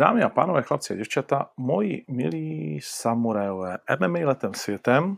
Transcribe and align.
Dámy 0.00 0.22
a 0.22 0.28
pánové, 0.28 0.62
chlapci 0.62 0.92
a 0.92 0.96
děvčata, 0.96 1.50
moji 1.56 2.04
milí 2.08 2.80
samurajové, 2.82 3.78
MMA 4.00 4.18
letem 4.18 4.54
světem, 4.54 5.16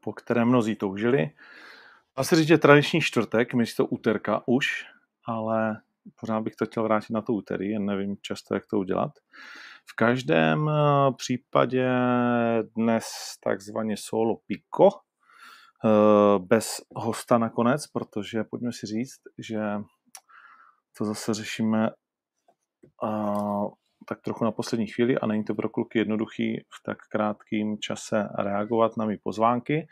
po 0.00 0.12
kterém 0.12 0.48
mnozí 0.48 0.76
toužili. 0.76 1.30
Dá 2.16 2.24
se 2.24 2.36
říct, 2.36 2.48
že 2.48 2.58
tradiční 2.58 3.00
čtvrtek, 3.00 3.54
místo 3.54 3.86
úterka 3.86 4.42
už, 4.46 4.86
ale 5.26 5.80
pořád 6.20 6.40
bych 6.40 6.56
to 6.56 6.66
chtěl 6.66 6.82
vrátit 6.82 7.12
na 7.12 7.22
to 7.22 7.32
úterý, 7.32 7.70
jen 7.70 7.86
nevím 7.86 8.16
často, 8.22 8.54
jak 8.54 8.66
to 8.66 8.78
udělat. 8.78 9.10
V 9.90 9.96
každém 9.96 10.70
případě 11.16 11.90
dnes 12.76 13.04
takzvaně 13.44 13.96
solo 13.96 14.36
pico, 14.46 14.88
bez 16.38 16.80
hosta 16.96 17.38
nakonec, 17.38 17.86
protože 17.86 18.44
pojďme 18.44 18.72
si 18.72 18.86
říct, 18.86 19.20
že 19.38 19.60
to 20.98 21.04
zase 21.04 21.34
řešíme 21.34 21.90
tak 24.06 24.20
trochu 24.20 24.44
na 24.44 24.52
poslední 24.52 24.86
chvíli 24.86 25.18
a 25.18 25.26
není 25.26 25.44
to 25.44 25.54
pro 25.54 25.68
kluky 25.68 25.98
jednoduchý 25.98 26.56
v 26.56 26.82
tak 26.84 26.98
krátkém 27.10 27.78
čase 27.78 28.28
reagovat 28.38 28.96
na 28.96 29.04
mý 29.04 29.16
pozvánky. 29.22 29.86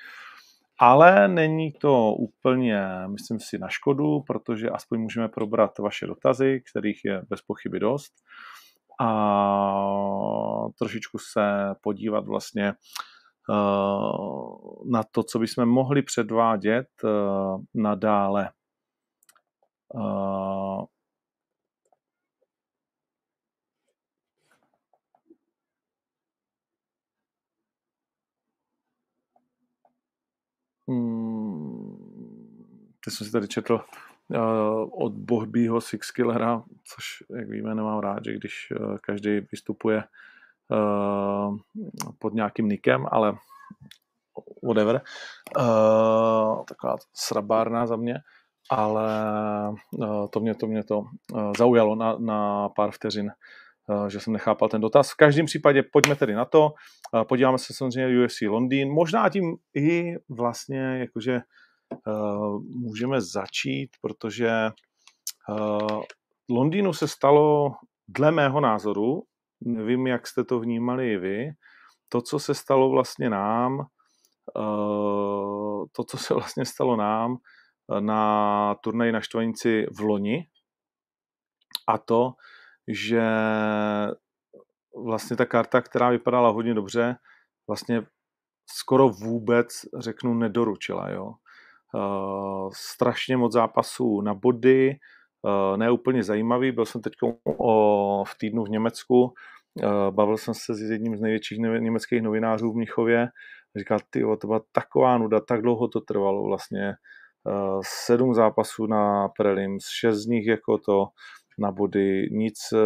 Ale 0.79 1.29
není 1.29 1.73
to 1.73 2.15
úplně, 2.15 2.83
myslím 3.07 3.41
si, 3.41 3.59
na 3.59 3.69
škodu, 3.69 4.21
protože 4.21 4.71
aspoň 4.71 5.01
můžeme 5.01 5.29
probrat 5.29 5.79
vaše 5.79 6.07
dotazy, 6.07 6.63
kterých 6.71 7.01
je 7.05 7.23
bez 7.29 7.43
pochyby 7.43 7.81
dost 7.81 8.13
a 9.01 9.09
trošičku 10.79 11.19
se 11.19 11.75
podívat 11.81 12.27
vlastně 12.27 12.69
eh, 12.69 12.75
na 14.91 15.03
to, 15.11 15.23
co 15.23 15.39
bychom 15.39 15.67
mohli 15.67 16.03
předvádět 16.03 16.89
eh, 17.05 17.09
nadále. 17.75 18.51
Teď 33.05 33.15
jsem 33.15 33.27
si 33.27 33.33
tady 33.33 33.49
četl 33.49 33.81
uh, 34.29 35.05
od 35.05 35.13
Bohbího 35.13 35.81
Six 35.81 36.11
Killera, 36.11 36.63
což, 36.85 37.23
jak 37.37 37.49
víme, 37.49 37.75
nemám 37.75 37.99
rád, 37.99 38.25
že 38.25 38.35
když 38.35 38.73
uh, 38.81 38.97
každý 38.97 39.41
vystupuje 39.53 40.05
uh, 40.69 41.57
pod 42.19 42.35
nějakým 42.35 42.69
nikem, 42.69 43.07
ale 43.11 43.37
whatever. 44.63 45.01
Uh, 45.59 46.65
taková 46.65 46.97
srabárna 47.15 47.87
za 47.87 47.97
mě, 47.97 48.19
ale 48.71 49.09
uh, 49.91 50.27
to 50.31 50.41
mě 50.41 50.55
to, 50.55 50.67
mě 50.67 50.85
to 50.85 50.99
uh, 50.99 51.53
zaujalo 51.59 51.95
na, 51.95 52.17
na 52.19 52.69
pár 52.69 52.91
vteřin. 52.91 53.33
Eh, 53.91 54.11
že 54.11 54.21
jsem 54.21 54.33
nechápal 54.33 54.69
ten 54.69 54.81
dotaz. 54.81 55.11
V 55.11 55.17
každém 55.17 55.47
případě 55.47 55.83
pojďme 55.93 56.17
tedy 56.17 56.35
na 56.35 56.45
to. 56.45 56.71
Eh, 57.15 57.25
podíváme 57.25 57.59
se 57.59 57.75
samozřejmě 57.75 58.25
UFC 58.25 58.41
Londýn. 58.49 58.93
Možná 58.93 59.29
tím 59.29 59.57
i 59.77 60.15
vlastně 60.29 60.79
jakože 60.79 61.41
uh, 62.07 62.63
můžeme 62.63 63.21
začít, 63.21 63.91
protože 64.01 64.71
Londýnu 66.49 66.93
se 66.93 67.09
stalo 67.09 67.73
dle 68.09 68.31
mého 68.31 68.61
názoru, 68.61 69.23
nevím, 69.61 70.07
jak 70.07 70.27
jste 70.27 70.45
to 70.45 70.61
vnímali 70.61 71.13
i 71.13 71.17
vy, 71.17 71.51
to, 72.09 72.23
co 72.23 72.39
se 72.39 72.55
stalo 72.55 72.91
vlastně 72.91 73.31
nám, 73.31 73.87
to, 75.93 76.05
co 76.09 76.19
se 76.19 76.35
vlastně 76.35 76.65
stalo 76.65 76.97
nám 76.97 77.37
na 78.01 78.75
turnaji 78.75 79.13
na 79.13 79.21
Štvanici 79.21 79.87
v 79.97 80.01
loni, 80.01 80.47
a 81.89 81.99
to, 81.99 82.33
že 82.89 83.23
vlastně 85.05 85.37
ta 85.37 85.47
karta, 85.47 85.81
která 85.81 86.11
vypadala 86.11 86.49
hodně 86.49 86.75
dobře, 86.75 87.17
vlastně 87.69 88.03
skoro 88.71 89.09
vůbec, 89.09 89.69
řeknu, 89.99 90.35
nedoručila. 90.35 91.11
Jo. 91.11 91.35
Uh, 91.95 92.71
strašně 92.75 93.37
moc 93.37 93.53
zápasů 93.53 94.21
na 94.21 94.35
body, 94.35 94.97
uh, 95.43 95.77
ne 95.77 95.91
úplně 95.91 96.23
zajímavý. 96.23 96.73
Byl 96.73 96.87
jsem 96.87 97.01
teď 97.01 97.13
v 98.27 98.39
týdnu 98.39 98.65
v 98.65 98.71
Německu, 98.71 99.23
uh, 99.25 100.11
bavil 100.11 100.37
jsem 100.37 100.55
se 100.55 100.75
s 100.75 100.81
jedním 100.81 101.17
z 101.17 101.21
největších 101.21 101.59
německých 101.59 102.23
novinářů 102.23 102.73
v 102.73 102.77
Mnichově. 102.77 103.29
Říkal, 103.79 103.99
ty, 104.11 104.23
to 104.41 104.47
byla 104.47 104.61
taková 104.73 105.19
nuda, 105.19 105.41
tak 105.41 105.63
dlouho 105.63 105.89
to 105.89 106.01
trvalo 106.01 106.45
vlastně. 106.45 106.95
Sedm 107.83 108.35
zápasů 108.35 108.87
na 108.87 109.29
prelims, 109.29 109.85
šest 110.01 110.17
z 110.17 110.27
nich 110.27 110.47
jako 110.47 110.79
to, 110.79 111.07
na 111.59 111.73
body, 111.73 112.29
nic 112.31 112.59
eh, 112.73 112.79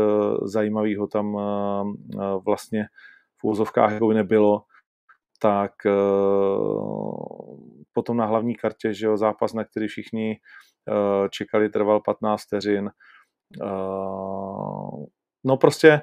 zajímavého 0.42 1.06
tam 1.06 1.38
eh, 1.38 1.42
eh, 2.14 2.40
vlastně 2.46 2.86
v 3.40 3.44
úvozovkách 3.44 3.92
jako 3.92 4.12
nebylo, 4.12 4.62
tak 5.40 5.72
potom 7.92 8.16
na 8.16 8.26
hlavní 8.26 8.54
kartě, 8.54 8.94
že 8.94 9.06
jo, 9.06 9.16
zápas, 9.16 9.52
na 9.52 9.64
který 9.64 9.88
všichni 9.88 10.36
čekali, 11.30 11.68
trval 11.68 12.00
15 12.00 12.42
vteřin. 12.42 12.90
No 15.44 15.56
prostě 15.56 16.02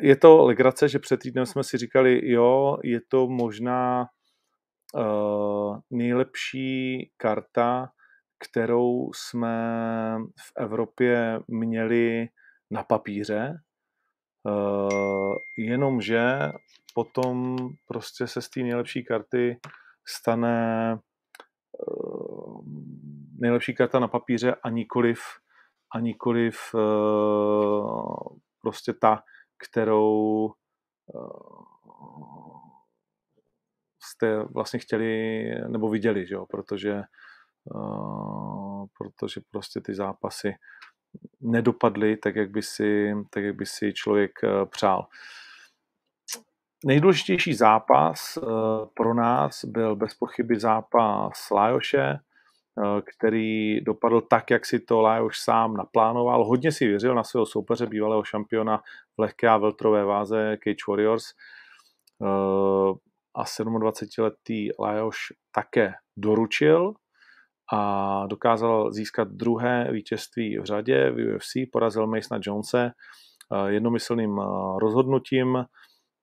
je 0.00 0.16
to 0.16 0.44
legrace, 0.44 0.88
že 0.88 0.98
před 0.98 1.20
týdnem 1.20 1.46
jsme 1.46 1.64
si 1.64 1.78
říkali, 1.78 2.30
jo, 2.30 2.76
je 2.84 3.00
to 3.08 3.28
možná 3.28 4.06
nejlepší 5.90 7.10
karta, 7.16 7.90
kterou 8.38 9.10
jsme 9.14 9.56
v 10.40 10.52
Evropě 10.56 11.40
měli 11.48 12.28
na 12.70 12.84
papíře, 12.84 13.60
eh, 14.48 15.34
jenomže 15.58 16.52
potom 16.94 17.56
prostě 17.86 18.26
se 18.26 18.42
z 18.42 18.50
té 18.50 18.60
nejlepší 18.60 19.04
karty 19.04 19.60
stane 20.06 20.92
eh, 20.92 20.98
nejlepší 23.38 23.74
karta 23.74 23.98
na 23.98 24.08
papíře 24.08 24.54
a 24.54 24.70
nikoliv, 24.70 25.20
a 25.94 26.00
nikoliv 26.00 26.58
eh, 26.74 26.78
prostě 28.60 28.92
ta, 28.92 29.22
kterou 29.58 30.50
jste 34.02 34.42
vlastně 34.42 34.78
chtěli 34.78 35.44
nebo 35.68 35.88
viděli, 35.88 36.26
že 36.26 36.34
jo? 36.34 36.46
protože 36.46 37.02
protože 38.98 39.40
prostě 39.50 39.80
ty 39.80 39.94
zápasy 39.94 40.54
nedopadly 41.40 42.16
tak, 42.16 42.36
jak 42.36 42.50
by 42.50 42.62
si, 42.62 43.14
tak, 43.30 43.44
jak 43.44 43.56
by 43.56 43.66
si 43.66 43.92
člověk 43.92 44.44
e, 44.44 44.66
přál. 44.66 45.06
Nejdůležitější 46.84 47.54
zápas 47.54 48.36
e, 48.36 48.40
pro 48.94 49.14
nás 49.14 49.64
byl 49.64 49.96
bez 49.96 50.14
pochyby 50.14 50.60
zápas 50.60 51.50
Lajoše, 51.50 52.18
který 53.04 53.80
dopadl 53.80 54.20
tak, 54.20 54.50
jak 54.50 54.66
si 54.66 54.80
to 54.80 55.00
Lajoš 55.00 55.38
sám 55.38 55.76
naplánoval. 55.76 56.44
Hodně 56.44 56.72
si 56.72 56.86
věřil 56.86 57.14
na 57.14 57.24
svého 57.24 57.46
soupeře, 57.46 57.86
bývalého 57.86 58.24
šampiona 58.24 58.82
v 59.16 59.20
lehké 59.20 59.48
a 59.48 59.56
veltrové 59.56 60.04
váze 60.04 60.56
Cage 60.64 60.84
Warriors. 60.88 61.24
A 63.34 63.44
27-letý 63.44 64.68
Lajoš 64.78 65.16
také 65.52 65.94
doručil 66.16 66.94
a 67.72 68.26
dokázal 68.26 68.92
získat 68.92 69.28
druhé 69.28 69.88
vítězství 69.92 70.58
v 70.58 70.64
řadě 70.64 71.10
v 71.10 71.36
UFC, 71.36 71.52
porazil 71.72 72.06
Masona 72.06 72.40
Jonese 72.42 72.90
eh, 72.90 73.70
jednomyslným 73.72 74.38
eh, 74.40 74.44
rozhodnutím. 74.78 75.64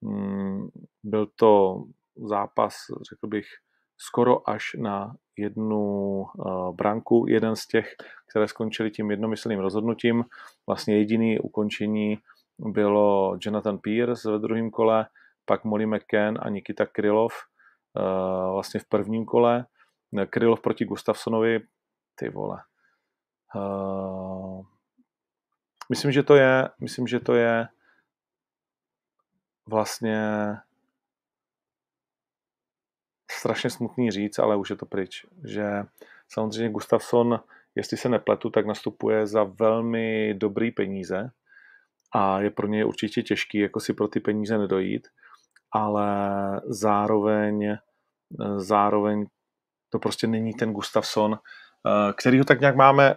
Mm, 0.01 0.67
byl 1.03 1.27
to 1.35 1.83
zápas, 2.29 2.75
řekl 3.09 3.27
bych, 3.27 3.45
skoro 3.97 4.49
až 4.49 4.63
na 4.79 5.15
jednu 5.37 6.23
eh, 6.25 6.73
branku, 6.73 7.25
jeden 7.27 7.55
z 7.55 7.67
těch, 7.67 7.95
které 8.29 8.47
skončily 8.47 8.91
tím 8.91 9.11
jednomyslným 9.11 9.59
rozhodnutím. 9.59 10.23
Vlastně 10.67 10.97
jediný 10.97 11.39
ukončení 11.39 12.17
bylo 12.59 13.37
Jonathan 13.41 13.77
Pierce 13.77 14.31
ve 14.31 14.39
druhém 14.39 14.71
kole, 14.71 15.05
pak 15.45 15.63
Molly 15.63 15.85
McCann 15.85 16.37
a 16.41 16.49
Nikita 16.49 16.85
Krylov 16.85 17.33
vlastně 18.53 18.79
v 18.79 18.85
prvním 18.89 19.25
kole. 19.25 19.65
Krylov 20.29 20.61
proti 20.61 20.85
Gustafsonovi, 20.85 21.59
ty 22.15 22.29
vole. 22.29 22.61
Uh, 23.55 24.65
myslím, 25.89 26.11
že 26.11 26.23
to 26.23 26.35
je, 26.35 26.69
myslím, 26.81 27.07
že 27.07 27.19
to 27.19 27.35
je 27.35 27.67
vlastně 29.67 30.21
strašně 33.31 33.69
smutný 33.69 34.11
říct, 34.11 34.39
ale 34.39 34.55
už 34.55 34.69
je 34.69 34.75
to 34.75 34.85
pryč, 34.85 35.25
že 35.43 35.83
samozřejmě 36.27 36.69
Gustafsson, 36.69 37.39
jestli 37.75 37.97
se 37.97 38.09
nepletu, 38.09 38.49
tak 38.49 38.65
nastupuje 38.65 39.27
za 39.27 39.43
velmi 39.43 40.33
dobrý 40.33 40.71
peníze 40.71 41.31
a 42.13 42.39
je 42.41 42.51
pro 42.51 42.67
něj 42.67 42.85
určitě 42.85 43.23
těžký 43.23 43.57
jako 43.57 43.79
si 43.79 43.93
pro 43.93 44.07
ty 44.07 44.19
peníze 44.19 44.57
nedojít, 44.57 45.07
ale 45.71 46.07
zároveň 46.67 47.77
zároveň 48.57 49.25
to 49.95 49.99
prostě 49.99 50.27
není 50.27 50.53
ten 50.53 50.73
Gustafsson, 50.73 51.33
eh, 51.35 52.13
který 52.13 52.39
ho 52.39 52.45
tak 52.45 52.59
nějak 52.59 52.75
máme 52.75 53.15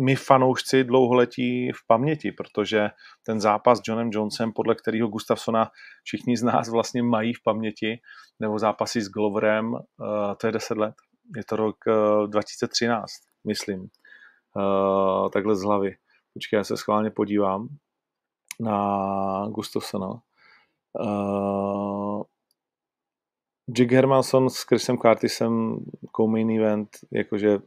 my 0.00 0.16
fanoušci 0.16 0.84
dlouholetí 0.84 1.72
v 1.72 1.86
paměti, 1.86 2.32
protože 2.32 2.90
ten 3.26 3.40
zápas 3.40 3.78
s 3.78 3.82
Johnem 3.88 4.10
Jonesem, 4.12 4.52
podle 4.52 4.74
kterého 4.74 5.08
Gustafsona 5.08 5.70
všichni 6.04 6.36
z 6.36 6.42
nás 6.42 6.68
vlastně 6.68 7.02
mají 7.02 7.34
v 7.34 7.42
paměti, 7.44 8.00
nebo 8.40 8.58
zápasy 8.58 9.00
s 9.00 9.08
Gloverem, 9.08 9.72
uh, 9.72 9.80
to 10.40 10.46
je 10.46 10.52
10 10.52 10.78
let. 10.78 10.94
Je 11.36 11.44
to 11.44 11.56
rok 11.56 11.76
uh, 11.86 12.26
2013, 12.26 13.06
myslím. 13.46 13.80
Uh, 13.80 15.30
takhle 15.30 15.56
z 15.56 15.62
hlavy. 15.62 15.96
Počkej, 16.34 16.56
já 16.56 16.64
se 16.64 16.76
schválně 16.76 17.10
podívám 17.10 17.68
na 18.60 19.46
Gustafsona. 19.48 20.20
Jack 23.72 23.92
Hermanson 23.92 24.50
s 24.50 24.62
Chrisem 24.62 24.98
Curtisem 24.98 25.78
co-main 26.16 26.50
event, 26.50 26.88
jakože 27.10 27.58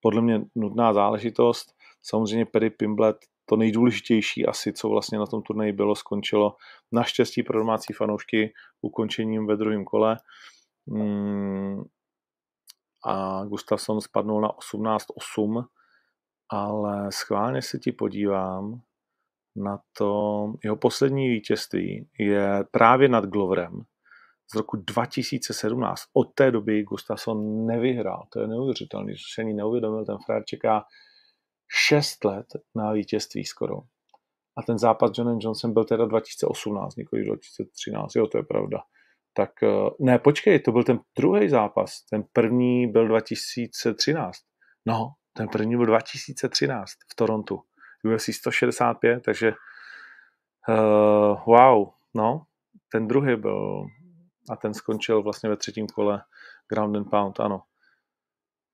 podle 0.00 0.22
mě 0.22 0.40
nutná 0.54 0.92
záležitost. 0.92 1.74
Samozřejmě 2.02 2.46
Perry 2.46 2.70
Pimblet, 2.70 3.16
to 3.44 3.56
nejdůležitější 3.56 4.46
asi, 4.46 4.72
co 4.72 4.88
vlastně 4.88 5.18
na 5.18 5.26
tom 5.26 5.42
turnaji 5.42 5.72
bylo, 5.72 5.94
skončilo 5.94 6.56
naštěstí 6.92 7.42
pro 7.42 7.58
domácí 7.58 7.92
fanoušky 7.92 8.52
ukončením 8.82 9.46
ve 9.46 9.56
druhém 9.56 9.84
kole. 9.84 10.16
Hmm. 10.88 11.82
A 13.04 13.44
Gustafsson 13.44 14.00
spadnul 14.00 14.40
na 14.40 14.48
18-8, 14.48 15.64
ale 16.48 17.12
schválně 17.12 17.62
se 17.62 17.78
ti 17.78 17.92
podívám 17.92 18.80
na 19.56 19.78
to, 19.98 20.46
jeho 20.64 20.76
poslední 20.76 21.28
vítězství 21.28 22.08
je 22.18 22.64
právě 22.70 23.08
nad 23.08 23.24
Gloverem 23.24 23.84
z 24.52 24.54
roku 24.54 24.76
2017. 24.76 26.02
Od 26.12 26.34
té 26.34 26.50
doby 26.50 26.82
Gustafsson 26.82 27.66
nevyhrál. 27.66 28.26
To 28.32 28.40
je 28.40 28.48
neuvěřitelné, 28.48 29.12
že 29.12 29.22
se 29.34 29.42
ani 29.42 29.54
neuvědomil. 29.54 30.04
Ten 30.04 30.16
frajer 30.26 30.44
čeká 30.44 30.84
6 31.68 32.24
let 32.24 32.46
na 32.74 32.92
vítězství 32.92 33.44
skoro. 33.44 33.76
A 34.56 34.62
ten 34.62 34.78
zápas 34.78 35.10
s 35.10 35.18
Johnem 35.18 35.38
Johnsonem 35.40 35.74
byl 35.74 35.84
teda 35.84 36.04
2018, 36.04 36.96
nikoli 36.96 37.24
2013. 37.24 38.14
Jo, 38.16 38.26
to 38.26 38.38
je 38.38 38.42
pravda. 38.42 38.78
Tak 39.32 39.62
eh, 39.62 39.68
ne, 40.00 40.18
počkej, 40.18 40.60
to 40.60 40.72
byl 40.72 40.84
ten 40.84 41.00
druhý 41.18 41.48
zápas. 41.48 42.04
Ten 42.10 42.24
první 42.32 42.86
byl 42.86 43.08
2013. 43.08 44.38
No, 44.86 45.12
ten 45.32 45.48
první 45.48 45.76
byl 45.76 45.86
2013 45.86 46.90
v 47.12 47.14
Torontu. 47.14 47.60
UFC 48.04 48.28
165, 48.32 49.22
takže 49.22 49.52
uh, 50.68 51.44
wow, 51.46 51.88
no, 52.14 52.42
ten 52.92 53.08
druhý 53.08 53.36
byl 53.36 53.86
a 54.50 54.56
ten 54.56 54.74
skončil 54.74 55.22
vlastně 55.22 55.48
ve 55.48 55.56
třetím 55.56 55.86
kole 55.86 56.22
ground 56.68 56.96
and 56.96 57.10
pound, 57.10 57.40
ano. 57.40 57.62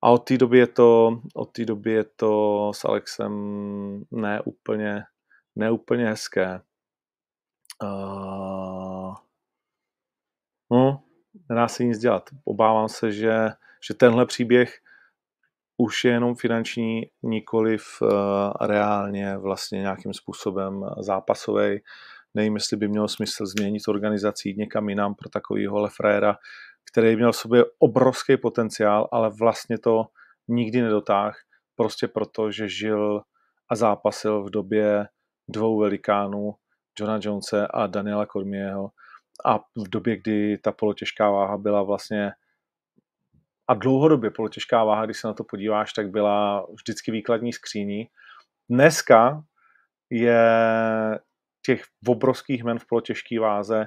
A 0.02 0.10
od 0.10 0.18
té 0.18 0.38
doby 0.38 0.58
je 0.58 0.66
to, 0.66 1.20
od 1.34 1.52
té 1.52 1.64
doby 1.64 1.92
je 1.92 2.04
to 2.04 2.72
s 2.74 2.84
Alexem 2.84 3.32
neúplně, 4.10 5.04
neúplně 5.56 6.06
hezké. 6.06 6.60
Uh, 7.82 9.14
no, 10.70 11.02
nedá 11.48 11.68
se 11.68 11.84
nic 11.84 11.98
dělat. 11.98 12.30
Obávám 12.44 12.88
se, 12.88 13.12
že, 13.12 13.48
že 13.88 13.94
tenhle 13.94 14.26
příběh 14.26 14.78
už 15.76 16.04
je 16.04 16.12
jenom 16.12 16.34
finanční, 16.34 17.02
nikoliv 17.22 17.82
uh, 18.02 18.08
reálně 18.60 19.36
vlastně 19.36 19.80
nějakým 19.80 20.12
způsobem 20.12 20.84
zápasový. 21.00 21.80
Nevím, 22.34 22.54
jestli 22.54 22.76
by 22.76 22.88
mělo 22.88 23.08
smysl 23.08 23.46
změnit 23.46 23.88
organizací 23.88 24.54
někam 24.54 24.88
jinam 24.88 25.14
pro 25.14 25.28
takovýho 25.28 25.80
lefréra, 25.80 26.36
který 26.90 27.16
měl 27.16 27.32
v 27.32 27.36
sobě 27.36 27.64
obrovský 27.78 28.36
potenciál, 28.36 29.08
ale 29.12 29.30
vlastně 29.30 29.78
to 29.78 30.04
nikdy 30.48 30.82
nedotáh, 30.82 31.36
prostě 31.76 32.08
proto, 32.08 32.50
že 32.50 32.68
žil 32.68 33.22
a 33.70 33.76
zápasil 33.76 34.44
v 34.44 34.50
době 34.50 35.08
dvou 35.48 35.78
velikánů, 35.80 36.54
Johna 37.00 37.18
Jonese 37.22 37.66
a 37.66 37.86
Daniela 37.86 38.26
Cormieho 38.26 38.90
a 39.44 39.58
v 39.58 39.88
době, 39.88 40.16
kdy 40.16 40.58
ta 40.58 40.72
polotěžká 40.72 41.30
váha 41.30 41.56
byla 41.56 41.82
vlastně 41.82 42.32
a 43.68 43.74
dlouhodobě 43.74 44.30
polotěžká 44.30 44.84
váha, 44.84 45.04
když 45.04 45.20
se 45.20 45.26
na 45.26 45.34
to 45.34 45.44
podíváš, 45.44 45.92
tak 45.92 46.10
byla 46.10 46.66
vždycky 46.72 47.10
výkladní 47.10 47.52
skříní. 47.52 48.08
Dneska 48.70 49.42
je 50.10 50.40
těch 51.66 51.84
obrovských 52.06 52.64
men 52.64 52.78
v 52.78 52.86
polotěžké 52.86 53.40
váze 53.40 53.86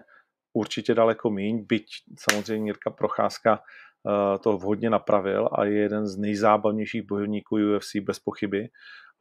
určitě 0.53 0.94
daleko 0.94 1.29
míň, 1.29 1.65
byť 1.69 1.85
samozřejmě 2.19 2.69
Jirka 2.69 2.89
Procházka 2.89 3.59
eh, 3.63 4.38
to 4.38 4.57
vhodně 4.57 4.89
napravil 4.89 5.50
a 5.51 5.65
je 5.65 5.77
jeden 5.77 6.07
z 6.07 6.18
nejzábavnějších 6.18 7.01
bojovníků 7.01 7.56
UFC 7.56 7.95
bez 7.95 8.19
pochyby 8.19 8.69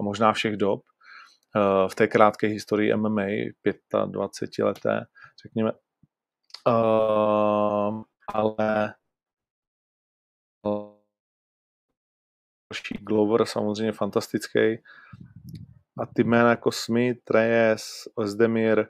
a 0.01 0.03
možná 0.03 0.33
všech 0.33 0.57
dob 0.57 0.83
eh, 1.57 1.89
v 1.89 1.95
té 1.95 2.09
krátké 2.09 2.47
historii 2.47 2.97
MMA, 2.97 3.27
25 4.07 4.65
leté, 4.65 5.07
řekněme. 5.43 5.73
Uh, 6.69 8.03
ale 8.35 8.95
další 12.73 12.95
Glover 13.05 13.47
samozřejmě 13.47 13.93
fantastický 13.93 14.59
a 16.01 16.07
ty 16.15 16.25
jména 16.25 16.51
jako 16.51 16.73
Smith, 16.73 17.31
Reyes, 17.31 17.83
Ozdemir, 18.15 18.81
eh, 18.81 18.87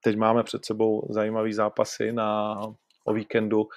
teď 0.00 0.16
máme 0.16 0.42
před 0.42 0.64
sebou 0.64 1.06
zajímavý 1.10 1.52
zápasy 1.52 2.12
na, 2.12 2.60
o 3.04 3.12
víkendu, 3.12 3.68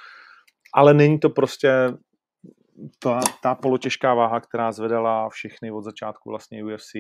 ale 0.74 0.94
není 0.94 1.20
to 1.20 1.30
prostě 1.30 1.94
ta, 3.00 3.20
ta 3.44 3.56
polotěžká 3.56 4.14
váha, 4.14 4.40
která 4.40 4.72
zvedala 4.72 5.30
všechny 5.30 5.72
od 5.72 5.82
začátku 5.82 6.30
vlastně 6.30 6.64
UFC, 6.64 6.92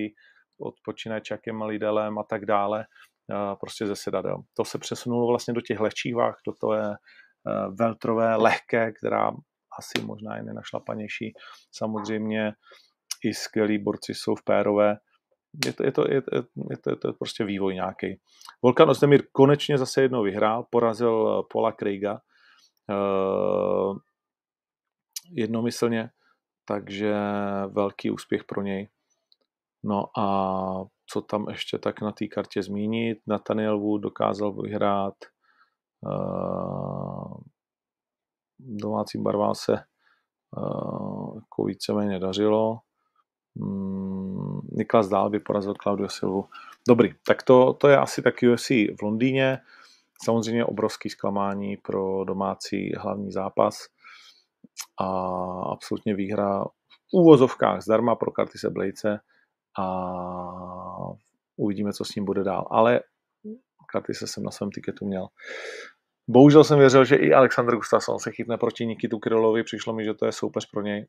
od 0.59 0.75
počínaje 0.85 1.21
Chuckem 1.27 1.61
Lidelem 1.61 2.19
a 2.19 2.23
tak 2.23 2.45
dále, 2.45 2.85
eh, 3.31 3.55
prostě 3.59 3.87
ze 3.87 3.95
sedadel. 3.95 4.37
To 4.53 4.65
se 4.65 4.77
přesunulo 4.77 5.27
vlastně 5.27 5.53
do 5.53 5.61
těch 5.61 5.79
lehčích 5.79 6.15
váh, 6.15 6.35
do 6.47 6.53
toho 6.61 6.73
je 6.73 6.91
eh, 6.91 7.67
veltrové, 7.79 8.35
lehké, 8.35 8.91
která 8.91 9.31
asi 9.79 10.05
možná 10.05 10.37
je 10.37 10.43
nenašlapanější. 10.43 11.33
Samozřejmě 11.71 12.53
i 13.23 13.33
skvělí 13.33 13.77
borci 13.77 14.13
jsou 14.13 14.35
v 14.35 14.43
pérové. 14.43 14.97
Je 15.65 15.73
to, 15.73 15.83
je 15.83 15.91
to, 15.91 16.01
je, 16.11 16.21
to, 16.21 16.35
je 16.69 16.77
to, 16.77 16.89
je 16.89 16.95
to 16.95 17.13
prostě 17.13 17.43
vývoj 17.45 17.73
nějaký. 17.73 18.19
Volkan 18.61 18.89
Ozdemir 18.89 19.23
konečně 19.31 19.77
zase 19.77 20.01
jednou 20.01 20.23
vyhrál, 20.23 20.65
porazil 20.69 21.43
Paula 21.43 21.71
Craiga 21.71 22.21
uh, 22.89 23.97
jednomyslně, 25.31 26.09
takže 26.65 27.15
velký 27.67 28.11
úspěch 28.11 28.43
pro 28.43 28.61
něj. 28.61 28.89
No 29.83 30.19
a 30.19 30.85
co 31.05 31.21
tam 31.21 31.49
ještě 31.49 31.77
tak 31.77 32.01
na 32.01 32.11
té 32.11 32.27
kartě 32.27 32.63
zmínit? 32.63 33.17
Nathaniel 33.27 33.79
Wood 33.79 34.01
dokázal 34.01 34.53
vyhrát 34.61 35.13
uh, 36.01 37.37
domácím 38.59 39.23
barvám 39.23 39.55
se 39.55 39.71
uh, 40.57 41.35
jako 41.35 41.63
víceméně 41.65 42.19
dařilo. 42.19 42.79
Mm, 43.55 44.59
Niklas 44.71 45.09
Dál 45.09 45.29
by 45.29 45.39
porazil 45.39 45.73
Claudio 45.83 46.09
Silvu. 46.09 46.45
Dobrý, 46.87 47.13
tak 47.27 47.43
to, 47.43 47.73
to 47.73 47.87
je 47.87 47.97
asi 47.97 48.21
tak 48.21 48.35
UFC 48.53 48.69
v 48.69 49.01
Londýně. 49.03 49.59
Samozřejmě 50.23 50.65
obrovský 50.65 51.09
zklamání 51.09 51.77
pro 51.77 52.23
domácí 52.23 52.91
hlavní 52.97 53.31
zápas 53.31 53.75
a 55.01 55.07
absolutně 55.71 56.15
výhra 56.15 56.63
v 56.63 57.13
úvozovkách 57.13 57.81
zdarma 57.81 58.15
pro 58.15 58.31
Kartise 58.31 58.69
Blejce 58.69 59.19
a 59.79 59.87
uvidíme, 61.57 61.93
co 61.93 62.05
s 62.05 62.15
ním 62.15 62.25
bude 62.25 62.43
dál. 62.43 62.67
Ale 62.71 62.99
Kartise 63.91 64.27
jsem 64.27 64.43
na 64.43 64.51
svém 64.51 64.71
tiketu 64.71 65.05
měl. 65.05 65.27
Bohužel 66.29 66.63
jsem 66.63 66.79
věřil, 66.79 67.05
že 67.05 67.15
i 67.15 67.33
Alexander 67.33 67.75
Gustafsson 67.75 68.19
se 68.19 68.31
chytne 68.31 68.57
proti 68.57 68.85
Nikitu 68.85 69.19
Krylovi. 69.19 69.63
Přišlo 69.63 69.93
mi, 69.93 70.05
že 70.05 70.13
to 70.13 70.25
je 70.25 70.31
soupeř 70.31 70.69
pro 70.71 70.81
něj 70.81 71.07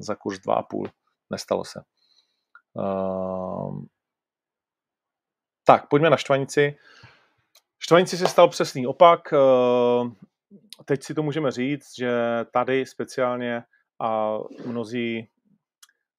za 0.00 0.14
kurz 0.14 0.38
2,5. 0.38 0.90
Nestalo 1.30 1.64
se. 1.64 1.82
Uh, 2.72 3.84
tak, 5.64 5.88
pojďme 5.88 6.10
na 6.10 6.16
Štvanici. 6.16 6.76
Štvanici 7.78 8.16
se 8.16 8.26
stal 8.26 8.48
přesný 8.48 8.86
opak. 8.86 9.32
Uh, 9.32 10.12
teď 10.84 11.02
si 11.02 11.14
to 11.14 11.22
můžeme 11.22 11.50
říct, 11.50 11.96
že 11.98 12.12
tady 12.52 12.86
speciálně 12.86 13.62
a 14.00 14.38
mnozí, 14.66 15.28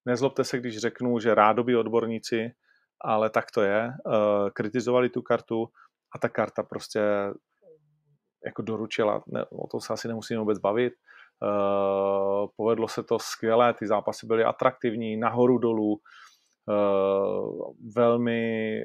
nezlobte 0.05 0.43
se, 0.43 0.57
když 0.57 0.77
řeknu, 0.77 1.19
že 1.19 1.35
rádoby 1.35 1.75
odborníci, 1.75 2.51
ale 3.01 3.29
tak 3.29 3.51
to 3.51 3.61
je, 3.61 3.87
uh, 4.05 4.49
kritizovali 4.49 5.09
tu 5.09 5.21
kartu 5.21 5.69
a 6.15 6.19
ta 6.19 6.29
karta 6.29 6.63
prostě 6.63 7.01
jako 8.45 8.61
doručila, 8.61 9.23
ne, 9.27 9.45
o 9.45 9.67
tom 9.67 9.81
se 9.81 9.93
asi 9.93 10.07
nemusíme 10.07 10.39
vůbec 10.39 10.59
bavit, 10.59 10.93
povedlo 12.55 12.87
se 12.87 13.03
to 13.03 13.19
skvěle, 13.19 13.73
ty 13.73 13.87
zápasy 13.87 14.27
byly 14.27 14.43
atraktivní, 14.43 15.17
nahoru 15.17 15.57
dolů, 15.57 15.99
eh, 16.69 16.73
velmi 17.95 18.81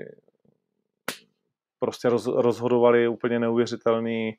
prostě 1.78 2.08
roz, 2.08 2.26
rozhodovali 2.26 3.08
úplně 3.08 3.38
neuvěřitelný 3.38 4.32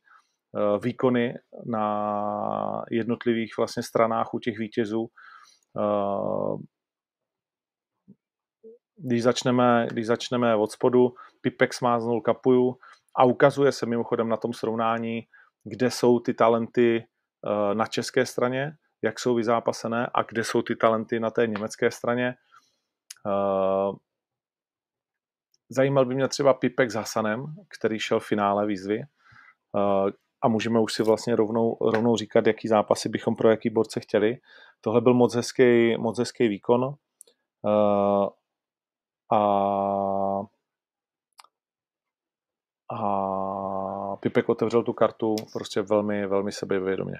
výkony 0.83 1.33
na 1.65 2.85
jednotlivých 2.91 3.57
vlastně 3.57 3.83
stranách 3.83 4.33
u 4.33 4.39
těch 4.39 4.57
vítězů. 4.57 5.07
Když 8.97 9.23
začneme, 9.23 9.87
když 9.91 10.05
začneme 10.05 10.55
od 10.55 10.71
spodu, 10.71 11.13
Pipek 11.41 11.73
smáznul 11.73 12.21
Kapuju 12.21 12.75
a 13.15 13.23
ukazuje 13.23 13.71
se 13.71 13.85
mimochodem 13.85 14.29
na 14.29 14.37
tom 14.37 14.53
srovnání, 14.53 15.27
kde 15.63 15.91
jsou 15.91 16.19
ty 16.19 16.33
talenty 16.33 17.07
na 17.73 17.85
české 17.85 18.25
straně, 18.25 18.77
jak 19.01 19.19
jsou 19.19 19.35
vyzápasené 19.35 20.07
a 20.13 20.23
kde 20.23 20.43
jsou 20.43 20.61
ty 20.61 20.75
talenty 20.75 21.19
na 21.19 21.31
té 21.31 21.47
německé 21.47 21.91
straně. 21.91 22.35
Zajímal 25.69 26.05
by 26.05 26.15
mě 26.15 26.27
třeba 26.27 26.53
Pipek 26.53 26.91
s 26.91 26.95
Hasanem, 26.95 27.45
který 27.77 27.99
šel 27.99 28.19
v 28.19 28.25
finále 28.25 28.65
výzvy. 28.65 28.99
Uh, 29.73 30.09
a 30.41 30.47
můžeme 30.47 30.79
už 30.79 30.93
si 30.93 31.03
vlastně 31.03 31.35
rovnou, 31.35 31.77
rovnou 31.81 32.15
říkat, 32.15 32.47
jaký 32.47 32.67
zápasy 32.67 33.09
bychom 33.09 33.35
pro 33.35 33.49
jaký 33.49 33.69
borce 33.69 33.99
chtěli. 33.99 34.37
Tohle 34.81 35.01
byl 35.01 35.13
moc 35.13 35.35
hezký, 35.35 35.97
moc 35.97 36.19
hezký 36.19 36.47
výkon. 36.47 36.93
A, 39.33 39.39
a 42.93 43.54
Pipek 44.25 44.49
otevřel 44.49 44.83
tu 44.83 44.93
kartu 44.93 45.35
prostě 45.53 45.81
velmi, 45.81 46.27
velmi 46.27 46.51
sebevědomě. 46.51 47.17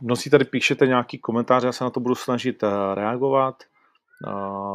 Mnozí 0.00 0.30
tady 0.30 0.44
píšete 0.44 0.86
nějaký 0.86 1.18
komentář, 1.18 1.64
já 1.64 1.72
se 1.72 1.84
na 1.84 1.90
to 1.90 2.00
budu 2.00 2.14
snažit 2.14 2.62
eh, 2.62 2.94
reagovat. 2.94 3.62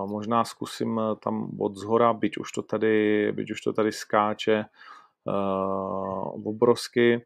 Možná 0.05 0.43
zkusím 0.43 0.99
eh, 0.99 1.15
tam 1.15 1.59
od 1.59 1.75
zhora, 1.75 2.13
byť 2.13 2.37
už 2.37 2.51
to 2.51 2.61
tady, 2.61 3.31
byť 3.31 3.51
už 3.51 3.61
to 3.61 3.73
tady 3.73 3.91
skáče 3.91 4.55
eh, 4.57 5.31
obrovsky. 6.45 7.25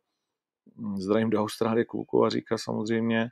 Zdravím 0.96 1.30
do 1.30 1.42
Austrálie 1.42 1.86
kluku 1.86 2.26
a 2.26 2.30
říká 2.30 2.58
samozřejmě 2.58 3.30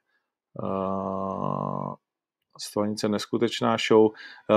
Stvanice 2.59 3.09
neskutečná 3.09 3.77
show. 3.87 4.11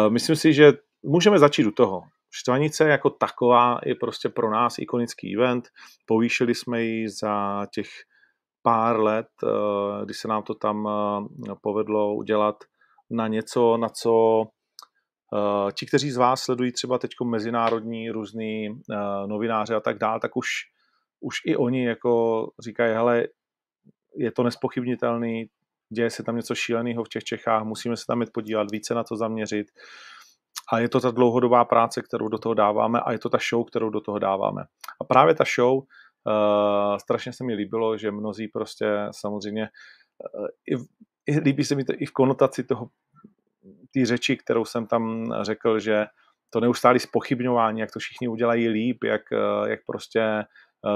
Myslím 0.08 0.36
si, 0.36 0.52
že 0.52 0.72
můžeme 1.02 1.38
začít 1.38 1.66
u 1.66 1.70
toho. 1.70 2.02
Štvanice 2.34 2.88
jako 2.88 3.10
taková 3.10 3.80
je 3.84 3.94
prostě 3.94 4.28
pro 4.28 4.50
nás 4.50 4.78
ikonický 4.78 5.36
event. 5.36 5.68
Povýšili 6.06 6.54
jsme 6.54 6.82
ji 6.82 7.08
za 7.08 7.66
těch 7.74 7.88
pár 8.62 9.00
let, 9.00 9.28
eh, 9.44 10.04
kdy 10.04 10.14
se 10.14 10.28
nám 10.28 10.42
to 10.42 10.54
tam 10.54 10.88
eh, 11.50 11.54
povedlo 11.62 12.14
udělat 12.14 12.56
na 13.10 13.28
něco, 13.28 13.76
na 13.76 13.88
co 13.88 14.44
eh, 15.34 15.72
ti, 15.72 15.86
kteří 15.86 16.10
z 16.10 16.16
vás 16.16 16.40
sledují 16.40 16.72
třeba 16.72 16.98
teď 16.98 17.10
mezinárodní 17.24 18.10
různý 18.10 18.80
novináře 19.26 19.74
a 19.74 19.80
tak 19.80 19.98
dále, 19.98 20.20
tak 20.20 20.36
už, 20.36 20.48
už 21.20 21.36
i 21.46 21.56
oni 21.56 21.86
jako 21.86 22.46
říkají, 22.64 22.94
hele, 22.94 23.26
je 24.16 24.32
to 24.32 24.42
nespochybnitelný, 24.42 25.46
děje 25.92 26.10
se 26.10 26.22
tam 26.22 26.36
něco 26.36 26.54
šíleného 26.54 27.04
v 27.04 27.08
těch 27.08 27.24
Čechách, 27.24 27.64
musíme 27.64 27.96
se 27.96 28.04
tam 28.06 28.20
jít 28.20 28.30
podívat, 28.32 28.70
více 28.70 28.94
na 28.94 29.04
to 29.04 29.16
zaměřit. 29.16 29.66
A 30.72 30.78
je 30.78 30.88
to 30.88 31.00
ta 31.00 31.10
dlouhodobá 31.10 31.64
práce, 31.64 32.02
kterou 32.02 32.28
do 32.28 32.38
toho 32.38 32.54
dáváme 32.54 33.00
a 33.00 33.12
je 33.12 33.18
to 33.18 33.28
ta 33.28 33.38
show, 33.50 33.64
kterou 33.64 33.90
do 33.90 34.00
toho 34.00 34.18
dáváme. 34.18 34.62
A 35.00 35.04
právě 35.04 35.34
ta 35.34 35.44
show 35.56 35.82
Uh, 36.26 36.96
strašně 36.96 37.32
se 37.32 37.44
mi 37.44 37.54
líbilo, 37.54 37.98
že 37.98 38.10
mnozí 38.10 38.48
prostě 38.48 38.86
samozřejmě, 39.10 39.68
uh, 40.38 40.46
i, 40.70 40.74
i, 41.26 41.40
líbí 41.40 41.64
se 41.64 41.74
mi 41.74 41.84
to 41.84 41.92
i 41.98 42.06
v 42.06 42.12
konotaci 42.12 42.64
toho, 42.64 42.88
té 43.94 44.06
řeči, 44.06 44.36
kterou 44.36 44.64
jsem 44.64 44.86
tam 44.86 45.34
řekl, 45.42 45.78
že 45.78 46.06
to 46.50 46.60
neustálé 46.60 46.98
spochybňování, 46.98 47.80
jak 47.80 47.92
to 47.92 47.98
všichni 47.98 48.28
udělají 48.28 48.68
líp, 48.68 49.04
jak, 49.04 49.22
uh, 49.32 49.68
jak 49.68 49.80
prostě 49.86 50.44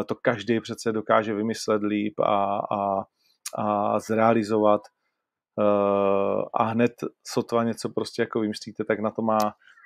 to 0.07 0.15
každý 0.15 0.61
přece 0.61 0.93
dokáže 0.93 1.35
vymyslet 1.35 1.83
líp 1.83 2.21
a, 2.21 2.59
a, 2.59 3.05
a 3.55 3.99
zrealizovat 4.01 4.81
uh, 5.59 6.43
a 6.55 6.63
hned 6.63 6.93
sotva 7.27 7.65
něco 7.65 7.89
prostě 7.89 8.23
jako 8.23 8.41
vymyslíte, 8.41 8.85
tak 8.85 9.01
na 9.01 9.11
to 9.11 9.23
má, 9.23 9.39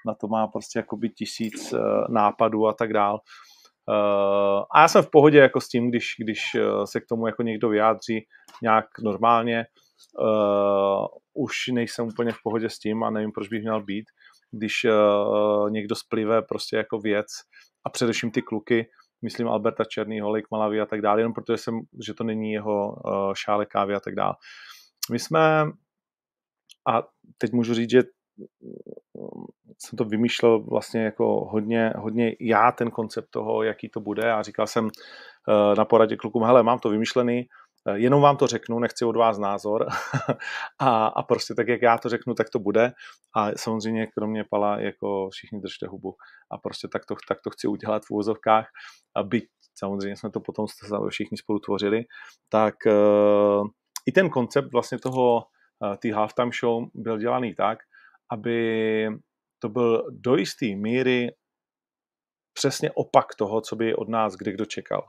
na 0.07 0.14
to 0.21 0.29
má 0.29 0.47
prostě 0.47 0.79
jakoby 0.79 1.09
tisíc 1.09 1.73
uh, 1.73 1.81
nápadů 2.09 2.67
a 2.67 2.73
tak 2.73 2.93
dál. 2.93 3.14
Uh, 3.88 4.62
a 4.75 4.81
já 4.81 4.88
jsem 4.88 5.02
v 5.02 5.11
pohodě 5.11 5.38
jako 5.38 5.61
s 5.61 5.69
tím, 5.69 5.90
když, 5.90 6.07
když 6.19 6.40
se 6.85 7.00
k 7.00 7.07
tomu 7.09 7.26
jako 7.26 7.43
někdo 7.43 7.69
vyjádří 7.69 8.26
nějak 8.62 8.87
normálně. 9.02 9.64
Už 11.35 11.52
nejsem 11.73 12.07
úplně 12.07 12.33
v 12.33 12.43
pohodě 12.43 12.71
s 12.71 12.79
tím 12.79 13.02
a 13.05 13.11
nevím, 13.11 13.33
proč 13.33 13.49
bych 13.49 13.62
měl 13.62 13.85
být, 13.85 14.05
když 14.50 14.87
někdo 15.69 15.95
splive 15.95 16.43
prostě 16.43 16.76
jako 16.76 16.99
věc 16.99 17.26
a 17.87 17.90
především 17.90 18.31
ty 18.31 18.43
kluky, 18.43 18.87
myslím 19.23 19.49
Alberta 19.49 19.85
Černý, 19.85 20.21
Holik, 20.21 20.50
Malavy 20.50 20.81
a 20.81 20.87
tak 20.87 21.03
dále, 21.03 21.21
jenom 21.21 21.33
protože 21.33 21.59
jsem, 21.59 21.81
že 22.07 22.15
to 22.15 22.25
není 22.25 22.53
jeho 22.53 22.89
uh, 22.89 23.35
šále 23.35 23.67
kávy 23.67 23.95
a 23.95 24.00
tak 24.00 24.15
dále. 24.15 24.35
My 25.11 25.19
jsme, 25.19 25.65
a 26.89 27.03
teď 27.39 27.53
můžu 27.53 27.75
říct, 27.75 27.91
že 27.91 28.03
jsem 29.79 29.97
to 29.97 30.05
vymýšlel 30.05 30.61
vlastně 30.61 31.05
jako 31.05 31.49
hodně, 31.50 31.93
hodně 31.97 32.37
já 32.41 32.73
ten 32.73 32.91
koncept 32.91 33.31
toho, 33.31 33.62
jaký 33.62 33.89
to 33.89 34.00
bude 34.00 34.33
a 34.33 34.43
říkal 34.43 34.67
jsem 34.67 34.89
eh, 34.89 35.77
na 35.77 35.85
poradě 35.85 36.17
klukům, 36.17 36.43
hele, 36.43 36.62
mám 36.62 36.79
to 36.79 36.89
vymyšlený, 36.89 37.47
jenom 37.95 38.23
vám 38.23 38.37
to 38.37 38.47
řeknu, 38.47 38.79
nechci 38.79 39.05
od 39.05 39.17
vás 39.17 39.39
názor. 39.39 39.87
A, 40.79 41.07
a 41.07 41.23
prostě 41.23 41.55
tak, 41.55 41.69
jak 41.69 41.83
já 41.83 41.99
to 41.99 42.09
řeknu, 42.09 42.35
tak 42.35 42.51
to 42.51 42.59
bude. 42.59 42.93
A 43.37 43.51
samozřejmě 43.57 44.07
kromě 44.07 44.45
Pala 44.51 44.81
jako 44.81 45.29
všichni 45.31 45.61
držte 45.61 45.87
hubu 45.87 46.15
a 46.51 46.59
prostě 46.59 46.89
tak 46.89 47.07
to, 47.07 47.15
tak 47.29 47.39
to 47.45 47.51
chci 47.51 47.69
udělat 47.69 48.03
v 48.05 48.11
úvozovkách 48.11 48.67
a 49.17 49.23
byť 49.23 49.45
samozřejmě 49.75 50.17
jsme 50.17 50.31
to 50.31 50.41
potom 50.41 50.67
všichni 51.09 51.37
spolu 51.39 51.59
tvořili, 51.59 52.05
tak 52.49 52.75
uh, 52.87 53.69
i 54.07 54.13
ten 54.13 54.31
koncept 54.31 54.73
vlastně 54.73 54.99
toho, 54.99 55.37
uh, 55.37 55.97
ty 55.97 56.11
halftime 56.11 56.51
show 56.61 56.85
byl 56.95 57.19
dělaný 57.19 57.55
tak, 57.55 57.79
aby 58.33 59.09
to 59.59 59.69
byl 59.69 60.05
do 60.11 60.37
jisté 60.37 60.67
míry 60.67 61.31
přesně 62.53 62.91
opak 62.93 63.27
toho, 63.39 63.61
co 63.61 63.77
by 63.77 63.95
od 63.95 64.09
nás 64.09 64.35
kdy 64.35 64.53
kdo 64.53 64.65
čekal. 64.65 65.09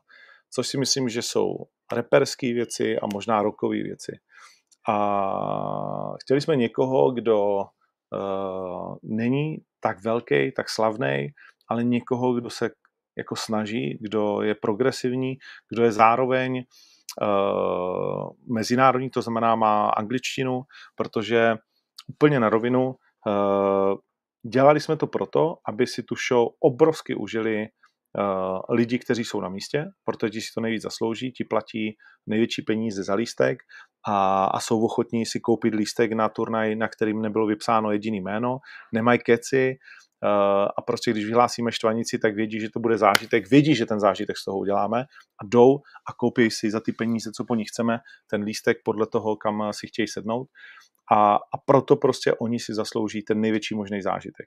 Což 0.54 0.68
si 0.68 0.78
myslím, 0.78 1.10
že 1.10 1.22
jsou 1.22 1.56
reperské 1.94 2.54
věci 2.54 3.00
a 3.00 3.06
možná 3.14 3.42
rokové 3.42 3.76
věci. 3.76 4.12
A 4.90 6.14
chtěli 6.22 6.42
jsme 6.42 6.56
někoho, 6.56 7.12
kdo 7.12 7.56
uh, 7.56 8.96
není 9.04 9.58
tak 9.80 10.04
velký, 10.04 10.52
tak 10.52 10.70
slavný, 10.70 11.28
ale 11.68 11.84
někoho, 11.84 12.34
kdo 12.34 12.50
se 12.50 12.70
jako 13.18 13.36
snaží, 13.36 13.98
kdo 14.02 14.42
je 14.42 14.56
progresivní, 14.56 15.38
kdo 15.70 15.84
je 15.84 15.92
zároveň 15.92 16.64
uh, 17.22 18.30
mezinárodní, 18.56 19.10
to 19.10 19.22
znamená 19.22 19.56
má 19.56 19.90
angličtinu, 19.90 20.62
protože 20.96 21.56
úplně 22.08 22.40
na 22.40 22.50
rovinu 22.50 22.96
uh, 23.28 23.98
Dělali 24.50 24.80
jsme 24.80 24.98
to 24.98 25.08
proto, 25.08 25.58
aby 25.68 25.88
si 25.88 26.04
tu 26.04 26.16
show 26.30 26.48
obrovsky 26.60 27.16
užili 27.16 27.68
lidi, 28.70 29.00
kteří 29.00 29.24
jsou 29.24 29.42
na 29.42 29.50
místě, 29.50 29.86
protože 30.04 30.42
si 30.42 30.48
to 30.56 30.62
nejvíc 30.62 30.82
zaslouží, 30.82 31.32
ti 31.32 31.44
platí 31.44 31.98
největší 32.28 32.62
peníze 32.62 33.04
za 33.04 33.14
lístek 33.14 33.58
a, 34.08 34.46
a 34.46 34.60
jsou 34.60 34.86
ochotní 34.86 35.26
si 35.26 35.40
koupit 35.40 35.76
lístek 35.76 36.12
na 36.12 36.30
turnaj, 36.30 36.76
na 36.76 36.88
kterým 36.88 37.22
nebylo 37.22 37.48
vypsáno 37.48 37.92
jediný 37.92 38.22
jméno, 38.22 38.58
nemají 38.94 39.20
keci 39.20 39.76
uh, 40.24 40.30
a 40.78 40.82
prostě 40.88 41.12
když 41.12 41.26
vyhlásíme 41.26 41.72
štvanici, 41.72 42.20
tak 42.20 42.36
vědí, 42.36 42.60
že 42.60 42.70
to 42.70 42.80
bude 42.80 42.98
zážitek, 42.98 43.50
vědí, 43.50 43.76
že 43.76 43.86
ten 43.86 44.00
zážitek 44.00 44.38
z 44.38 44.46
toho 44.46 44.60
uděláme 44.60 45.02
a 45.42 45.46
jdou 45.46 45.78
a 46.10 46.14
koupí 46.14 46.52
si 46.52 46.72
za 46.72 46.80
ty 46.80 46.92
peníze, 46.92 47.32
co 47.32 47.46
po 47.46 47.56
nich 47.56 47.68
chceme, 47.68 48.00
ten 48.30 48.44
lístek 48.44 48.78
podle 48.84 49.08
toho, 49.08 49.36
kam 49.36 49.74
si 49.74 49.88
chtějí 49.88 50.08
sednout 50.08 50.48
a, 51.12 51.36
a 51.36 51.58
proto 51.66 51.96
prostě 51.96 52.34
oni 52.34 52.60
si 52.60 52.74
zaslouží 52.74 53.24
ten 53.24 53.42
největší 53.42 53.76
možný 53.76 54.02
zážitek. 54.02 54.46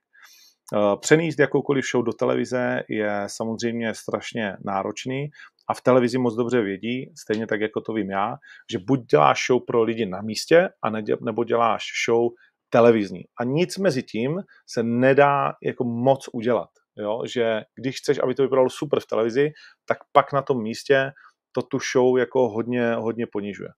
Eh, 0.72 0.96
přenést 1.00 1.38
jakoukoliv 1.38 1.84
show 1.90 2.04
do 2.04 2.12
televize 2.12 2.82
je 2.88 3.22
samozřejmě 3.26 3.94
strašně 3.94 4.56
náročný 4.64 5.28
a 5.68 5.74
v 5.74 5.80
televizi 5.80 6.18
moc 6.18 6.36
dobře 6.36 6.62
vědí, 6.62 7.12
stejně 7.18 7.46
tak 7.46 7.60
jako 7.60 7.80
to 7.80 7.92
vím 7.92 8.10
já, 8.10 8.36
že 8.72 8.78
buď 8.78 9.00
děláš 9.00 9.46
show 9.46 9.62
pro 9.66 9.82
lidi 9.82 10.06
na 10.06 10.22
místě, 10.22 10.68
a 10.82 10.90
nebo 11.20 11.44
děláš 11.44 11.84
show 12.08 12.30
televizní. 12.70 13.20
A 13.40 13.44
nic 13.44 13.78
mezi 13.78 14.02
tím 14.02 14.40
se 14.70 14.82
nedá 14.82 15.52
jako 15.62 15.84
moc 15.84 16.28
udělat. 16.32 16.68
Jo? 16.96 17.22
Že 17.34 17.62
když 17.80 17.96
chceš, 17.96 18.18
aby 18.22 18.34
to 18.34 18.42
vypadalo 18.42 18.70
super 18.70 19.00
v 19.00 19.06
televizi, 19.06 19.50
tak 19.88 19.98
pak 20.12 20.32
na 20.32 20.42
tom 20.42 20.62
místě 20.62 21.12
to 21.52 21.62
tu 21.62 21.78
show 21.92 22.18
jako 22.18 22.48
hodně, 22.48 22.94
hodně 22.94 23.26
ponižuje. 23.32 23.68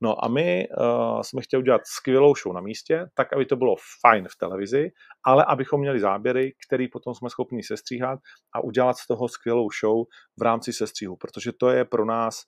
No 0.00 0.24
a 0.24 0.28
my 0.28 0.68
uh, 0.68 1.20
jsme 1.20 1.42
chtěli 1.42 1.62
udělat 1.62 1.80
skvělou 1.84 2.34
show 2.34 2.54
na 2.54 2.60
místě, 2.60 3.06
tak, 3.14 3.32
aby 3.32 3.46
to 3.46 3.56
bylo 3.56 3.76
fajn 4.00 4.28
v 4.28 4.36
televizi, 4.38 4.90
ale 5.24 5.44
abychom 5.44 5.80
měli 5.80 6.00
záběry, 6.00 6.52
který 6.66 6.88
potom 6.88 7.14
jsme 7.14 7.30
schopni 7.30 7.62
sestříhat 7.62 8.18
a 8.52 8.60
udělat 8.60 8.96
z 8.96 9.06
toho 9.06 9.28
skvělou 9.28 9.68
show 9.80 10.06
v 10.38 10.42
rámci 10.42 10.72
sestříhu, 10.72 11.16
protože 11.16 11.52
to 11.52 11.70
je 11.70 11.84
pro 11.84 12.04
nás 12.04 12.42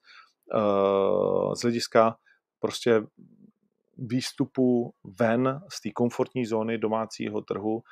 uh, 0.54 1.54
z 1.54 1.60
hlediska 1.60 2.16
prostě 2.60 3.02
výstupu 3.98 4.94
ven 5.20 5.60
z 5.72 5.80
té 5.80 5.90
komfortní 5.90 6.46
zóny 6.46 6.78
domácího 6.78 7.40
trhu 7.40 7.82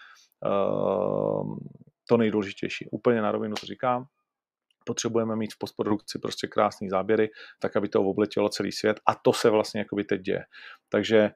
uh, 0.47 1.57
to 2.09 2.17
nejdůležitější. 2.17 2.89
Úplně 2.93 3.23
na 3.23 3.33
rovinu 3.33 3.55
to 3.61 3.67
říkám. 3.67 4.07
Potřebujeme 4.87 5.37
mít 5.37 5.55
v 5.55 5.59
postprodukci 5.59 6.19
prostě 6.19 6.47
krásné 6.47 6.89
záběry, 6.91 7.31
tak 7.61 7.77
aby 7.77 7.89
to 7.89 8.03
obletělo 8.03 8.49
celý 8.49 8.73
svět 8.73 9.01
a 9.07 9.15
to 9.15 9.33
se 9.33 9.51
vlastně 9.51 9.81
jakoby 9.81 10.05
teď 10.05 10.21
děje. 10.21 10.45
Takže 10.89 11.31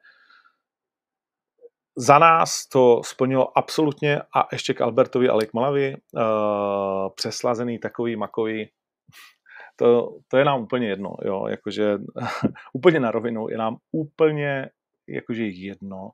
za 1.97 2.19
nás 2.19 2.67
to 2.67 3.01
splnilo 3.03 3.57
absolutně 3.57 4.21
a 4.21 4.47
ještě 4.51 4.73
k 4.73 4.81
Albertovi 4.81 5.29
a 5.29 5.37
k 5.37 5.53
Malavi 5.53 5.95
uh, 5.95 7.09
přeslazený 7.15 7.79
takový 7.79 8.15
makový 8.15 8.69
to, 9.75 10.17
to 10.27 10.37
je 10.37 10.45
nám 10.45 10.61
úplně 10.61 10.87
jedno, 10.87 11.15
jo, 11.25 11.47
jakože 11.47 11.97
úplně 12.73 12.99
na 12.99 13.11
rovinu 13.11 13.49
je 13.49 13.57
nám 13.57 13.77
úplně 13.91 14.69
jakože 15.07 15.45
jedno, 15.45 16.09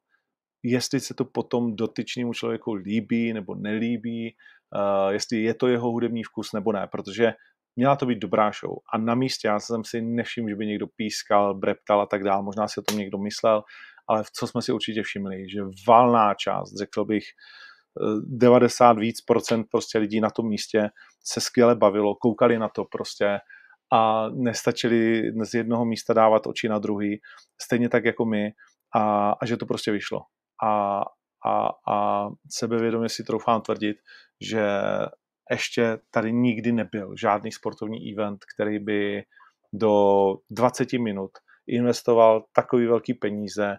jestli 0.64 1.00
se 1.00 1.14
to 1.14 1.26
potom 1.26 1.76
dotyčnému 1.76 2.34
člověku 2.34 2.74
líbí 2.74 3.34
nebo 3.34 3.56
nelíbí, 3.56 4.36
uh, 4.76 5.12
jestli 5.12 5.38
je 5.38 5.54
to 5.54 5.68
jeho 5.68 5.92
hudební 5.92 6.24
vkus 6.24 6.54
nebo 6.54 6.72
ne, 6.72 6.88
protože 6.92 7.34
měla 7.76 7.96
to 7.96 8.06
být 8.06 8.20
dobrá 8.20 8.52
show 8.52 8.78
a 8.94 8.98
na 8.98 9.16
místě 9.16 9.48
já 9.48 9.60
jsem 9.60 9.84
si 9.84 10.02
nevšiml, 10.02 10.50
že 10.50 10.56
by 10.56 10.66
někdo 10.66 10.88
pískal, 10.88 11.56
breptal 11.56 12.02
a 12.02 12.06
tak 12.06 12.24
dále, 12.24 12.44
možná 12.44 12.68
si 12.68 12.80
o 12.80 12.84
tom 12.84 12.98
někdo 12.98 13.18
myslel, 13.18 13.64
ale 14.10 14.24
co 14.34 14.48
jsme 14.48 14.62
si 14.62 14.72
určitě 14.72 15.04
všimli, 15.04 15.50
že 15.50 15.60
valná 15.88 16.34
část, 16.34 16.78
řekl 16.78 17.06
bych, 17.06 17.24
90 18.26 18.92
eh, 18.92 19.00
víc 19.00 19.22
procent 19.22 19.68
prostě 19.72 19.98
lidí 19.98 20.22
na 20.22 20.30
tom 20.30 20.48
místě 20.48 20.90
se 21.24 21.42
skvěle 21.42 21.76
bavilo, 21.76 22.16
koukali 22.16 22.60
na 22.60 22.70
to 22.70 22.86
prostě 22.86 23.40
a 23.94 24.30
nestačili 24.30 25.32
z 25.44 25.54
jednoho 25.54 25.86
místa 25.86 26.14
dávat 26.14 26.48
oči 26.48 26.70
na 26.70 26.80
druhý, 26.80 27.22
stejně 27.62 27.90
tak 27.90 28.06
jako 28.06 28.26
my 28.26 28.52
a, 28.96 29.32
a 29.32 29.46
že 29.46 29.58
to 29.58 29.66
prostě 29.66 29.92
vyšlo. 29.92 30.22
A, 30.64 31.02
a, 31.48 31.70
a 31.94 32.28
sebevědomě 32.50 33.10
si 33.10 33.24
troufám 33.24 33.62
tvrdit, 33.62 33.98
že 34.42 34.68
ještě 35.52 36.00
tady 36.12 36.34
nikdy 36.34 36.72
nebyl 36.72 37.16
žádný 37.16 37.52
sportovní 37.52 38.12
event, 38.14 38.40
který 38.56 38.80
by 38.80 39.24
do 39.74 40.36
20 40.52 40.94
minut 40.94 41.32
investoval 41.68 42.44
takový 42.54 42.88
velký 42.88 43.14
peníze, 43.14 43.76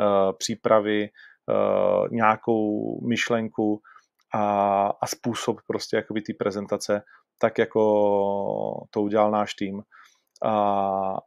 uh, 0.00 0.32
přípravy, 0.38 1.08
uh, 1.08 2.08
nějakou 2.10 3.00
myšlenku 3.08 3.80
a, 4.34 4.86
a 5.02 5.06
způsob 5.06 5.56
prostě 5.66 5.96
jakoby 5.96 6.20
té 6.22 6.32
prezentace, 6.38 7.02
tak 7.38 7.58
jako 7.58 7.82
to 8.90 9.02
udělal 9.02 9.30
náš 9.30 9.54
tým. 9.54 9.82
A, 10.42 10.52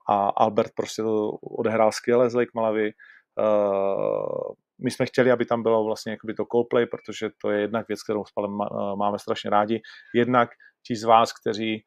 a 0.10 0.30
Albert 0.30 0.72
prostě 0.76 1.02
to 1.02 1.30
odehrál 1.32 1.92
skvěle 1.92 2.30
z 2.30 2.34
Lake 2.34 2.52
Malavy. 2.56 2.92
Uh, 3.40 4.54
my 4.84 4.92
jsme 4.92 5.06
chtěli, 5.06 5.32
aby 5.32 5.46
tam 5.46 5.64
bylo 5.64 5.84
vlastně 5.84 6.12
jakoby 6.12 6.34
to 6.34 6.46
Coldplay, 6.52 6.86
protože 6.86 7.30
to 7.42 7.50
je 7.50 7.62
jednak 7.62 7.88
věc, 7.88 8.04
kterou 8.04 8.26
spalem 8.26 8.58
máme 8.96 9.20
strašně 9.20 9.50
rádi. 9.50 9.82
Jednak 10.16 10.50
ti 10.88 10.96
z 10.96 11.04
vás, 11.04 11.34
kteří 11.34 11.84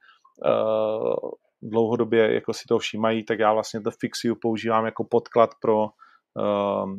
uh, 0.47 1.31
dlouhodobě 1.63 2.35
jako 2.35 2.53
si 2.53 2.65
to 2.69 2.79
všímají, 2.79 3.25
tak 3.25 3.39
já 3.39 3.53
vlastně 3.53 3.81
The 3.81 3.91
Fix 4.01 4.25
You 4.25 4.35
používám 4.43 4.85
jako 4.85 5.05
podklad 5.05 5.51
pro 5.61 5.85
uh, 5.85 6.93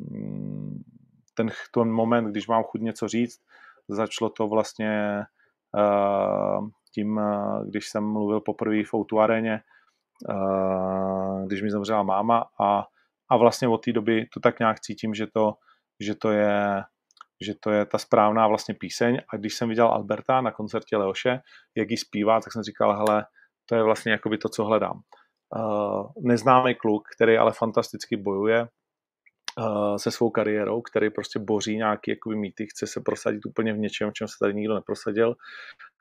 ten, 1.34 1.50
ten 1.74 1.92
moment, 1.92 2.26
když 2.26 2.48
mám 2.48 2.64
chuť 2.64 2.82
něco 2.82 3.08
říct. 3.08 3.40
Začalo 3.88 4.30
to 4.30 4.48
vlastně 4.48 5.24
uh, 5.78 6.68
tím, 6.94 7.22
když 7.66 7.90
jsem 7.90 8.04
mluvil 8.04 8.42
poprvé 8.42 8.84
v 8.84 8.94
Outu 8.94 9.20
aréně, 9.20 9.62
když 11.46 11.62
mi 11.62 11.72
zemřela 11.72 12.04
máma 12.04 12.46
a, 12.62 12.84
a 13.32 13.38
vlastně 13.38 13.68
od 13.68 13.86
té 13.86 13.92
doby 13.94 14.26
to 14.34 14.40
tak 14.40 14.60
nějak 14.60 14.80
cítím, 14.80 15.14
že 15.14 15.28
to 15.34 15.54
že 16.00 16.16
to 16.16 16.32
je 16.32 16.84
že 17.42 17.54
to 17.60 17.72
je 17.72 17.86
ta 17.86 17.98
správná 17.98 18.48
vlastně 18.48 18.76
píseň 18.76 19.22
a 19.34 19.38
když 19.38 19.54
jsem 19.56 19.70
viděl 19.70 19.88
Alberta 19.88 20.42
na 20.42 20.52
koncertě 20.52 20.98
Leoše, 20.98 21.40
jak 21.78 21.92
ji 21.92 21.98
zpívá, 21.98 22.42
tak 22.42 22.54
jsem 22.54 22.64
říkal, 22.64 22.96
hele, 22.96 23.26
to 23.66 23.76
je 23.76 23.84
vlastně 23.84 24.12
jakoby 24.12 24.38
to, 24.38 24.50
co 24.50 24.66
hledám. 24.66 25.02
Uh, 25.56 26.12
neznámý 26.22 26.76
kluk, 26.76 27.04
který 27.16 27.38
ale 27.38 27.52
fantasticky 27.54 28.18
bojuje 28.18 28.62
uh, 29.60 29.96
se 29.96 30.12
svou 30.12 30.30
kariérou, 30.30 30.82
který 30.82 31.10
prostě 31.10 31.40
boří 31.40 31.78
nějaký 31.78 32.12
jakoby 32.12 32.36
mýty, 32.36 32.68
chce 32.68 32.88
se 32.88 33.02
prosadit 33.06 33.46
úplně 33.46 33.74
v 33.74 33.78
něčem, 33.78 34.10
v 34.10 34.14
čem 34.14 34.28
se 34.28 34.36
tady 34.42 34.54
nikdo 34.54 34.76
neprosadil, 34.76 35.36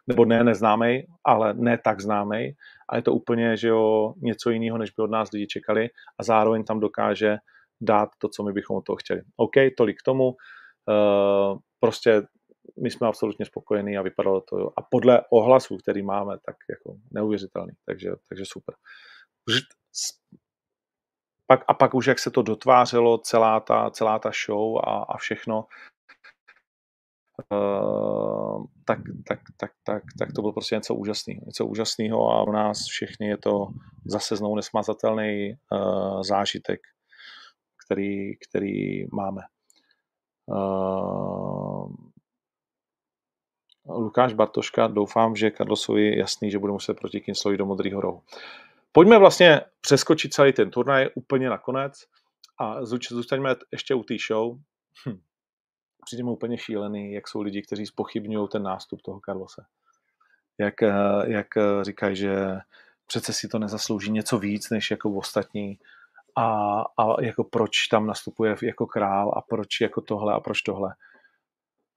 nebo 0.08 0.24
ne 0.24 0.44
neznámý, 0.44 1.06
ale 1.24 1.54
ne 1.54 1.78
tak 1.84 2.00
známý 2.00 2.52
a 2.88 2.96
je 2.96 3.02
to 3.02 3.14
úplně, 3.14 3.56
že 3.56 3.68
jo, 3.68 4.14
něco 4.16 4.50
jiného, 4.50 4.78
než 4.78 4.90
by 4.90 5.02
od 5.02 5.10
nás 5.10 5.32
lidi 5.32 5.46
čekali 5.46 5.88
a 6.18 6.22
zároveň 6.22 6.64
tam 6.64 6.80
dokáže 6.80 7.36
dát 7.80 8.08
to, 8.18 8.28
co 8.28 8.42
my 8.42 8.52
bychom 8.52 8.76
od 8.76 8.84
toho 8.84 8.96
chtěli. 8.96 9.20
OK, 9.36 9.52
tolik 9.76 9.98
k 9.98 10.04
tomu. 10.04 10.26
Uh, 10.28 11.58
prostě 11.80 12.22
my 12.82 12.90
jsme 12.90 13.08
absolutně 13.08 13.46
spokojení 13.46 13.98
a 13.98 14.02
vypadalo 14.02 14.40
to. 14.40 14.56
A 14.76 14.82
podle 14.90 15.22
ohlasů, 15.30 15.76
který 15.76 16.02
máme, 16.02 16.36
tak 16.46 16.56
jako 16.70 16.98
neuvěřitelný. 17.10 17.72
Takže, 17.86 18.10
takže 18.28 18.44
super. 18.46 18.74
Pak, 21.46 21.64
a 21.68 21.74
pak 21.74 21.94
už, 21.94 22.06
jak 22.06 22.18
se 22.18 22.30
to 22.30 22.42
dotvářelo, 22.42 23.18
celá 23.18 23.60
ta, 23.60 23.90
celá 23.90 24.18
ta 24.18 24.30
show 24.46 24.78
a, 24.78 25.02
a 25.08 25.16
všechno, 25.16 25.64
uh, 27.53 28.64
tak, 28.85 28.98
tak, 29.29 29.40
tak, 29.57 29.70
tak, 29.85 30.03
tak 30.18 30.29
to 30.33 30.40
bylo 30.40 30.53
prostě 30.53 30.74
něco 30.74 30.94
úžasného. 30.94 31.40
Něco 31.46 31.66
úžasného 31.66 32.31
a 32.31 32.42
u 32.42 32.53
nás 32.53 32.85
všechny 32.85 33.27
je 33.27 33.37
to 33.37 33.66
zase 34.07 34.37
znovu 34.37 34.57
nesmazatelný 34.57 35.55
uh, 35.72 36.22
zážitek 36.22 36.81
který, 37.88 38.37
který 38.37 39.07
máme. 39.12 39.42
Uh, 40.46 41.92
Lukáš 43.88 44.33
Bartoška, 44.33 44.87
doufám, 44.87 45.37
že 45.37 45.51
Karlosovi 45.51 46.07
je 46.07 46.18
jasný, 46.18 46.51
že 46.51 46.59
bude 46.59 46.72
muset 46.72 46.94
proti 46.94 47.20
Kinslovi 47.20 47.57
do 47.57 47.66
Modrýho 47.66 48.01
rohu. 48.01 48.22
Pojďme 48.92 49.18
vlastně 49.18 49.61
přeskočit 49.81 50.35
celý 50.35 50.53
ten 50.53 50.70
turnaj 50.70 51.09
úplně 51.14 51.51
na 51.51 51.59
konec 51.59 51.92
a 52.61 52.85
zůstaňme 52.85 53.55
ještě 53.72 53.94
u 53.94 54.03
té 54.03 54.14
show. 54.29 54.59
Hm. 55.09 55.20
Přijde 56.08 56.24
mi 56.24 56.30
úplně 56.30 56.58
šílený, 56.58 57.12
jak 57.12 57.28
jsou 57.28 57.40
lidi, 57.40 57.62
kteří 57.62 57.86
spochybňují 57.86 58.48
ten 58.48 58.62
nástup 58.62 59.02
toho 59.02 59.20
Karlose. 59.20 59.64
Jak, 60.58 60.82
eh, 60.82 60.92
jak 61.26 61.46
říkají, 61.82 62.16
že 62.16 62.36
přece 63.06 63.32
si 63.32 63.48
to 63.48 63.58
nezaslouží 63.58 64.10
něco 64.10 64.38
víc, 64.38 64.70
než 64.70 64.90
jako 64.90 65.10
ostatní 65.10 65.78
a, 66.36 66.80
a 66.80 67.22
jako 67.22 67.44
proč 67.44 67.86
tam 67.86 68.06
nastupuje 68.06 68.56
jako 68.62 68.86
král 68.86 69.32
a 69.36 69.40
proč 69.40 69.80
jako 69.80 70.00
tohle 70.00 70.34
a 70.34 70.40
proč 70.40 70.62
tohle. 70.62 70.94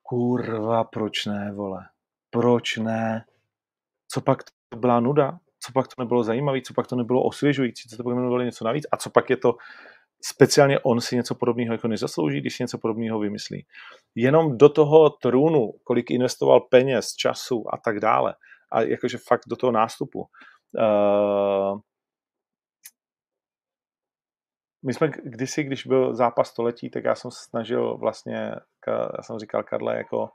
Kurva, 0.04 0.84
proč 0.84 1.26
ne, 1.26 1.52
vole? 1.52 1.86
Proč 2.30 2.78
ne? 2.78 3.26
Co 4.08 4.21
pak 4.21 4.43
to 4.69 4.78
byla 4.78 5.00
nuda? 5.00 5.39
Co 5.60 5.71
pak 5.71 5.88
to 5.88 6.02
nebylo 6.02 6.24
zajímavé? 6.24 6.62
Co 6.62 6.74
pak 6.74 6.88
to 6.88 6.95
nebylo 6.95 7.24
osvěžující? 7.24 7.89
Co 7.89 7.97
to 7.97 8.04
pak 8.04 8.15
nebylo 8.15 8.41
něco 8.41 8.65
navíc? 8.65 8.86
A 8.91 8.97
co 8.97 9.10
pak 9.10 9.30
je 9.30 9.38
to 9.38 9.58
speciálně 10.24 10.80
on 10.80 11.02
si 11.02 11.16
něco 11.16 11.36
podobného 11.36 11.74
jako 11.74 11.88
nezaslouží, 11.88 12.42
když 12.42 12.60
něco 12.60 12.78
podobného 12.78 13.20
vymyslí. 13.20 13.66
Jenom 14.16 14.58
do 14.58 14.70
toho 14.70 15.10
trůnu, 15.10 15.72
kolik 15.84 16.12
investoval 16.12 16.60
peněz, 16.60 17.16
času 17.16 17.64
a 17.74 17.78
tak 17.78 18.00
dále, 18.00 18.36
a 18.72 18.82
jakože 18.82 19.18
fakt 19.28 19.42
do 19.48 19.56
toho 19.56 19.72
nástupu, 19.72 20.20
uh, 20.20 21.80
my 24.86 24.94
jsme 24.94 25.12
kdysi, 25.24 25.64
když 25.64 25.88
byl 25.88 26.16
zápas 26.16 26.50
století, 26.50 26.90
tak 26.90 27.04
já 27.04 27.16
jsem 27.16 27.32
se 27.32 27.40
snažil 27.50 27.98
vlastně, 27.98 28.56
já 28.88 29.24
jsem 29.24 29.40
říkal 29.40 29.64
Karle, 29.64 29.98
jako 29.98 30.30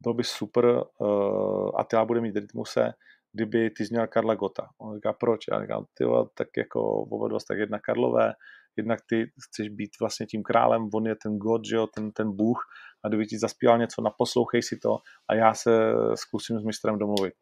bylo 0.00 0.14
by 0.14 0.24
super, 0.24 0.82
uh, 0.98 1.70
Attila 1.76 2.04
bude 2.04 2.20
mít 2.20 2.36
rytmuse, 2.36 2.92
kdyby 3.32 3.70
ty 3.70 3.84
zněl 3.84 4.06
Karla 4.06 4.34
Gota. 4.34 4.68
On 4.78 4.94
říká, 4.94 5.12
proč? 5.12 5.40
Já 5.50 5.62
říkám, 5.62 5.84
ty 5.94 6.04
tak 6.34 6.48
jako 6.56 6.80
oba 6.82 7.28
dva 7.28 7.38
tak 7.48 7.58
jedna 7.58 7.78
Karlové, 7.78 8.32
jednak 8.76 8.98
ty 9.08 9.30
chceš 9.48 9.68
být 9.68 9.90
vlastně 10.00 10.26
tím 10.26 10.42
králem, 10.42 10.88
on 10.94 11.06
je 11.06 11.16
ten 11.22 11.38
God, 11.38 11.64
že 11.64 11.76
jo, 11.76 11.86
ten, 11.86 12.12
ten 12.12 12.36
bůh, 12.36 12.58
a 13.04 13.08
kdyby 13.08 13.26
ti 13.26 13.38
zaspíval 13.38 13.78
něco, 13.78 14.02
naposlouchej 14.02 14.62
si 14.62 14.76
to 14.76 14.98
a 15.28 15.34
já 15.34 15.54
se 15.54 15.94
zkusím 16.14 16.60
s 16.60 16.64
mistrem 16.64 16.98
domluvit. 16.98 17.34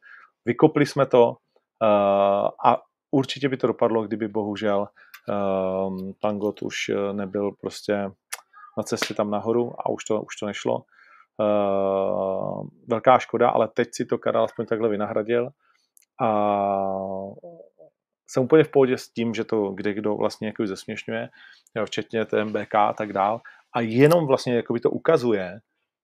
Vykopli 0.44 0.86
jsme 0.86 1.06
to 1.06 1.28
uh, 1.28 2.48
a 2.66 2.82
určitě 3.10 3.48
by 3.48 3.56
to 3.56 3.66
dopadlo, 3.66 4.02
kdyby 4.02 4.28
bohužel 4.28 4.88
Um, 5.28 6.14
pan 6.20 6.38
God 6.38 6.62
už 6.62 6.88
eh, 6.88 7.12
nebyl 7.12 7.52
prostě 7.60 8.10
na 8.78 8.82
cestě 8.82 9.14
tam 9.14 9.30
nahoru 9.30 9.72
a 9.78 9.90
už 9.90 10.04
to, 10.04 10.22
už 10.22 10.36
to 10.36 10.46
nešlo. 10.46 10.84
Uh, 11.40 12.66
velká 12.88 13.18
škoda, 13.18 13.50
ale 13.50 13.68
teď 13.68 13.88
si 13.92 14.04
to 14.04 14.18
Karel 14.18 14.44
aspoň 14.44 14.66
takhle 14.66 14.88
vynahradil 14.88 15.50
a 16.20 16.28
jsem 18.32 18.42
úplně 18.42 18.64
v 18.64 18.70
pohodě 18.70 18.98
s 18.98 19.08
tím, 19.08 19.34
že 19.34 19.44
to 19.44 19.70
kde 19.70 19.94
kdo 19.94 20.14
vlastně 20.14 20.46
jako 20.46 20.66
zesměšňuje, 20.66 21.28
jo, 21.76 21.86
včetně 21.86 22.24
TMBK 22.24 22.74
a 22.74 22.92
tak 22.92 23.12
dál. 23.12 23.40
A 23.74 23.80
jenom 23.80 24.26
vlastně 24.26 24.54
jako 24.54 24.72
by 24.72 24.80
to 24.80 24.90
ukazuje, 24.90 25.60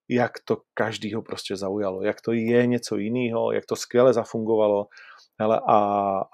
jak 0.08 0.32
to 0.44 0.56
každýho 0.74 1.22
prostě 1.22 1.56
zaujalo, 1.56 2.02
jak 2.02 2.20
to 2.20 2.32
je 2.32 2.66
něco 2.66 2.96
jiného, 2.96 3.52
jak 3.52 3.66
to 3.66 3.76
skvěle 3.76 4.12
zafungovalo, 4.12 4.86
Hele, 5.40 5.60
a, 5.68 5.76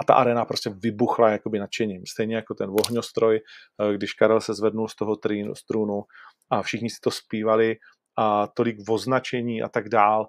a 0.00 0.04
ta 0.06 0.14
arena 0.14 0.44
prostě 0.44 0.70
vybuchla 0.70 1.30
jakoby 1.30 1.58
nadšením. 1.58 2.02
Stejně 2.06 2.36
jako 2.36 2.54
ten 2.54 2.70
ohňostroj, 2.70 3.36
eh, 3.36 3.94
když 3.94 4.12
Karel 4.12 4.40
se 4.40 4.54
zvednul 4.54 4.88
z 4.88 4.96
toho 4.96 5.16
trínu, 5.16 5.54
strunu 5.54 6.02
a 6.50 6.62
všichni 6.62 6.90
si 6.90 6.96
to 7.02 7.10
zpívali 7.10 7.76
a 8.18 8.46
tolik 8.46 8.76
označení 8.88 9.62
a 9.62 9.68
tak 9.68 9.88
dál. 9.88 10.28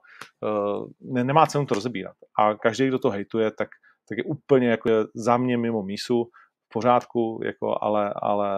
Ne, 1.02 1.23
nemá 1.23 1.47
cenu 1.47 1.65
to 1.65 1.76
rozebírat. 1.76 2.15
A 2.39 2.56
každý, 2.56 2.88
kdo 2.88 2.99
to 2.99 3.10
hejtuje, 3.10 3.52
tak, 3.52 3.69
tak 4.10 4.18
je 4.18 4.24
úplně 4.24 4.68
jako 4.70 4.89
za 5.16 5.38
mě 5.38 5.58
mimo 5.58 5.84
mísu, 5.84 6.24
v 6.66 6.74
pořádku, 6.74 7.39
jako, 7.44 7.78
ale, 7.82 8.13
ale 8.22 8.50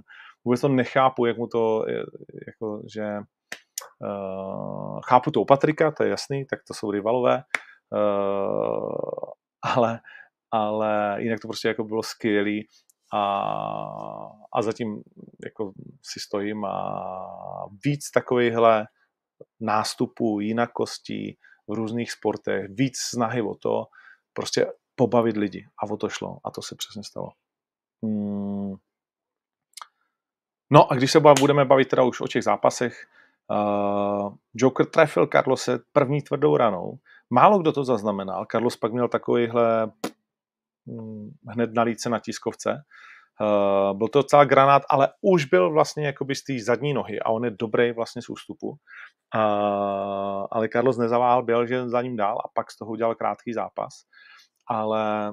vůbec 0.44 0.60
to 0.60 0.68
nechápu, 0.68 1.26
jak 1.26 1.38
mu 1.38 1.46
to, 1.46 1.84
jako, 2.46 2.82
že 2.94 3.18
uh, 4.00 5.00
chápu 5.08 5.30
to 5.30 5.40
u 5.40 5.44
Patrika, 5.44 5.90
to 5.90 6.02
je 6.02 6.10
jasný, 6.10 6.46
tak 6.46 6.58
to 6.68 6.74
jsou 6.74 6.90
rivalové, 6.90 7.42
uh, 7.92 9.30
ale, 9.62 10.00
ale 10.50 11.16
jinak 11.18 11.40
to 11.40 11.48
prostě 11.48 11.68
jako 11.68 11.84
bylo 11.84 12.02
skvělý 12.02 12.68
a, 13.14 13.22
a 14.52 14.62
zatím 14.62 15.02
jako 15.44 15.72
si 16.02 16.20
stojím 16.20 16.64
a 16.64 17.66
víc 17.84 18.10
takovýchhle 18.10 18.86
nástupů, 19.60 20.40
jinakostí 20.40 21.38
v 21.68 21.72
různých 21.72 22.12
sportech, 22.12 22.66
víc 22.70 22.98
snahy 22.98 23.42
o 23.42 23.54
to, 23.54 23.84
prostě 24.34 24.66
pobavit 24.94 25.36
lidi. 25.36 25.66
A 25.78 25.90
o 25.90 25.96
to 25.96 26.08
šlo. 26.08 26.38
A 26.44 26.50
to 26.50 26.62
se 26.62 26.74
přesně 26.74 27.04
stalo. 27.04 27.28
Hmm. 28.04 28.74
No 30.72 30.92
a 30.92 30.94
když 30.94 31.12
se 31.12 31.20
budeme 31.20 31.64
bavit 31.64 31.88
teda 31.88 32.02
už 32.02 32.20
o 32.20 32.28
těch 32.28 32.44
zápasech, 32.44 33.06
uh, 33.50 34.34
Joker 34.54 34.86
trefil 34.86 35.26
Carlose 35.26 35.78
první 35.92 36.22
tvrdou 36.22 36.56
ranou. 36.56 36.98
Málo 37.30 37.58
kdo 37.58 37.72
to 37.72 37.84
zaznamenal. 37.84 38.46
Carlos 38.52 38.76
pak 38.76 38.92
měl 38.92 39.08
takovýhle 39.08 39.92
hm, 40.86 41.30
hned 41.48 41.74
na 41.74 41.82
líce 41.82 42.10
na 42.10 42.18
tiskovce. 42.18 42.82
Uh, 43.40 43.98
byl 43.98 44.08
to 44.08 44.18
docela 44.18 44.44
granát, 44.44 44.82
ale 44.90 45.08
už 45.22 45.44
byl 45.44 45.72
vlastně 45.72 46.06
jakoby 46.06 46.34
z 46.34 46.44
té 46.44 46.52
zadní 46.64 46.94
nohy 46.94 47.20
a 47.20 47.30
on 47.30 47.44
je 47.44 47.50
dobrý 47.50 47.92
vlastně 47.92 48.22
z 48.22 48.28
ústupu. 48.28 48.68
Uh, 48.68 50.46
ale 50.50 50.68
Carlos 50.72 50.98
nezaváhal, 50.98 51.42
byl, 51.42 51.66
že 51.66 51.88
za 51.88 52.02
ním 52.02 52.16
dál 52.16 52.38
a 52.44 52.48
pak 52.54 52.70
z 52.70 52.78
toho 52.78 52.90
udělal 52.90 53.14
krátký 53.14 53.52
zápas. 53.52 53.94
Ale 54.68 55.32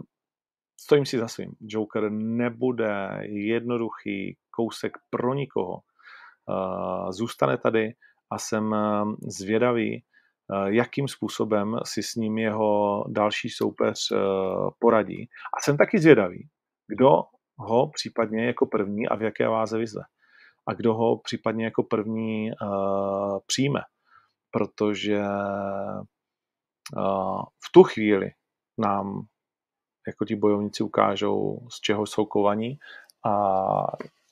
stojím 0.81 1.05
si 1.05 1.19
za 1.19 1.27
svým. 1.27 1.51
Joker 1.61 2.11
nebude 2.11 3.19
jednoduchý 3.29 4.37
kousek 4.49 4.97
pro 5.09 5.33
nikoho. 5.33 5.79
Uh, 6.49 7.11
zůstane 7.11 7.57
tady 7.57 7.93
a 8.31 8.37
jsem 8.37 8.75
zvědavý, 9.27 10.03
jakým 10.65 11.07
způsobem 11.07 11.79
si 11.85 12.03
s 12.03 12.15
ním 12.15 12.37
jeho 12.37 13.03
další 13.07 13.49
soupeř 13.49 14.13
poradí. 14.79 15.29
A 15.57 15.61
jsem 15.61 15.77
taky 15.77 15.99
zvědavý, 15.99 16.47
kdo 16.87 17.23
ho 17.61 17.87
případně 17.87 18.45
jako 18.45 18.65
první 18.65 19.07
a 19.07 19.15
v 19.15 19.21
jaké 19.21 19.47
váze 19.47 19.77
vyzve. 19.77 20.03
A 20.67 20.73
kdo 20.73 20.93
ho 20.93 21.17
případně 21.17 21.65
jako 21.65 21.83
první 21.83 22.51
uh, 22.51 23.39
přijme. 23.47 23.81
Protože 24.51 25.19
uh, 26.97 27.41
v 27.41 27.71
tu 27.73 27.83
chvíli 27.83 28.31
nám 28.77 29.21
jako 30.07 30.25
ti 30.25 30.35
bojovníci 30.35 30.83
ukážou, 30.83 31.67
z 31.71 31.79
čeho 31.79 32.05
jsou 32.05 32.25
kovaní 32.25 32.79
a 33.25 33.33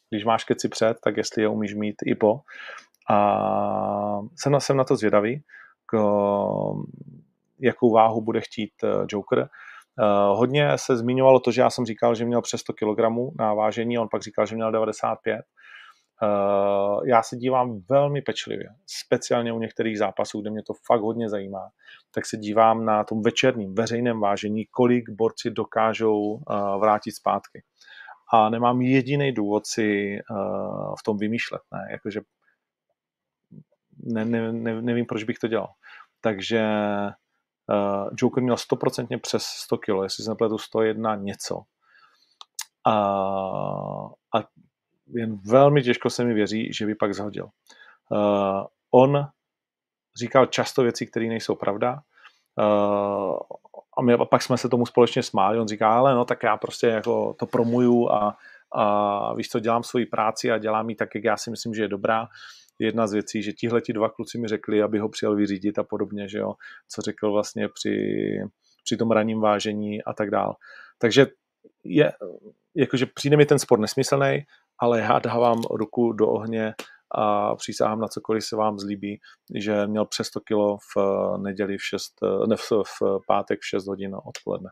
když 0.10 0.26
máš 0.26 0.44
keci 0.44 0.70
před, 0.70 0.98
tak 1.04 1.18
jestli 1.18 1.42
je 1.42 1.48
umíš 1.48 1.74
mít 1.74 1.96
i 2.06 2.16
po. 2.16 2.42
A 3.10 4.20
jsem 4.36 4.52
na, 4.52 4.60
jsem 4.60 4.78
na 4.78 4.84
to 4.84 4.96
zvědavý, 4.96 5.44
k, 5.86 5.98
jakou 7.60 7.94
váhu 7.94 8.22
bude 8.22 8.42
chtít 8.42 8.74
eh, 8.84 8.88
Joker. 9.10 9.50
Uh, 10.00 10.38
hodně 10.38 10.72
se 10.76 10.98
zmiňovalo 10.98 11.40
to, 11.40 11.52
že 11.52 11.62
já 11.62 11.70
jsem 11.70 11.86
říkal, 11.86 12.16
že 12.16 12.26
měl 12.26 12.42
přes 12.42 12.62
100 12.62 12.74
kg 12.74 13.00
na 13.40 13.54
vážení, 13.54 13.98
on 13.98 14.08
pak 14.12 14.22
říkal, 14.22 14.46
že 14.46 14.56
měl 14.56 14.72
95. 14.72 15.34
Uh, 15.34 15.40
eh, 16.24 17.10
já 17.10 17.24
se 17.24 17.36
dívám 17.36 17.82
velmi 17.90 18.22
pečlivě, 18.22 18.70
speciálně 18.88 19.54
u 19.54 19.60
některých 19.60 19.98
zápasů, 19.98 20.42
kde 20.42 20.50
mě 20.50 20.62
to 20.68 20.74
fakt 20.88 21.02
hodně 21.02 21.30
zajímá, 21.30 21.70
tak 22.12 22.26
se 22.26 22.38
dívám 22.38 22.86
na 22.86 23.04
tom 23.04 23.22
večerním 23.22 23.76
veřejném 23.76 24.20
vážení, 24.20 24.66
kolik 24.66 25.10
borci 25.10 25.52
dokážou 25.52 26.22
uh, 26.22 26.42
vrátit 26.80 27.12
zpátky. 27.12 27.64
A 28.34 28.50
nemám 28.50 28.82
jediný 28.82 29.32
důvod 29.32 29.68
si 29.68 30.20
v 31.00 31.04
tom 31.04 31.18
vymýšlet, 31.18 31.62
ne? 31.74 31.88
Jakože 31.92 32.22
ne, 34.04 34.26
ne, 34.26 34.54
ne, 34.54 34.82
nevím, 34.82 35.06
proč 35.06 35.24
bych 35.24 35.38
to 35.40 35.48
dělal. 35.48 35.70
Takže 36.22 36.66
Uh, 37.70 38.10
Joker 38.18 38.44
měl 38.44 38.56
100% 38.56 39.20
přes 39.20 39.44
100 39.44 39.78
kg, 39.78 40.04
jestli 40.04 40.24
se 40.24 40.30
nepletu 40.30 40.58
101 40.58 41.16
něco. 41.16 41.62
A, 42.88 42.94
a 44.36 44.44
jen 45.08 45.40
velmi 45.46 45.84
těžko 45.84 46.10
se 46.10 46.24
mi 46.24 46.34
věří, 46.34 46.74
že 46.74 46.86
by 46.86 46.96
pak 46.96 47.14
zhodil. 47.14 47.50
Uh, 48.12 48.66
on 48.92 49.28
říkal 50.20 50.46
často 50.46 50.84
věci, 50.84 51.08
které 51.08 51.28
nejsou 51.28 51.56
pravda. 51.56 52.02
Uh, 52.56 53.38
a 53.98 54.02
my 54.02 54.14
a 54.14 54.26
pak 54.26 54.42
jsme 54.42 54.58
se 54.58 54.70
tomu 54.70 54.86
společně 54.86 55.24
smáli. 55.24 55.60
On 55.60 55.68
říká, 55.68 55.98
ale 55.98 56.16
no 56.16 56.26
tak 56.26 56.44
já 56.44 56.58
prostě 56.58 56.88
jako 56.88 57.34
to 57.40 57.46
promuju 57.46 58.10
a, 58.10 58.38
a 58.72 59.34
víš 59.34 59.50
co, 59.50 59.60
dělám 59.60 59.84
svoji 59.84 60.06
práci 60.06 60.52
a 60.52 60.58
dělám 60.58 60.90
ji 60.90 60.96
tak, 60.96 61.16
jak 61.16 61.24
já 61.24 61.38
si 61.38 61.50
myslím, 61.50 61.74
že 61.74 61.82
je 61.82 61.88
dobrá 61.88 62.28
jedna 62.80 63.08
z 63.08 63.14
věcí, 63.14 63.44
že 63.44 63.54
tihle 63.54 63.82
ti 63.82 63.94
dva 63.94 64.10
kluci 64.10 64.38
mi 64.38 64.48
řekli, 64.48 64.82
aby 64.82 65.00
ho 65.00 65.10
přijel 65.10 65.36
vyřídit 65.36 65.80
a 65.80 65.84
podobně, 65.84 66.28
že 66.28 66.38
jo, 66.38 66.54
co 66.88 67.02
řekl 67.02 67.32
vlastně 67.32 67.70
při, 67.70 67.96
při 68.84 68.98
tom 68.98 69.12
ranním 69.12 69.42
vážení 69.42 70.04
a 70.04 70.14
tak 70.14 70.32
dál. 70.32 70.56
Takže 70.98 71.28
je, 71.84 72.12
jakože 72.76 73.06
přijde 73.06 73.38
mi 73.38 73.46
ten 73.46 73.60
sport 73.60 73.80
nesmyslný, 73.80 74.44
ale 74.80 75.00
já 75.00 75.20
dávám 75.20 75.62
ruku 75.72 76.14
do 76.14 76.28
ohně 76.30 76.74
a 77.16 77.56
přísahám 77.56 78.00
na 78.00 78.08
cokoliv 78.08 78.46
se 78.46 78.56
vám 78.56 78.80
zlíbí, 78.80 79.20
že 79.56 79.88
měl 79.88 80.06
přes 80.06 80.28
100 80.28 80.40
kilo 80.40 80.78
v 80.78 80.98
neděli 81.38 81.78
v, 81.78 81.84
6, 81.84 82.14
ne, 82.48 82.56
v 82.58 83.02
pátek 83.28 83.60
v 83.60 83.68
6 83.68 83.88
hodin 83.88 84.16
odpoledne. 84.26 84.70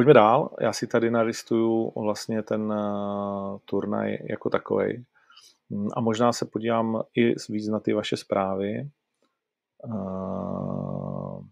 Pojďme 0.00 0.14
dál. 0.14 0.50
Já 0.60 0.72
si 0.72 0.86
tady 0.86 1.10
naristuju 1.10 1.92
vlastně 1.96 2.42
ten 2.42 2.72
uh, 2.72 3.58
turnaj 3.64 4.18
jako 4.30 4.50
takový. 4.50 5.04
Mm, 5.70 5.88
a 5.96 6.00
možná 6.00 6.32
se 6.32 6.46
podívám 6.46 7.02
i 7.14 7.34
víc 7.48 7.68
na 7.68 7.80
ty 7.80 7.92
vaše 7.92 8.16
zprávy. 8.16 8.90
Uh, 9.84 11.44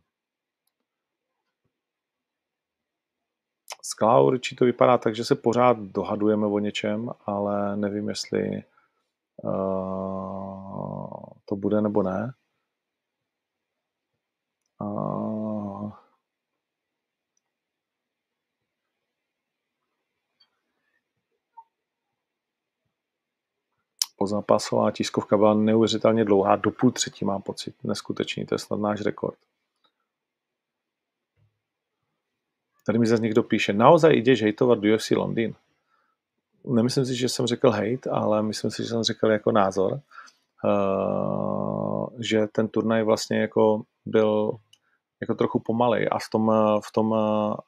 s 3.82 3.94
Klauričí 3.94 4.56
to 4.56 4.64
vypadá 4.64 4.98
tak, 4.98 5.14
že 5.14 5.24
se 5.24 5.34
pořád 5.34 5.78
dohadujeme 5.78 6.46
o 6.46 6.58
něčem, 6.58 7.10
ale 7.26 7.76
nevím, 7.76 8.08
jestli 8.08 8.64
uh, 9.42 11.10
to 11.44 11.56
bude 11.56 11.80
nebo 11.80 12.02
ne. 12.02 12.32
Pozápasová 24.28 24.90
tiskovka 24.90 25.36
byla 25.36 25.54
neuvěřitelně 25.54 26.24
dlouhá, 26.24 26.56
do 26.56 26.70
půl 26.70 26.90
třetí 26.90 27.24
mám 27.24 27.42
pocit, 27.42 27.74
neskutečný, 27.84 28.46
to 28.46 28.54
je 28.54 28.58
snad 28.58 28.80
náš 28.80 29.00
rekord. 29.00 29.38
Tady 32.86 32.98
mi 32.98 33.06
zase 33.06 33.22
někdo 33.22 33.42
píše, 33.42 33.72
naozaj 33.72 34.16
jdeš 34.16 34.42
hejtovat 34.42 34.78
UFC 34.78 35.10
Londýn? 35.10 35.54
Nemyslím 36.64 37.06
si, 37.06 37.14
že 37.16 37.28
jsem 37.28 37.46
řekl 37.46 37.70
hejt, 37.70 38.06
ale 38.06 38.42
myslím 38.42 38.70
si, 38.70 38.82
že 38.82 38.88
jsem 38.88 39.02
řekl 39.02 39.30
jako 39.30 39.52
názor, 39.52 40.00
uh, 40.64 42.08
že 42.18 42.46
ten 42.46 42.68
turnaj 42.68 43.02
vlastně 43.02 43.40
jako 43.40 43.82
byl 44.06 44.52
jako 45.20 45.34
trochu 45.34 45.58
pomalej 45.58 46.08
a 46.10 46.18
v 46.18 46.28
tom, 46.30 46.52
v 46.84 46.92
tom 46.92 47.14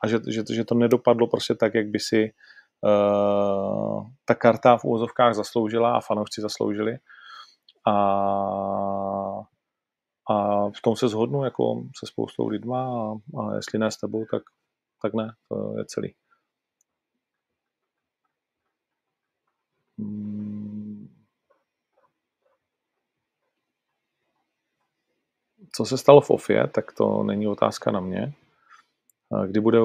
a 0.00 0.08
že, 0.08 0.18
že, 0.28 0.42
že 0.52 0.64
to 0.64 0.74
nedopadlo 0.74 1.26
prostě 1.26 1.54
tak, 1.54 1.74
jak 1.74 1.86
by 1.86 1.98
si 1.98 2.32
ta 4.24 4.34
karta 4.34 4.76
v 4.76 4.84
úvozovkách 4.84 5.34
zasloužila 5.34 5.96
a 5.96 6.00
fanoušci 6.00 6.40
zasloužili. 6.40 6.98
A, 7.86 7.92
a 10.30 10.68
v 10.68 10.80
tom 10.82 10.96
se 10.96 11.08
zhodnu 11.08 11.44
jako 11.44 11.82
se 11.98 12.06
spoustou 12.06 12.48
lidma 12.48 12.82
a, 12.82 13.12
a 13.40 13.54
jestli 13.54 13.78
ne 13.78 13.90
s 13.90 13.96
tebou, 13.96 14.24
tak, 14.30 14.42
tak 15.02 15.14
ne, 15.14 15.32
to 15.48 15.78
je 15.78 15.84
celý. 15.84 16.14
Hmm. 19.98 21.08
Co 25.72 25.84
se 25.84 25.98
stalo 25.98 26.20
v 26.20 26.30
OFIE, 26.30 26.66
tak 26.66 26.92
to 26.92 27.22
není 27.22 27.46
otázka 27.46 27.90
na 27.90 28.00
mě. 28.00 28.32
Kdy 29.46 29.60
bude 29.60 29.78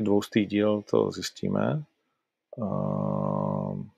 dvoustý 0.00 0.46
díl, 0.46 0.82
to 0.82 1.10
zjistíme. 1.10 1.84
Um, 2.56 3.90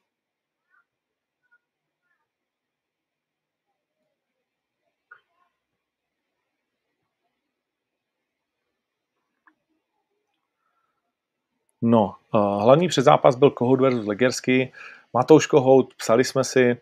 No, 11.83 12.14
uh, 12.35 12.62
hlavní 12.62 12.88
předzápas 12.88 13.37
byl 13.37 13.51
Kohout 13.51 13.81
versus 13.81 14.07
Legersky. 14.07 14.73
Matouš 15.12 15.47
Kohout, 15.47 15.95
psali 15.95 16.25
jsme 16.25 16.45
si, 16.45 16.81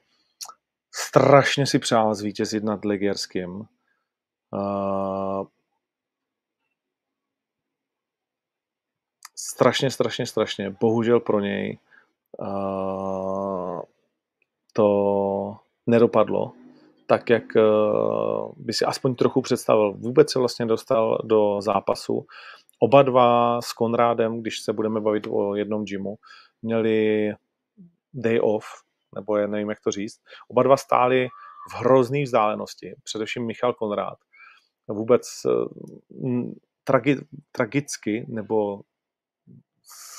strašně 0.95 1.67
si 1.67 1.79
přál 1.79 2.15
zvítězit 2.15 2.65
nad 2.65 2.85
Ligerským. 2.85 3.51
Uh, 4.51 5.47
strašně, 9.51 9.91
strašně, 9.91 10.27
strašně. 10.27 10.77
Bohužel 10.81 11.21
pro 11.21 11.41
něj 11.41 11.79
uh, 12.39 13.81
to 14.73 15.57
nedopadlo 15.87 16.53
tak, 17.07 17.31
jak 17.31 17.43
uh, 17.57 18.53
by 18.57 18.73
si 18.73 18.85
aspoň 18.85 19.15
trochu 19.15 19.43
představil. 19.43 19.93
Vůbec 19.93 20.33
se 20.33 20.39
vlastně 20.39 20.67
dostal 20.67 21.19
do 21.25 21.61
zápasu. 21.61 22.27
Oba 22.79 23.03
dva 23.03 23.61
s 23.63 23.73
Konrádem, 23.73 24.41
když 24.41 24.61
se 24.61 24.73
budeme 24.73 25.01
bavit 25.01 25.27
o 25.31 25.55
jednom 25.55 25.85
gymu, 25.85 26.15
měli 26.63 27.33
day 28.15 28.41
off, 28.43 28.67
nebo 29.15 29.37
já 29.37 29.47
nevím, 29.47 29.71
jak 29.71 29.81
to 29.81 29.91
říct. 29.91 30.21
Oba 30.49 30.63
dva 30.63 30.77
stáli 30.77 31.29
v 31.71 31.75
hrozný 31.75 32.23
vzdálenosti, 32.23 32.95
především 33.03 33.47
Michal 33.47 33.73
Konrád. 33.73 34.19
Vůbec 34.89 35.29
uh, 35.45 36.53
tragi, 36.85 37.17
tragicky, 37.53 38.27
nebo 38.29 38.81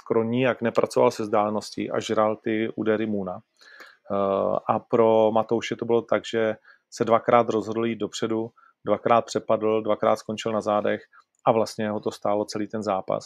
skoro 0.06 0.24
nijak 0.24 0.62
nepracoval 0.62 1.12
se 1.12 1.24
vzdáleností 1.24 1.92
a 1.92 2.00
žral 2.00 2.36
ty 2.36 2.70
údery 2.76 3.06
Muna. 3.06 3.34
Uh, 3.34 4.58
a 4.70 4.80
pro 4.80 5.32
Matouše 5.32 5.76
to 5.76 5.86
bylo 5.86 6.02
tak, 6.02 6.22
že 6.26 6.56
se 6.94 7.06
dvakrát 7.06 7.50
rozhodl 7.50 7.86
jít 7.86 7.96
dopředu, 7.96 8.50
dvakrát 8.86 9.26
přepadl, 9.26 9.82
dvakrát 9.82 10.16
skončil 10.16 10.52
na 10.52 10.62
zádech 10.62 11.02
a 11.46 11.52
vlastně 11.52 11.90
ho 11.90 12.00
to 12.00 12.12
stálo 12.12 12.46
celý 12.46 12.68
ten 12.68 12.84
zápas. 12.84 13.26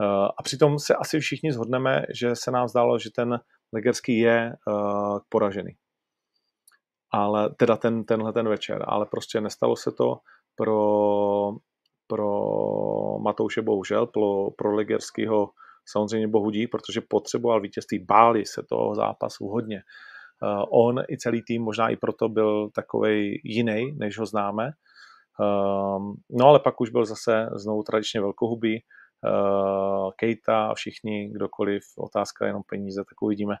Uh, 0.00 0.28
a 0.38 0.42
přitom 0.42 0.78
se 0.78 0.94
asi 0.94 1.20
všichni 1.20 1.52
zhodneme, 1.52 2.02
že 2.14 2.36
se 2.36 2.50
nám 2.50 2.68
zdálo, 2.68 2.98
že 2.98 3.10
ten 3.10 3.40
Legerský 3.72 4.18
je 4.18 4.52
uh, 4.66 5.18
poražený. 5.28 5.72
Ale 7.12 7.50
teda 7.58 7.76
ten, 7.76 8.04
tenhle 8.04 8.32
ten 8.32 8.48
večer. 8.48 8.84
Ale 8.88 9.06
prostě 9.06 9.40
nestalo 9.40 9.76
se 9.76 9.92
to 9.92 10.16
pro, 10.56 11.52
pro 12.06 12.28
Matouše 13.18 13.62
bohužel, 13.62 14.06
pro, 14.06 14.50
pro 14.50 14.74
Legerskýho 14.74 15.50
samozřejmě 15.90 16.28
bohudí, 16.28 16.66
protože 16.66 17.00
potřeboval 17.00 17.60
vítězství, 17.60 17.98
báli 17.98 18.46
se 18.46 18.62
toho 18.62 18.94
zápasu 18.94 19.46
hodně. 19.46 19.82
Uh, 20.42 20.64
on 20.70 21.02
i 21.08 21.18
celý 21.18 21.42
tým 21.42 21.62
možná 21.62 21.88
i 21.88 21.96
proto 21.96 22.28
byl 22.28 22.70
takový 22.70 23.40
jiný, 23.44 23.92
než 23.92 24.18
ho 24.18 24.26
známe. 24.26 24.70
Uh, 25.40 26.14
no 26.30 26.46
ale 26.46 26.60
pak 26.60 26.80
už 26.80 26.90
byl 26.90 27.04
zase 27.04 27.48
znovu 27.54 27.82
tradičně 27.82 28.20
velkohubý. 28.20 28.82
Uh, 29.24 30.10
Kejta 30.16 30.66
a 30.66 30.74
všichni, 30.74 31.30
kdokoliv, 31.32 31.82
otázka 31.98 32.46
jenom 32.46 32.62
peníze, 32.62 33.04
tak 33.04 33.22
uvidíme, 33.22 33.54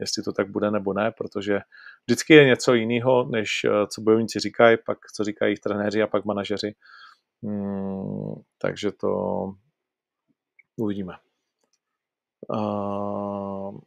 jestli 0.00 0.22
to 0.22 0.32
tak 0.32 0.50
bude 0.50 0.70
nebo 0.70 0.92
ne, 0.92 1.12
protože 1.18 1.60
vždycky 2.06 2.34
je 2.34 2.44
něco 2.44 2.74
jiného, 2.74 3.24
než 3.24 3.48
uh, 3.64 3.86
co 3.86 4.00
bojovníci 4.00 4.38
říkají, 4.40 4.76
pak 4.86 4.98
co 5.14 5.24
říkají 5.24 5.56
trenéři 5.56 6.02
a 6.02 6.06
pak 6.06 6.24
manažeři. 6.24 6.74
Hmm, 7.42 8.34
takže 8.58 8.92
to 8.92 9.10
uvidíme. 10.76 11.12
Uh, 12.48 13.78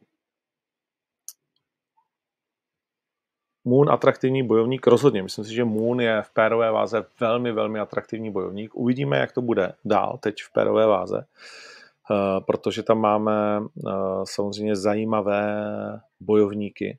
Moon 3.64 3.90
atraktivní 3.90 4.42
bojovník, 4.42 4.86
rozhodně. 4.86 5.22
Myslím 5.22 5.44
si, 5.44 5.54
že 5.54 5.64
Moon 5.64 6.00
je 6.00 6.22
v 6.22 6.30
pérové 6.30 6.70
váze 6.70 7.06
velmi, 7.20 7.52
velmi 7.52 7.80
atraktivní 7.80 8.30
bojovník. 8.30 8.74
Uvidíme, 8.74 9.18
jak 9.18 9.32
to 9.32 9.42
bude 9.42 9.74
dál 9.84 10.18
teď 10.22 10.42
v 10.42 10.52
pérové 10.52 10.86
váze, 10.86 11.26
uh, 12.10 12.44
protože 12.44 12.82
tam 12.82 12.98
máme 12.98 13.60
uh, 13.60 14.24
samozřejmě 14.24 14.76
zajímavé 14.76 15.64
bojovníky, 16.20 16.98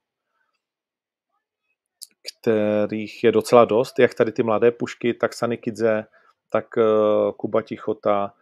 kterých 2.42 3.24
je 3.24 3.32
docela 3.32 3.66
dost, 3.66 4.00
jak 4.00 4.14
tady 4.14 4.32
ty 4.32 4.44
mladé 4.44 4.72
pušky, 4.72 5.14
tak 5.14 5.34
Sany 5.34 5.58
Kidze, 5.58 6.06
tak 6.50 6.66
uh, 6.78 7.32
Kuba 7.32 7.62
Tichota, 7.62 8.34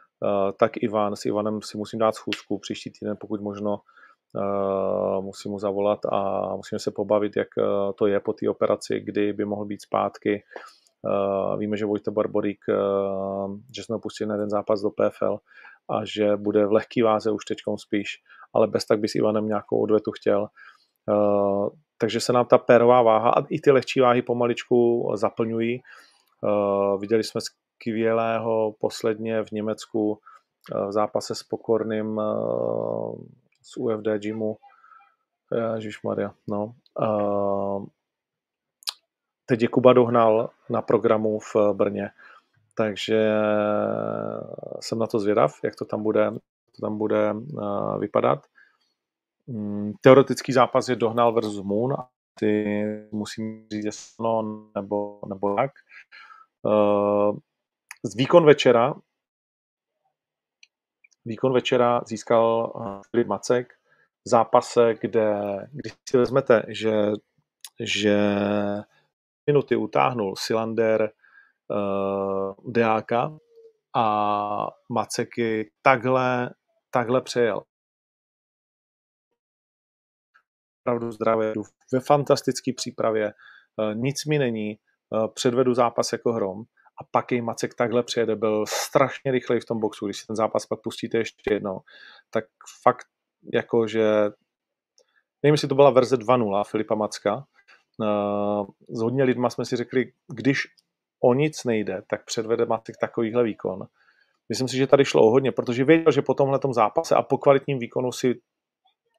tak 0.60 0.72
Ivan. 0.78 1.16
S 1.16 1.26
Ivanem 1.26 1.62
si 1.62 1.78
musím 1.78 2.00
dát 2.00 2.16
schůzku 2.16 2.60
příští 2.60 2.92
týden, 2.92 3.18
pokud 3.20 3.42
možno 3.42 3.80
Uh, 4.36 5.24
musím 5.24 5.52
mu 5.52 5.60
zavolat 5.60 6.00
a 6.12 6.50
musíme 6.56 6.80
se 6.80 6.92
pobavit, 6.92 7.38
jak 7.38 7.48
uh, 7.58 7.92
to 7.96 8.08
je 8.08 8.20
po 8.20 8.34
té 8.34 8.50
operaci, 8.50 9.00
kdy 9.00 9.34
by 9.34 9.46
mohl 9.46 9.66
být 9.66 9.82
zpátky. 9.82 10.44
Víme, 11.58 11.78
že 11.78 11.86
Vojta 11.86 12.12
Barborík, 12.12 12.60
že 13.76 13.84
jsme 13.84 13.94
ho 13.94 14.00
pustili 14.00 14.28
na 14.28 14.36
jeden 14.36 14.50
zápas 14.50 14.82
do 14.82 14.90
PFL 14.90 15.38
a 15.90 16.06
že 16.06 16.38
bude 16.38 16.66
v 16.66 16.72
lehký 16.72 17.02
váze 17.02 17.32
už 17.32 17.46
teď 17.46 17.58
spíš, 17.76 18.08
ale 18.54 18.68
bez 18.68 18.86
tak 18.86 19.00
by 19.00 19.08
s 19.08 19.16
Ivanem 19.16 19.48
nějakou 19.48 19.82
odvetu 19.82 20.12
chtěl. 20.12 20.48
Takže 21.98 22.20
se 22.20 22.34
nám 22.34 22.46
ta 22.46 22.58
pérová 22.58 23.02
váha 23.02 23.30
a 23.30 23.46
i 23.50 23.60
ty 23.60 23.72
lehčí 23.72 24.00
váhy 24.00 24.22
pomaličku 24.22 25.12
zaplňují. 25.16 25.82
Viděli 27.00 27.24
jsme 27.24 27.42
skvělého 27.84 28.76
posledně 28.80 29.44
v 29.44 29.52
Německu 29.52 30.20
v 30.88 30.92
zápase 30.92 31.36
s 31.36 31.44
Pokorným 31.44 32.22
z 33.62 33.78
UFD 33.78 34.08
gymu. 34.18 34.58
Maria, 36.04 36.34
no. 36.48 36.76
Uh, 37.00 37.86
teď 39.46 39.62
je 39.62 39.68
Kuba 39.68 39.94
dohnal 39.94 40.50
na 40.70 40.82
programu 40.82 41.40
v 41.40 41.56
Brně, 41.74 42.10
takže 42.78 43.32
jsem 44.80 45.00
na 45.00 45.08
to 45.08 45.20
zvědav, 45.20 45.60
jak 45.64 45.76
to 45.76 45.86
tam 45.86 46.04
bude, 46.04 46.32
to 46.76 46.82
tam 46.82 46.98
bude 46.98 47.34
uh, 47.34 48.00
vypadat. 48.00 48.40
Um, 49.46 49.94
teoretický 50.02 50.54
zápas 50.54 50.90
je 50.90 50.96
dohnal 50.96 51.34
versus 51.34 51.64
Moon, 51.64 51.96
ty 52.40 52.66
musím 53.12 53.68
říct 53.72 54.16
no, 54.20 54.44
nebo, 54.76 55.20
nebo 55.28 55.56
jak. 55.60 55.72
Z 58.04 58.16
výkon 58.16 58.46
večera. 58.46 58.94
Výkon 61.26 61.54
večera 61.54 62.02
získal 62.06 62.74
eh, 62.76 63.02
Filip 63.12 63.28
Macek. 63.28 63.74
V 64.26 64.30
zápase, 64.30 64.96
kde, 65.02 65.34
když 65.72 65.94
si 66.10 66.18
vezmete, 66.18 66.64
že, 66.68 67.12
že 67.80 68.18
minuty 69.48 69.76
utáhnul 69.76 70.36
Silander 70.36 71.12
uh, 71.68 72.72
Deáka 72.72 73.38
a 73.96 74.68
Maceky 74.90 75.72
takhle, 75.82 76.50
takhle 76.90 77.22
přejel. 77.22 77.64
Opravdu 80.82 81.12
zdravě, 81.12 81.54
ve 81.94 82.00
fantastické 82.00 82.74
přípravě, 82.74 83.34
uh, 83.78 83.96
nic 83.96 84.26
mi 84.26 84.40
není, 84.40 84.80
uh, 85.10 85.28
předvedu 85.28 85.74
zápas 85.74 86.12
jako 86.12 86.34
hrom 86.34 86.64
a 87.02 87.04
pak 87.04 87.32
jej 87.32 87.42
Macek 87.42 87.74
takhle 87.74 88.04
přijede, 88.04 88.36
byl 88.36 88.66
strašně 88.68 89.32
rychlej 89.32 89.60
v 89.60 89.66
tom 89.66 89.80
boxu, 89.80 90.06
když 90.06 90.18
si 90.18 90.28
ten 90.28 90.36
zápas 90.36 90.66
pak 90.66 90.82
pustíte 90.82 91.18
ještě 91.18 91.54
jednou, 91.54 91.80
tak 92.30 92.46
fakt 92.84 93.08
jako, 93.54 93.88
že 93.88 94.04
nevím, 95.44 95.54
jestli 95.54 95.68
to 95.68 95.76
byla 95.76 95.90
verze 95.90 96.16
2.0 96.18 96.64
Filipa 96.64 96.96
Macka, 96.96 97.36
uh, 97.36 98.68
s 98.90 99.02
hodně 99.02 99.24
lidma 99.24 99.50
jsme 99.50 99.66
si 99.66 99.76
řekli, 99.76 100.12
když 100.34 100.68
o 101.24 101.34
nic 101.34 101.64
nejde, 101.64 102.04
tak 102.10 102.26
předvede 102.26 102.66
Macek 102.66 102.98
takovýhle 102.98 103.44
výkon. 103.44 103.88
Myslím 104.50 104.68
si, 104.68 104.78
že 104.78 104.88
tady 104.88 105.06
šlo 105.06 105.28
o 105.28 105.30
hodně, 105.30 105.52
protože 105.52 105.84
věděl, 105.84 106.12
že 106.12 106.22
po 106.22 106.34
tomhle 106.34 106.60
zápase 106.72 107.16
a 107.16 107.22
po 107.22 107.38
kvalitním 107.38 107.80
výkonu 107.80 108.12
si 108.12 108.42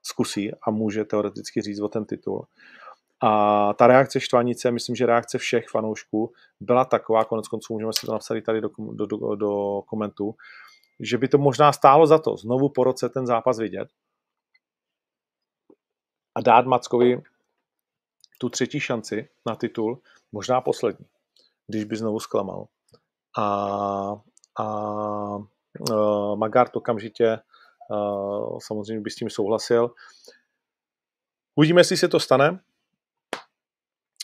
zkusí 0.02 0.50
a 0.62 0.70
může 0.70 1.04
teoreticky 1.04 1.60
říct 1.60 1.80
o 1.80 1.88
ten 1.88 2.04
titul. 2.04 2.46
A 3.22 3.74
ta 3.74 3.87
reakce 3.87 4.20
Štvanice, 4.20 4.70
myslím, 4.70 4.96
že 4.96 5.07
reakce 5.07 5.38
všech 5.38 5.68
fanoušků 5.68 6.33
byla 6.61 6.85
taková, 6.85 7.24
konec 7.24 7.48
konců 7.48 7.72
můžeme 7.72 7.92
si 7.92 8.07
to 8.07 8.12
napsat 8.12 8.40
tady 8.46 8.61
do, 8.61 8.68
do, 8.79 9.07
do, 9.07 9.35
do 9.35 9.83
komentů, 9.83 10.35
že 11.00 11.18
by 11.18 11.29
to 11.29 11.38
možná 11.38 11.72
stálo 11.72 12.07
za 12.07 12.18
to 12.18 12.37
znovu 12.37 12.68
po 12.68 12.85
roce 12.85 13.09
ten 13.09 13.27
zápas 13.27 13.59
vidět 13.59 13.88
a 16.35 16.40
dát 16.40 16.66
Mackovi 16.66 17.22
tu 18.38 18.48
třetí 18.48 18.81
šanci 18.81 19.29
na 19.46 19.57
titul, 19.57 20.03
možná 20.33 20.61
poslední, 20.61 21.07
když 21.66 21.85
by 21.85 21.96
znovu 21.96 22.20
zklamal. 22.20 22.66
A, 23.38 23.44
a 24.59 24.66
uh, 25.90 26.37
Magart 26.37 26.77
okamžitě 26.77 27.38
uh, 27.90 28.59
samozřejmě 28.59 29.00
by 29.00 29.11
s 29.11 29.16
tím 29.16 29.31
souhlasil. 29.31 29.94
Uvidíme, 31.55 31.81
jestli 31.81 31.96
se 31.96 32.09
to 32.09 32.20
stane. 32.20 32.61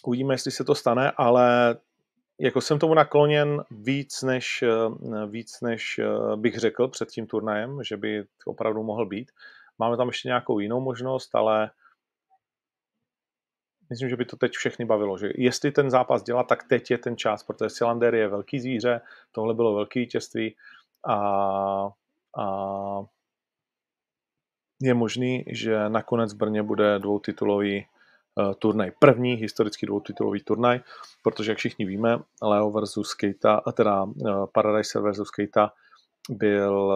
Uvidíme, 0.05 0.35
jestli 0.35 0.51
se 0.51 0.65
to 0.65 0.75
stane, 0.75 1.11
ale 1.17 1.77
jako 2.39 2.61
jsem 2.61 2.79
tomu 2.79 2.95
nakloněn 2.95 3.65
víc 3.71 4.23
než, 4.23 4.63
eh, 4.63 5.27
víc 5.27 5.61
než 5.61 5.99
eh, 5.99 6.37
bych 6.37 6.59
řekl 6.59 6.89
před 6.89 7.09
tím 7.09 7.27
turnajem, 7.27 7.83
že 7.83 7.97
by 7.97 8.25
opravdu 8.45 8.83
mohl 8.83 9.07
být. 9.07 9.31
Máme 9.79 9.97
tam 9.97 10.09
ještě 10.09 10.29
nějakou 10.29 10.59
jinou 10.59 10.81
možnost, 10.81 11.35
ale 11.35 11.71
myslím, 13.91 14.09
že 14.09 14.17
by 14.17 14.25
to 14.25 14.37
teď 14.37 14.53
všechny 14.53 14.85
bavilo, 14.85 15.19
že 15.19 15.31
jestli 15.35 15.73
ten 15.73 15.91
zápas 15.91 16.23
dělá, 16.23 16.43
tak 16.43 16.69
teď 16.69 16.91
je 16.91 16.99
ten 16.99 17.17
čas, 17.17 17.43
protože 17.43 17.71
Silander 17.71 18.15
je 18.15 18.29
velký 18.29 18.61
zvíře, 18.61 19.01
tohle 19.33 19.55
bylo 19.55 19.75
velký 19.75 20.01
vítězství 20.01 20.57
a, 21.09 21.15
a 22.39 22.47
je 24.83 24.95
možný, 24.95 25.45
že 25.47 25.89
nakonec 25.89 26.35
v 26.35 26.37
Brně 26.37 26.63
bude 26.63 26.99
dvoutitulový 26.99 27.87
turnaj. 28.59 28.91
První 28.99 29.35
historický 29.35 29.87
dvoutitulový 29.87 30.41
turnaj, 30.41 30.81
protože 31.23 31.51
jak 31.51 31.59
všichni 31.59 31.85
víme, 31.85 32.19
Leo 32.43 32.71
versus 32.71 33.15
Keita, 33.15 33.61
teda 33.73 34.07
Paradise 34.53 35.01
versus 35.01 35.31
Keita 35.31 35.73
byl 36.31 36.93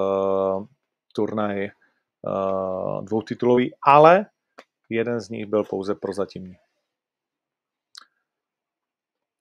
turnaj 1.15 1.71
dvoutitulový, 3.03 3.75
ale 3.83 4.27
jeden 4.89 5.21
z 5.21 5.29
nich 5.29 5.47
byl 5.47 5.65
pouze 5.65 5.95
prozatímní. 5.95 6.57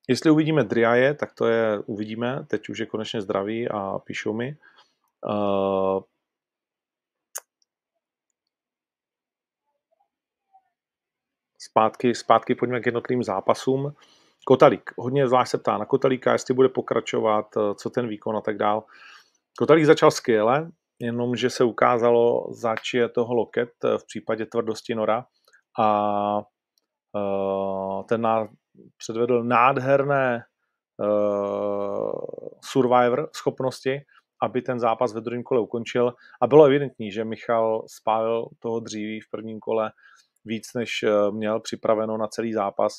Jestli 0.08 0.30
uvidíme 0.30 0.64
Driaje, 0.64 1.14
tak 1.14 1.34
to 1.34 1.46
je 1.46 1.78
uvidíme. 1.78 2.46
Teď 2.48 2.68
už 2.68 2.78
je 2.78 2.86
konečně 2.86 3.20
zdravý 3.20 3.68
a 3.68 3.98
píšou 3.98 4.32
mi. 4.32 4.56
Zpátky, 11.74 12.14
zpátky 12.14 12.54
pojďme 12.54 12.80
k 12.80 12.86
jednotlivým 12.86 13.22
zápasům. 13.22 13.94
Kotalík. 14.46 14.90
Hodně 14.98 15.28
zvlášť 15.28 15.50
se 15.50 15.58
ptá 15.58 15.78
na 15.78 15.84
Kotalíka, 15.84 16.32
jestli 16.32 16.54
bude 16.54 16.68
pokračovat, 16.68 17.46
eh, 17.56 17.74
co 17.74 17.90
ten 17.90 18.08
výkon 18.08 18.36
a 18.36 18.40
tak 18.40 18.56
dál. 18.56 18.84
Kotalík 19.58 19.84
začal 19.84 20.10
skvěle, 20.10 20.70
jenomže 20.98 21.50
se 21.50 21.64
ukázalo, 21.64 22.46
zač 22.50 22.94
je 22.94 23.08
toho 23.08 23.34
loket 23.34 23.70
eh, 23.84 23.98
v 23.98 24.06
případě 24.06 24.46
tvrdosti 24.46 24.94
Nora 24.94 25.26
a 25.80 26.42
ten 28.08 28.26
předvedl 28.96 29.44
nádherné 29.44 30.42
survivor 32.64 33.30
schopnosti, 33.36 34.00
aby 34.42 34.62
ten 34.62 34.80
zápas 34.80 35.14
ve 35.14 35.20
druhém 35.20 35.42
kole 35.42 35.60
ukončil. 35.60 36.14
A 36.42 36.46
bylo 36.46 36.64
evidentní, 36.64 37.12
že 37.12 37.24
Michal 37.24 37.84
spálil 37.86 38.46
toho 38.58 38.80
dříví 38.80 39.20
v 39.20 39.30
prvním 39.30 39.60
kole 39.60 39.92
víc, 40.44 40.74
než 40.74 41.02
eh, 41.02 41.30
měl 41.30 41.60
připraveno 41.60 42.16
na 42.16 42.26
celý 42.26 42.52
zápas 42.52 42.92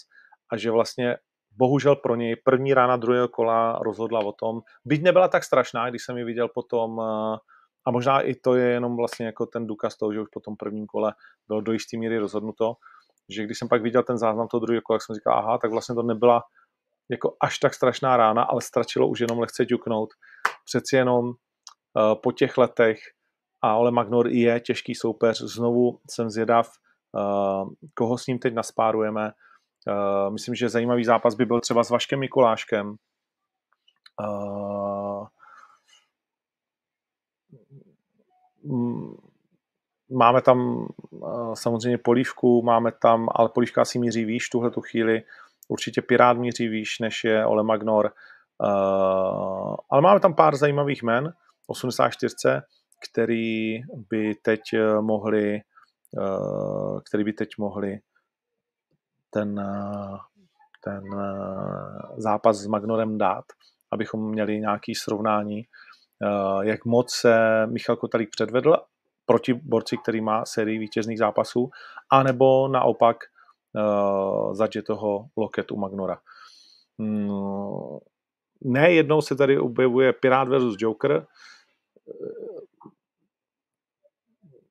a 0.51 0.57
že 0.57 0.71
vlastně 0.71 1.17
bohužel 1.57 1.95
pro 1.95 2.15
něj 2.15 2.35
první 2.35 2.73
rána 2.73 2.97
druhého 2.97 3.27
kola 3.27 3.79
rozhodla 3.81 4.19
o 4.19 4.31
tom, 4.31 4.61
byť 4.85 5.03
nebyla 5.03 5.27
tak 5.27 5.43
strašná, 5.43 5.89
když 5.89 6.03
jsem 6.05 6.17
ji 6.17 6.23
viděl 6.23 6.47
potom, 6.47 6.99
eh, 6.99 7.37
a 7.87 7.91
možná 7.91 8.21
i 8.21 8.35
to 8.35 8.55
je 8.55 8.67
jenom 8.67 8.97
vlastně 8.97 9.25
jako 9.25 9.45
ten 9.45 9.67
důkaz 9.67 9.97
toho, 9.97 10.13
že 10.13 10.21
už 10.21 10.29
po 10.29 10.39
tom 10.39 10.55
prvním 10.55 10.85
kole 10.85 11.13
bylo 11.47 11.61
do 11.61 11.71
jisté 11.71 11.97
míry 11.97 12.17
rozhodnuto, 12.17 12.73
že 13.29 13.43
když 13.43 13.59
jsem 13.59 13.69
pak 13.69 13.81
viděl 13.81 14.03
ten 14.03 14.17
záznam 14.17 14.47
toho 14.47 14.65
druhého 14.65 14.81
kola, 14.81 14.99
jsem 14.99 15.15
říkal, 15.15 15.33
aha, 15.33 15.57
tak 15.57 15.71
vlastně 15.71 15.95
to 15.95 16.03
nebyla 16.03 16.43
jako 17.09 17.35
až 17.41 17.59
tak 17.59 17.73
strašná 17.73 18.17
rána, 18.17 18.43
ale 18.43 18.61
stačilo 18.61 19.07
už 19.07 19.19
jenom 19.19 19.39
lehce 19.39 19.65
ťuknout. 19.65 20.09
Přeci 20.65 20.95
jenom 20.95 21.25
uh, 21.25 21.33
po 22.23 22.31
těch 22.31 22.57
letech 22.57 22.99
a 23.61 23.75
Ole 23.75 23.91
Magnor 23.91 24.27
je 24.27 24.59
těžký 24.59 24.95
soupeř. 24.95 25.41
Znovu 25.41 25.99
jsem 26.09 26.29
zvědav, 26.29 26.71
koho 27.93 28.17
s 28.17 28.27
ním 28.27 28.39
teď 28.39 28.53
naspárujeme. 28.53 29.31
Uh, 29.87 30.33
myslím, 30.33 30.55
že 30.55 30.69
zajímavý 30.69 31.05
zápas 31.05 31.35
by 31.35 31.45
byl 31.45 31.61
třeba 31.61 31.83
s 31.83 31.89
Vaškem 31.89 32.19
Mikuláškem. 32.19 32.95
Uh, 34.21 35.27
Máme 40.11 40.41
tam 40.41 40.87
eh, 41.13 41.27
samozřejmě 41.53 41.97
polívku, 41.97 42.61
máme 42.61 42.91
tam, 42.91 43.27
ale 43.35 43.49
polívka 43.49 43.85
si 43.85 43.99
míří 43.99 44.25
výš 44.25 44.49
tuhle 44.49 44.71
tu 44.71 44.81
chvíli, 44.81 45.23
určitě 45.67 46.01
Pirát 46.01 46.37
míří 46.37 46.67
výš, 46.67 46.99
než 46.99 47.23
je 47.23 47.45
Ole 47.45 47.63
Magnor, 47.63 48.11
ale 49.89 50.01
máme 50.01 50.19
tam 50.19 50.33
pár 50.33 50.55
zajímavých 50.55 51.03
men, 51.03 51.33
84, 51.67 52.61
který 53.09 53.81
by 54.09 54.35
teď 54.35 54.61
eh, 54.73 55.01
mohli 55.01 55.61
který 57.09 57.23
by 57.23 57.33
teď 57.33 57.49
mohli 57.57 57.99
ten, 59.29 59.59
uh, 59.59 60.17
ten 60.83 61.03
zápas 62.17 62.57
s 62.57 62.67
Magnorem 62.67 63.17
dát, 63.17 63.45
abychom 63.91 64.29
měli 64.29 64.59
nějaké 64.59 64.91
srovnání, 64.97 65.63
jak 66.61 66.85
moc 66.85 67.13
se 67.13 67.65
Michal 67.67 67.95
Kotalík 67.95 68.29
předvedl 68.29 68.77
proti 69.25 69.53
borci, 69.53 69.97
který 69.97 70.21
má 70.21 70.45
sérii 70.45 70.79
vítězných 70.79 71.19
zápasů, 71.19 71.69
anebo 72.11 72.67
naopak 72.67 73.17
zadže 74.51 74.81
toho 74.81 75.25
loketu 75.37 75.75
Magnora. 75.75 76.17
Mm, 76.97 77.29
ne 78.61 78.91
jednou 78.91 79.21
se 79.21 79.35
tady 79.35 79.59
objevuje 79.59 80.13
Pirát 80.13 80.47
versus 80.47 80.75
Joker. 80.79 81.27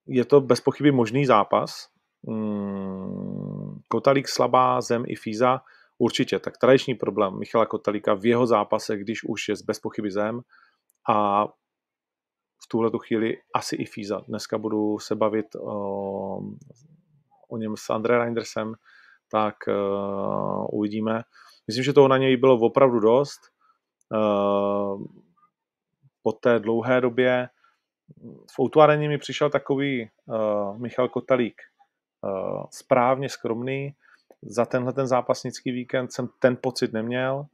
Je 0.06 0.24
to 0.24 0.40
bez 0.40 0.60
pochyby 0.60 0.92
možný 0.92 1.26
zápas. 1.26 1.88
Mm, 2.22 3.80
Kotalík 3.88 4.28
slabá 4.28 4.80
zem 4.80 5.04
i 5.06 5.16
Fíza 5.16 5.60
určitě. 5.98 6.38
Tak 6.38 6.58
tradiční 6.58 6.94
problém 6.94 7.38
Michala 7.38 7.66
Kotalíka 7.66 8.14
v 8.14 8.26
jeho 8.26 8.46
zápase, 8.46 8.96
když 8.96 9.24
už 9.24 9.48
je 9.48 9.54
bez 9.66 9.80
pochyby 9.80 10.10
zem 10.10 10.40
a 11.08 11.46
v 12.64 12.68
tuhle 12.68 12.90
tu 12.90 12.98
chvíli 12.98 13.36
asi 13.54 13.76
i 13.76 13.84
Fíza. 13.84 14.20
Dneska 14.28 14.58
budu 14.58 14.98
se 14.98 15.14
bavit 15.14 15.46
o, 15.56 16.38
o 17.48 17.56
něm 17.56 17.76
s 17.76 17.90
André 17.90 18.18
Reindersem, 18.18 18.74
tak 19.30 19.54
uh, 19.68 20.66
uvidíme. 20.72 21.22
Myslím, 21.66 21.84
že 21.84 21.92
toho 21.92 22.08
na 22.08 22.18
něj 22.18 22.36
bylo 22.36 22.58
opravdu 22.60 23.00
dost. 23.00 23.40
Uh, 24.14 25.04
po 26.22 26.32
té 26.32 26.58
dlouhé 26.58 27.00
době 27.00 27.48
v 28.56 28.60
Outu 28.60 28.80
mi 28.96 29.18
přišel 29.18 29.50
takový 29.50 30.10
uh, 30.26 30.78
Michal 30.78 31.08
Kotalík 31.08 31.62
uh, 32.22 32.64
správně 32.70 33.28
skromný. 33.28 33.94
Za 34.42 34.64
tenhle 34.66 34.92
ten 34.92 35.06
zápasnický 35.06 35.72
víkend 35.72 36.12
jsem 36.12 36.28
ten 36.38 36.56
pocit 36.56 36.92
neměl. 36.92 37.46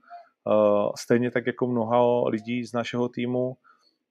Uh, 0.45 0.93
stejně 0.99 1.31
tak 1.31 1.47
jako 1.47 1.67
mnoha 1.67 2.29
lidí 2.29 2.65
z 2.65 2.73
našeho 2.73 3.09
týmu 3.09 3.57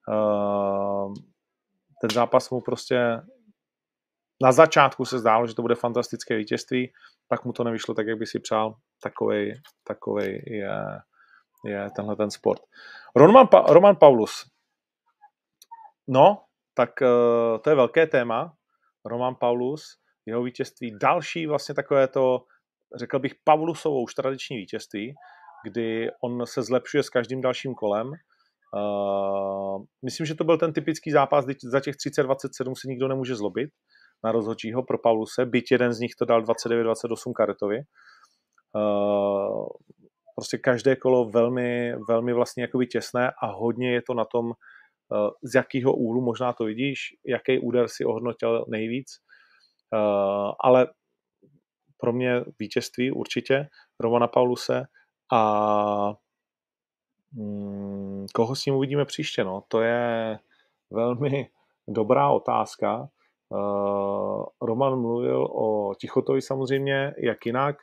Ehm, 0.10 1.14
ten 2.02 2.10
zápas 2.14 2.50
mu 2.50 2.62
prostě 2.62 3.22
na 4.44 4.52
začátku 4.52 5.06
se 5.06 5.20
zdálo, 5.20 5.48
že 5.48 5.56
to 5.56 5.62
bude 5.62 5.76
fantastické 5.76 6.38
vítězství, 6.38 6.94
pak 7.28 7.46
mu 7.46 7.54
to 7.54 7.64
nevyšlo 7.64 7.94
tak, 7.94 8.08
jak 8.08 8.18
by 8.18 8.26
si 8.26 8.40
přál. 8.40 8.76
Takovej, 9.04 9.62
takovej 9.84 10.44
je, 10.48 10.80
je 11.66 11.90
tenhle 11.96 12.16
ten 12.16 12.32
sport. 12.32 12.62
Roman, 13.16 13.48
pa- 13.48 13.66
Roman 13.70 13.96
Paulus. 13.96 14.52
No, 16.10 16.44
tak 16.74 16.90
uh, 17.02 17.58
to 17.62 17.70
je 17.70 17.76
velké 17.76 18.08
téma. 18.08 18.54
Roman 19.06 19.36
Paulus, 19.36 19.84
jeho 20.26 20.44
vítězství. 20.44 20.98
Další 21.02 21.48
vlastně 21.48 21.76
takové 21.76 22.08
to, 22.08 22.44
řekl 22.96 23.20
bych, 23.20 23.34
Paulusovou 23.44 24.04
už 24.04 24.14
tradiční 24.14 24.58
vítězství, 24.58 25.14
kdy 25.66 26.10
on 26.24 26.46
se 26.46 26.62
zlepšuje 26.62 27.04
s 27.04 27.10
každým 27.10 27.42
dalším 27.42 27.76
kolem 27.76 28.14
Uh, 28.76 29.84
myslím, 30.06 30.26
že 30.26 30.36
to 30.36 30.44
byl 30.44 30.58
ten 30.58 30.74
typický 30.74 31.12
zápas, 31.12 31.46
kdy 31.46 31.56
za 31.64 31.80
těch 31.80 31.96
30-27 31.96 32.74
se 32.82 32.88
nikdo 32.88 33.08
nemůže 33.08 33.36
zlobit 33.36 33.70
na 34.24 34.32
rozhodčího 34.32 34.84
pro 34.84 34.98
Pauluse, 34.98 35.46
byť 35.46 35.72
jeden 35.72 35.94
z 35.94 36.00
nich 36.00 36.12
to 36.20 36.26
dal 36.26 36.44
29-28 36.44 37.34
Karetovi. 37.34 37.80
Uh, 38.76 39.68
prostě 40.36 40.58
každé 40.58 40.96
kolo 40.96 41.30
velmi, 41.30 41.94
velmi 42.10 42.34
vlastně 42.34 42.64
jakoby 42.64 42.88
těsné 42.88 43.32
a 43.42 43.48
hodně 43.48 43.94
je 43.94 44.02
to 44.02 44.14
na 44.14 44.26
tom, 44.26 44.52
z 45.44 45.56
jakého 45.56 45.94
úhlu 45.94 46.22
možná 46.22 46.54
to 46.54 46.64
vidíš, 46.64 47.00
jaký 47.28 47.60
úder 47.60 47.88
si 47.88 48.06
ohodnotil 48.06 48.66
nejvíc, 48.68 49.08
uh, 49.94 50.52
ale 50.64 50.88
pro 51.98 52.14
mě 52.14 52.44
vítězství 52.60 53.12
určitě 53.12 53.68
Romana 54.00 54.28
Pauluse 54.28 54.84
a 55.34 56.14
Hmm, 57.34 58.26
koho 58.34 58.56
s 58.56 58.66
ním 58.66 58.76
uvidíme 58.76 59.06
příště? 59.06 59.44
No? 59.44 59.64
To 59.68 59.82
je 59.82 60.40
velmi 60.92 61.50
dobrá 61.88 62.30
otázka. 62.30 63.08
Uh, 63.50 64.46
Roman 64.62 65.02
mluvil 65.02 65.48
o 65.52 65.96
Tichotovi 65.96 66.42
samozřejmě, 66.42 67.14
jak 67.18 67.46
jinak. 67.46 67.76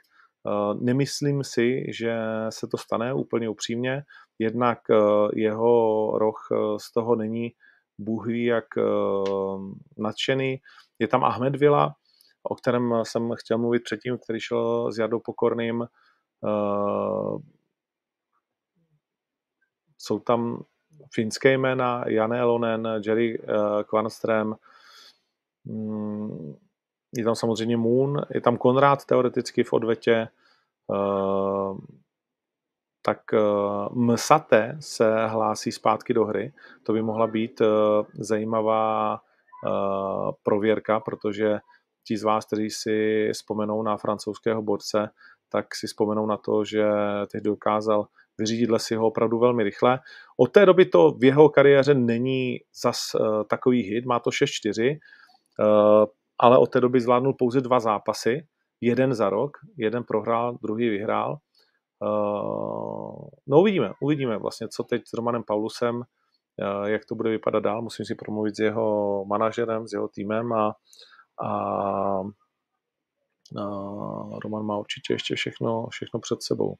Uh, 0.47 0.81
nemyslím 0.81 1.45
si, 1.45 1.85
že 1.89 2.17
se 2.49 2.67
to 2.67 2.77
stane 2.79 3.15
úplně 3.15 3.49
upřímně. 3.49 4.03
Jednak 4.39 4.79
uh, 4.91 5.29
jeho 5.35 6.13
roh 6.19 6.49
z 6.81 6.93
toho 6.93 7.17
není 7.17 7.53
Bůh 7.99 8.27
ví, 8.27 8.45
jak 8.45 8.65
nadšený. 9.99 10.61
Je 10.99 11.09
tam 11.09 11.25
Ahmed 11.25 11.57
Vila, 11.57 11.95
o 12.43 12.55
kterém 12.55 12.95
jsem 13.03 13.33
chtěl 13.35 13.59
mluvit 13.59 13.83
předtím, 13.83 14.19
který 14.19 14.41
šel 14.41 14.93
s 14.93 14.99
Jardou 14.99 15.21
Pokorným 15.21 15.87
jsou 19.99 20.19
tam 20.19 20.65
finské 21.15 21.53
jména, 21.53 22.05
Jan 22.09 22.33
Elonen, 22.33 22.89
Jerry 23.07 23.39
uh, 23.39 23.83
Kvarnström, 23.83 24.57
mm, 25.65 26.55
je 27.17 27.25
tam 27.25 27.35
samozřejmě 27.35 27.77
Moon, 27.77 28.23
je 28.35 28.41
tam 28.41 28.57
Konrad 28.57 29.05
teoreticky 29.05 29.65
v 29.65 29.73
odvetě, 29.73 30.29
uh, 30.87 31.79
tak 33.03 33.21
uh, 33.33 33.97
Msate 33.97 34.77
se 34.81 35.27
hlásí 35.27 35.73
zpátky 35.73 36.15
do 36.15 36.25
hry. 36.25 36.53
To 36.83 36.93
by 36.93 37.03
mohla 37.03 37.27
být 37.27 37.61
uh, 37.61 37.67
zajímavá 38.15 39.21
prověrka, 40.43 41.01
protože 41.01 41.59
ti 42.07 42.17
z 42.17 42.23
vás, 42.23 42.47
kteří 42.47 42.71
si 42.71 43.29
vzpomenou 43.33 43.83
na 43.83 43.97
francouzského 43.97 44.63
borce, 44.63 45.11
tak 45.49 45.75
si 45.75 45.87
vzpomenou 45.87 46.27
na 46.27 46.37
to, 46.37 46.65
že 46.65 46.85
teď 47.33 47.43
dokázal 47.43 48.07
vyřídit 48.39 48.71
Lesiho 48.71 49.07
opravdu 49.07 49.39
velmi 49.39 49.63
rychle. 49.63 49.99
Od 50.37 50.53
té 50.53 50.67
doby 50.67 50.87
to 50.87 51.11
v 51.11 51.25
jeho 51.25 51.49
kariéře 51.49 51.95
není 51.95 52.61
zas 52.83 52.99
takový 53.49 53.83
hit, 53.83 54.05
má 54.05 54.19
to 54.19 54.31
6-4, 54.31 54.99
uh, 55.59 56.07
ale 56.39 56.59
od 56.59 56.67
té 56.67 56.81
doby 56.81 57.01
zvládnul 57.01 57.35
pouze 57.39 57.61
dva 57.61 57.81
zápasy, 57.81 58.47
jeden 58.81 59.15
za 59.15 59.31
rok, 59.31 59.51
jeden 59.77 60.05
prohrál, 60.05 60.59
druhý 60.63 60.89
vyhrál. 60.89 61.37
Uh, 62.03 63.29
no 63.47 63.61
uvidíme, 63.61 63.93
uvidíme 64.01 64.39
vlastně, 64.39 64.69
co 64.69 64.85
teď 64.85 65.03
s 65.07 65.13
Romanem 65.13 65.43
Paulusem, 65.43 65.97
uh, 65.97 66.03
jak 66.85 67.05
to 67.05 67.15
bude 67.15 67.31
vypadat 67.31 67.61
dál, 67.61 67.83
musím 67.83 68.05
si 68.05 68.15
promluvit 68.15 68.57
s 68.57 68.59
jeho 68.59 69.25
manažerem, 69.25 69.89
s 69.89 69.93
jeho 69.93 70.09
týmem 70.09 70.53
a, 70.53 70.75
a, 71.45 71.51
a 71.51 72.23
Roman 74.45 74.67
má 74.67 74.79
určitě 74.79 75.13
ještě 75.13 75.35
všechno, 75.35 75.87
všechno 75.91 76.21
před 76.21 76.43
sebou. 76.43 76.75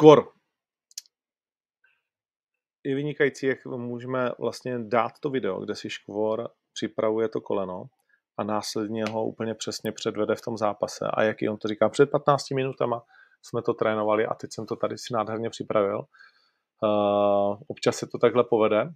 Škvor. 0.00 0.28
Je 2.84 2.94
vynikající, 2.94 3.46
jak 3.46 3.66
můžeme 3.66 4.30
vlastně 4.38 4.78
dát 4.78 5.12
to 5.20 5.30
video, 5.30 5.60
kde 5.60 5.74
si 5.74 5.90
Škvor 5.90 6.48
připravuje 6.72 7.28
to 7.28 7.40
koleno 7.40 7.84
a 8.38 8.44
následně 8.44 9.04
ho 9.04 9.26
úplně 9.26 9.54
přesně 9.54 9.92
předvede 9.92 10.34
v 10.34 10.40
tom 10.40 10.56
zápase. 10.56 11.04
A 11.14 11.22
jaký 11.22 11.48
on 11.48 11.56
to 11.56 11.68
říká, 11.68 11.88
před 11.88 12.10
15 12.10 12.50
minutama 12.50 13.02
jsme 13.42 13.62
to 13.62 13.74
trénovali 13.74 14.26
a 14.26 14.34
teď 14.34 14.50
jsem 14.52 14.66
to 14.66 14.76
tady 14.76 14.98
si 14.98 15.12
nádherně 15.12 15.50
připravil. 15.50 15.98
Uh, 15.98 17.56
občas 17.68 17.96
se 17.96 18.06
to 18.06 18.18
takhle 18.18 18.44
povede 18.44 18.92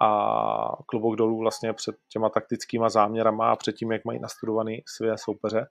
a 0.00 0.68
klobouk 0.86 1.16
dolů 1.16 1.38
vlastně 1.38 1.72
před 1.72 1.96
těma 2.08 2.28
taktickýma 2.28 2.88
záměrama 2.88 3.50
a 3.50 3.56
před 3.56 3.72
tím, 3.72 3.92
jak 3.92 4.04
mají 4.04 4.20
nastudovaný 4.20 4.82
své 4.86 5.18
soupeře. 5.18 5.66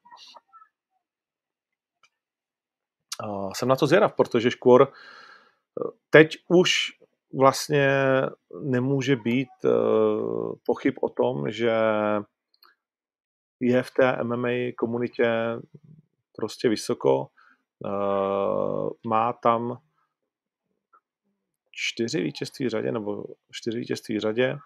Jsem 3.53 3.68
na 3.68 3.76
to 3.76 3.88
zvědav, 3.88 4.13
protože 4.16 4.51
Škvor 4.51 4.82
uh, 4.82 5.91
teď 6.09 6.38
už 6.47 6.91
vlastně 7.34 7.89
nemůže 8.61 9.16
být 9.16 9.49
uh, 9.63 10.55
pochyb 10.66 10.93
o 11.01 11.09
tom, 11.09 11.51
že 11.51 11.72
je 13.59 13.84
v 13.84 13.91
té 13.91 14.24
MMA 14.24 14.49
komunitě 14.78 15.26
prostě 16.36 16.70
vysoko. 16.70 17.28
Uh, 17.86 18.89
má 19.07 19.34
tam 19.34 19.78
čtyři 21.72 22.22
vítězství 22.22 22.66
v 22.66 22.70
řadě, 22.70 22.91
nebo 22.91 23.24
čtyři 23.51 23.80
vítězství 23.80 24.18
v 24.18 24.20
řadě. 24.20 24.57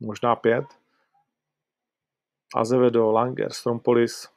Možná 0.00 0.36
pět. 0.36 0.81
Azevedo, 2.54 3.12
Langer, 3.12 3.52
Strompolis. 3.52 4.28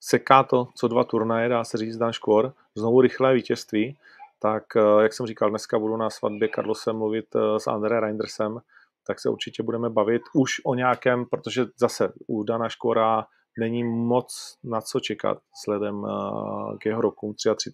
Seká 0.00 0.42
to, 0.42 0.68
co 0.74 0.88
dva 0.88 1.04
turnaje, 1.04 1.48
dá 1.48 1.64
se 1.64 1.78
říct, 1.78 1.96
Dan 1.96 2.12
Škvor. 2.12 2.54
Znovu 2.74 3.00
rychlé 3.00 3.34
vítězství 3.34 3.96
tak 4.42 4.76
eh, 4.76 5.02
jak 5.02 5.12
jsem 5.12 5.26
říkal, 5.26 5.50
dneska 5.50 5.78
budu 5.78 5.96
na 5.96 6.10
svatbě 6.10 6.48
Carlose 6.54 6.92
mluvit 6.92 7.26
eh, 7.36 7.60
s 7.60 7.66
André 7.66 8.00
Reindersem, 8.00 8.60
tak 9.06 9.20
se 9.20 9.28
určitě 9.28 9.62
budeme 9.62 9.90
bavit 9.90 10.22
už 10.34 10.60
o 10.64 10.74
nějakém, 10.74 11.26
protože 11.26 11.66
zase 11.76 12.12
u 12.26 12.42
Dana 12.42 12.68
Škora 12.68 13.26
není 13.58 13.84
moc 13.84 14.58
na 14.64 14.80
co 14.80 15.00
čekat 15.00 15.38
vzhledem 15.60 16.06
eh, 16.06 16.78
k 16.78 16.86
jeho 16.86 17.00
roku 17.00 17.34
33, 17.56 17.70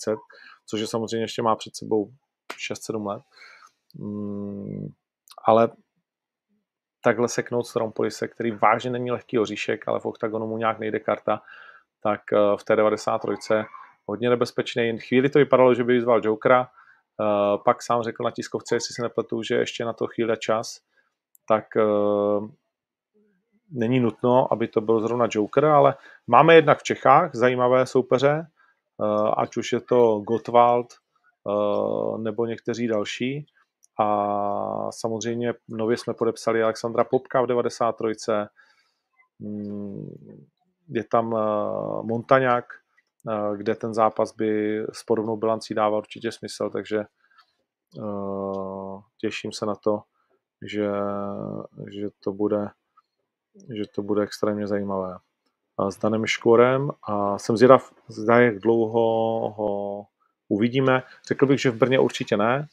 což 0.66 0.80
je 0.80 0.86
samozřejmě 0.86 1.24
ještě 1.24 1.42
má 1.42 1.56
před 1.56 1.76
sebou 1.76 2.10
6-7 2.72 3.06
let. 3.06 3.22
Mm, 3.94 4.92
ale 5.44 5.68
takhle 7.08 7.28
seknout 7.28 7.66
Strompolise, 7.66 8.28
který 8.28 8.50
vážně 8.50 8.90
není 8.90 9.10
lehký 9.10 9.38
oříšek, 9.38 9.88
ale 9.88 10.00
v 10.00 10.06
oktagonu 10.06 10.46
mu 10.46 10.58
nějak 10.58 10.78
nejde 10.78 11.00
karta, 11.00 11.40
tak 12.02 12.20
v 12.56 12.64
té 12.64 12.76
93 12.76 13.54
hodně 14.06 14.30
nebezpečný. 14.30 14.98
Chvíli 14.98 15.28
to 15.28 15.38
vypadalo, 15.38 15.74
že 15.74 15.84
by 15.84 15.92
vyzval 15.92 16.20
Jokera, 16.24 16.60
uh, 16.60 17.62
pak 17.64 17.82
sám 17.82 18.02
řekl 18.02 18.24
na 18.24 18.30
tiskovce, 18.30 18.76
jestli 18.76 18.94
se 18.94 19.02
nepletu, 19.02 19.42
že 19.42 19.54
ještě 19.54 19.84
na 19.84 19.92
to 19.92 20.06
chvíli 20.06 20.36
čas, 20.36 20.80
tak 21.48 21.64
uh, 21.76 22.48
není 23.70 24.00
nutno, 24.00 24.52
aby 24.52 24.68
to 24.68 24.80
byl 24.80 25.00
zrovna 25.00 25.28
Joker, 25.30 25.64
ale 25.64 25.94
máme 26.26 26.54
jednak 26.54 26.78
v 26.78 26.82
Čechách 26.82 27.30
zajímavé 27.34 27.86
soupeře, 27.86 28.46
ať 29.36 29.56
už 29.56 29.72
je 29.72 29.80
to 29.80 30.18
Gottwald 30.18 30.86
nebo 32.18 32.46
někteří 32.46 32.88
další. 32.88 33.46
A 33.98 34.92
samozřejmě 34.92 35.54
nově 35.68 35.96
jsme 35.96 36.14
podepsali 36.14 36.62
Alexandra 36.62 37.04
Popka 37.04 37.42
v 37.42 37.46
93. 37.46 38.30
Hmm, 39.40 40.08
je 40.88 41.04
tam 41.04 41.30
Montaňák, 42.02 42.64
kde 43.56 43.74
ten 43.74 43.94
zápas 43.94 44.34
by 44.34 44.82
s 44.92 45.02
podobnou 45.02 45.36
bilancí 45.36 45.74
dával 45.74 45.98
určitě 45.98 46.32
smysl, 46.32 46.70
takže 46.70 47.04
těším 49.20 49.52
se 49.52 49.66
na 49.66 49.74
to, 49.74 50.02
že, 50.62 50.90
že, 51.90 52.08
to, 52.24 52.32
bude, 52.32 52.68
že 53.76 53.82
to 53.94 54.02
bude 54.02 54.22
extrémně 54.22 54.66
zajímavé. 54.66 55.16
A 55.78 55.90
s 55.90 55.98
Danem 55.98 56.26
Škorem 56.26 56.90
a 57.02 57.38
jsem 57.38 57.56
zvědav, 57.56 57.92
zda 58.08 58.40
jak 58.40 58.58
dlouho 58.58 59.00
ho 59.56 60.04
uvidíme. 60.48 61.02
Řekl 61.28 61.46
bych, 61.46 61.60
že 61.60 61.70
v 61.70 61.76
Brně 61.76 61.98
určitě 61.98 62.36
ne. 62.36 62.68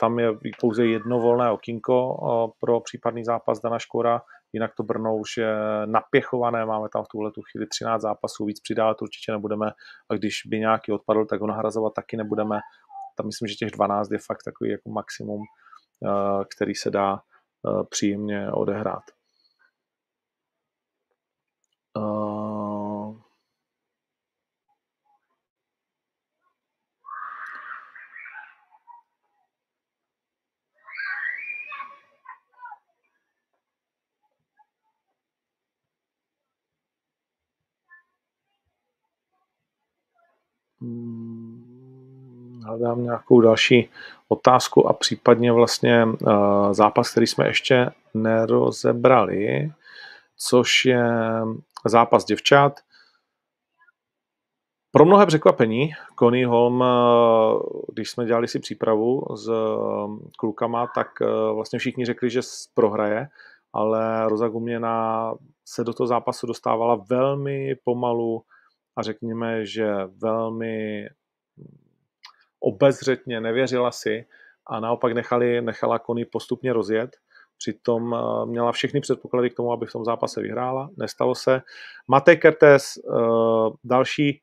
Tam 0.00 0.18
je 0.18 0.28
pouze 0.60 0.86
jedno 0.86 1.20
volné 1.20 1.50
okýnko 1.50 2.16
pro 2.60 2.80
případný 2.80 3.24
zápas 3.24 3.60
Dana 3.60 3.78
Škora 3.78 4.20
Jinak 4.54 4.74
to 4.74 4.82
Brno 4.82 5.16
už 5.16 5.36
je 5.36 5.56
napěchované, 5.86 6.66
máme 6.66 6.88
tam 6.92 7.04
v 7.04 7.08
tuhle 7.08 7.30
tu 7.30 7.40
chvíli 7.42 7.66
13 7.66 8.02
zápasů, 8.02 8.44
víc 8.44 8.60
přidávat 8.60 9.02
určitě 9.02 9.32
nebudeme 9.32 9.66
a 10.10 10.14
když 10.14 10.42
by 10.46 10.58
nějaký 10.58 10.92
odpadl, 10.92 11.24
tak 11.24 11.40
ho 11.40 11.46
nahrazovat 11.46 11.92
taky 11.94 12.16
nebudeme. 12.16 12.58
Tam 13.16 13.26
myslím, 13.26 13.48
že 13.48 13.54
těch 13.54 13.70
12 13.70 14.10
je 14.10 14.18
fakt 14.18 14.42
takový 14.44 14.70
jako 14.70 14.90
maximum, 14.90 15.40
eh, 16.06 16.44
který 16.56 16.74
se 16.74 16.90
dá 16.90 17.14
eh, 17.16 17.84
příjemně 17.90 18.52
odehrát. 18.52 19.02
Hledám 42.66 43.02
nějakou 43.02 43.40
další 43.40 43.88
otázku 44.28 44.88
a 44.88 44.92
případně 44.92 45.52
vlastně 45.52 46.04
uh, 46.04 46.72
zápas, 46.72 47.10
který 47.10 47.26
jsme 47.26 47.46
ještě 47.46 47.90
nerozebrali, 48.14 49.72
což 50.36 50.84
je 50.84 51.04
zápas 51.84 52.24
děvčat. 52.24 52.80
Pro 54.90 55.04
mnohé 55.04 55.26
překvapení, 55.26 55.90
Connie 56.18 56.46
Holm, 56.46 56.82
eh, 56.82 56.86
když 57.92 58.10
jsme 58.10 58.26
dělali 58.26 58.48
si 58.48 58.58
přípravu 58.58 59.36
s 59.36 59.48
eh, 59.48 59.52
klukama, 60.38 60.86
tak 60.94 61.08
vlastně 61.54 61.78
všichni 61.78 62.04
řekli, 62.04 62.30
že 62.30 62.40
prohraje, 62.74 63.28
ale 63.72 64.28
Roza 64.28 64.48
Guměna 64.48 65.32
se 65.64 65.84
do 65.84 65.94
toho 65.94 66.06
zápasu 66.06 66.46
dostávala 66.46 67.04
velmi 67.10 67.74
pomalu, 67.84 68.42
a 68.96 69.02
řekněme, 69.02 69.66
že 69.66 69.92
velmi 70.22 71.08
obezřetně 72.60 73.40
nevěřila 73.40 73.90
si 73.90 74.26
a 74.66 74.80
naopak 74.80 75.12
nechali, 75.12 75.62
nechala 75.62 75.98
Kony 75.98 76.24
postupně 76.24 76.72
rozjet. 76.72 77.16
Přitom 77.58 78.14
eh, 78.14 78.46
měla 78.46 78.72
všechny 78.72 79.00
předpoklady 79.00 79.50
k 79.50 79.54
tomu, 79.54 79.72
aby 79.72 79.86
v 79.86 79.92
tom 79.92 80.04
zápase 80.04 80.42
vyhrála. 80.42 80.90
Nestalo 80.96 81.34
se. 81.34 81.62
Matej 82.08 82.36
Kertes, 82.36 82.96
eh, 82.96 83.10
další 83.84 84.42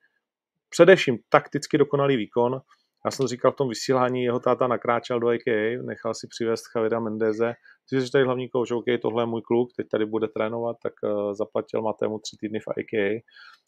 především 0.69 1.19
takticky 1.29 1.77
dokonalý 1.77 2.17
výkon. 2.17 2.61
Já 3.05 3.11
jsem 3.11 3.27
říkal 3.27 3.51
v 3.51 3.55
tom 3.55 3.69
vysílání, 3.69 4.23
jeho 4.23 4.39
táta 4.39 4.67
nakráčel 4.67 5.19
do 5.19 5.27
AKA, 5.27 5.81
nechal 5.81 6.13
si 6.13 6.27
přivést 6.27 6.67
Chavida 6.67 6.99
Mendeze. 6.99 7.53
Ty 7.89 8.01
jsi 8.01 8.11
tady 8.11 8.23
hlavní 8.23 8.49
kouč, 8.49 8.71
OK, 8.71 8.85
tohle 9.01 9.23
je 9.23 9.27
můj 9.27 9.41
kluk, 9.41 9.69
teď 9.77 9.87
tady 9.91 10.05
bude 10.05 10.27
trénovat, 10.27 10.77
tak 10.83 10.93
eh, 11.03 11.35
zaplatil 11.35 11.81
Matému 11.81 12.19
tři 12.19 12.37
týdny 12.39 12.59
v 12.59 12.67
AKA. 12.67 13.21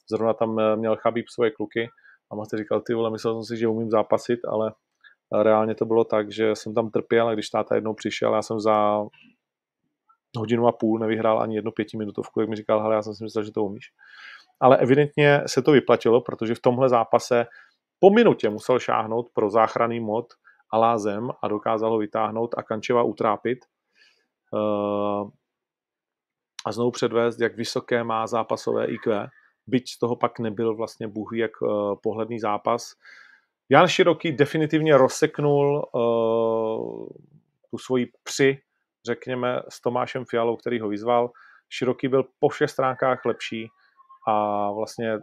Zrovna 0.10 0.34
tam 0.34 0.60
eh, 0.60 0.76
měl 0.76 0.96
Chabib 0.96 1.28
svoje 1.30 1.52
kluky, 1.52 1.90
A 2.32 2.36
Mate 2.36 2.58
říkal, 2.58 2.82
ty 2.82 2.94
vole, 2.94 3.12
myslel 3.12 3.34
jsem 3.34 3.56
si, 3.56 3.60
že 3.60 3.68
umím 3.68 3.90
zápasit, 3.90 4.40
ale 4.48 4.74
reálně 5.42 5.76
to 5.76 5.86
bylo 5.86 6.04
tak, 6.04 6.32
že 6.32 6.56
jsem 6.56 6.74
tam 6.74 6.90
trpěl 6.90 7.28
a 7.28 7.34
když 7.34 7.50
táta 7.50 7.76
jednou 7.76 7.94
přišel, 7.94 8.34
já 8.34 8.42
jsem 8.42 8.60
za 8.60 9.06
hodinu 10.38 10.68
a 10.68 10.72
půl 10.72 11.00
nevyhrál 11.00 11.42
ani 11.42 11.56
jednu 11.56 11.72
pětiminutovku, 11.72 12.40
jak 12.40 12.50
mi 12.50 12.56
říkal, 12.56 12.82
hele, 12.82 12.96
já 12.96 13.02
jsem 13.02 13.14
si 13.14 13.24
myslel, 13.24 13.44
že 13.44 13.52
to 13.52 13.64
umíš. 13.64 13.86
Ale 14.60 14.78
evidentně 14.78 15.42
se 15.48 15.62
to 15.62 15.72
vyplatilo, 15.72 16.22
protože 16.22 16.56
v 16.56 16.62
tomhle 16.62 16.90
zápase 16.90 17.46
po 18.04 18.10
minutě 18.10 18.50
musel 18.50 18.80
šáhnout 18.80 19.30
pro 19.34 19.50
záchranný 19.50 20.00
mod 20.00 20.34
a 20.72 20.78
lázem 20.78 21.30
a 21.42 21.48
dokázal 21.48 21.92
ho 21.92 21.98
vytáhnout 21.98 22.56
a 22.58 22.64
Kančeva 22.64 23.04
utrápit 23.04 23.60
uh, 24.54 25.30
a 26.66 26.72
znovu 26.72 26.92
předvést, 26.92 27.40
jak 27.40 27.56
vysoké 27.56 28.04
má 28.04 28.28
zápasové 28.28 28.86
IQ, 28.86 29.28
byť 29.68 29.90
z 29.90 30.00
toho 30.00 30.16
pak 30.16 30.40
nebyl 30.40 30.76
vlastně 30.76 31.08
bůh 31.08 31.30
jak 31.36 31.62
uh, 31.62 31.96
pohledný 32.04 32.40
zápas. 32.40 32.94
Jan 33.70 33.88
Široký 33.88 34.32
definitivně 34.32 34.98
rozseknul 34.98 35.90
uh, 35.94 37.08
tu 37.72 37.78
svoji 37.78 38.12
při, 38.24 38.62
řekněme, 39.06 39.62
s 39.70 39.82
Tomášem 39.82 40.26
Fialou, 40.26 40.56
který 40.56 40.80
ho 40.80 40.90
vyzval. 40.90 41.32
Široký 41.70 42.08
byl 42.08 42.26
po 42.40 42.50
všech 42.50 42.70
stránkách 42.70 43.26
lepší 43.26 43.68
a 44.28 44.72
vlastně 44.72 45.20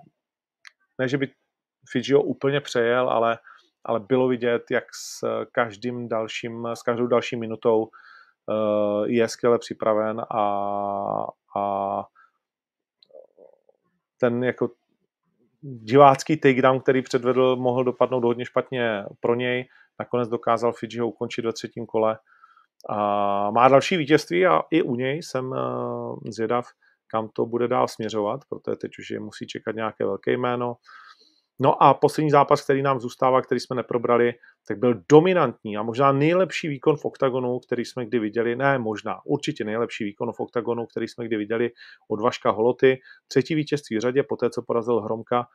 ne, 0.99 1.09
že 1.09 1.19
by 1.19 1.40
Fidžio 1.89 2.23
úplně 2.23 2.61
přejel, 2.61 3.11
ale, 3.11 3.39
ale 3.85 4.01
bylo 4.01 4.29
vidět, 4.29 4.63
jak 4.71 4.85
s 4.95 5.25
každým 5.53 6.09
dalším, 6.09 6.69
s 6.75 6.83
každou 6.83 7.07
další 7.07 7.37
minutou 7.37 7.83
uh, 7.83 9.05
je 9.07 9.29
skvěle 9.29 9.59
připraven 9.59 10.21
a, 10.21 10.45
a 11.57 12.05
ten 14.21 14.45
jako 14.45 14.71
divácký 15.63 16.37
takedown, 16.37 16.81
který 16.81 17.03
předvedl, 17.03 17.57
mohl 17.57 17.85
dopadnout 17.85 18.25
hodně 18.25 18.45
špatně 18.45 19.05
pro 19.21 19.35
něj. 19.35 19.69
Nakonec 19.99 20.29
dokázal 20.29 20.73
Fidžiho 20.73 21.09
ukončit 21.09 21.45
ve 21.45 21.53
třetím 21.53 21.87
kole. 21.87 22.19
A 22.89 23.51
má 23.51 23.69
další 23.69 23.97
vítězství 23.97 24.47
a 24.47 24.63
i 24.71 24.83
u 24.83 24.95
něj 24.95 25.23
jsem 25.23 25.55
eh, 25.55 26.31
zvědav, 26.31 26.67
kam 27.07 27.29
to 27.29 27.47
bude 27.47 27.69
dál 27.69 27.89
směřovat, 27.89 28.41
protože 28.49 28.77
teď 28.77 28.91
už 28.99 29.11
je 29.11 29.21
musí 29.21 29.47
čekat 29.47 29.75
nějaké 29.75 30.05
velké 30.05 30.33
jméno. 30.33 30.75
No 31.63 31.83
a 31.83 31.95
poslední 31.95 32.31
zápas, 32.31 32.63
který 32.63 32.83
nám 32.83 33.01
zůstává, 33.01 33.43
který 33.43 33.61
jsme 33.61 33.77
neprobrali, 33.77 34.35
tak 34.69 34.79
byl 34.79 34.95
dominantní 35.09 35.77
a 35.77 35.83
možná 35.83 36.13
nejlepší 36.13 36.69
výkon 36.69 36.97
v 36.97 37.05
oktagonu, 37.05 37.59
který 37.59 37.85
jsme 37.85 38.07
kdy 38.07 38.19
viděli, 38.19 38.57
ne 38.57 38.79
možná, 38.79 39.21
určitě 39.25 39.65
nejlepší 39.65 40.05
výkon 40.05 40.33
v 40.33 40.41
oktagonu, 40.41 40.87
který 40.87 41.09
jsme 41.09 41.25
kdy 41.25 41.37
viděli 41.37 41.71
od 42.09 42.21
Vaška 42.21 42.51
Holoty. 42.51 43.01
Třetí 43.29 43.55
vítězství 43.55 43.97
v 43.97 44.01
řadě, 44.01 44.23
poté 44.23 44.51
co 44.51 44.63
porazil 44.63 45.01
Hromka 45.01 45.47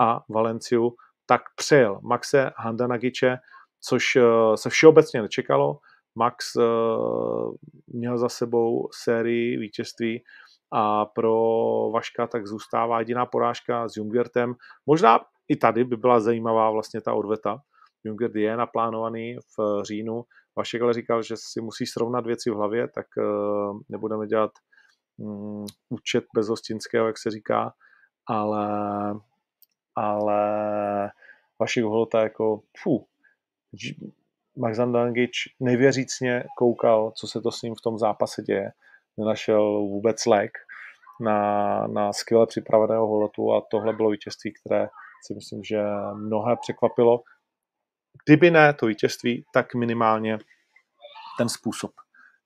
a 0.00 0.20
Valenciu, 0.30 0.94
tak 1.26 1.42
přejel 1.56 2.00
Maxe 2.02 2.50
Handanagiče, 2.56 3.36
což 3.80 4.16
eh, 4.16 4.22
se 4.54 4.70
všeobecně 4.70 5.22
nečekalo. 5.22 5.78
Max 6.14 6.56
eh, 6.56 6.62
měl 7.86 8.18
za 8.18 8.28
sebou 8.28 8.88
sérii 8.92 9.56
vítězství 9.56 10.24
a 10.72 11.04
pro 11.04 11.34
Vaška 11.94 12.26
tak 12.26 12.46
zůstává 12.46 12.98
jediná 12.98 13.26
porážka 13.26 13.88
s 13.88 13.96
Jungwirtem. 13.96 14.54
Možná 14.86 15.20
i 15.48 15.56
tady 15.56 15.84
by 15.84 15.96
byla 15.96 16.20
zajímavá 16.20 16.70
vlastně 16.70 17.00
ta 17.00 17.14
odveta. 17.14 17.58
Jungwirth 18.04 18.36
je 18.36 18.56
naplánovaný 18.56 19.36
v 19.58 19.82
říjnu. 19.82 20.24
Vašek 20.56 20.82
ale 20.82 20.92
říkal, 20.92 21.22
že 21.22 21.34
si 21.36 21.60
musí 21.60 21.86
srovnat 21.86 22.26
věci 22.26 22.50
v 22.50 22.54
hlavě, 22.54 22.88
tak 22.88 23.06
eh, 23.18 23.22
nebudeme 23.88 24.26
dělat 24.26 24.50
um, 25.16 25.66
účet 25.88 26.24
bez 26.34 26.48
hostinského, 26.48 27.06
jak 27.06 27.18
se 27.18 27.30
říká, 27.30 27.72
ale, 28.26 28.68
ale 29.96 30.40
Vašek 31.60 31.84
Holota 31.84 32.22
jako 32.22 32.60
fu, 32.82 33.06
Max 34.56 34.78
Dangič 34.78 35.36
nevěřícně 35.60 36.44
koukal, 36.58 37.12
co 37.16 37.26
se 37.26 37.40
to 37.40 37.50
s 37.50 37.62
ním 37.62 37.74
v 37.74 37.80
tom 37.80 37.98
zápase 37.98 38.42
děje. 38.42 38.72
Nenašel 39.16 39.62
vůbec 39.80 40.26
lék 40.26 40.50
na, 41.20 41.86
na 41.86 42.12
skvěle 42.12 42.46
připraveného 42.46 43.06
holotu 43.06 43.52
a 43.52 43.62
tohle 43.70 43.92
bylo 43.92 44.10
vítězství, 44.10 44.52
které 44.52 44.88
si 45.26 45.34
myslím, 45.34 45.64
že 45.64 45.82
mnohé 46.14 46.56
překvapilo. 46.56 47.22
Kdyby 48.24 48.50
ne 48.50 48.74
to 48.74 48.86
vítězství, 48.86 49.44
tak 49.52 49.74
minimálně 49.74 50.38
ten 51.38 51.48
způsob, 51.48 51.90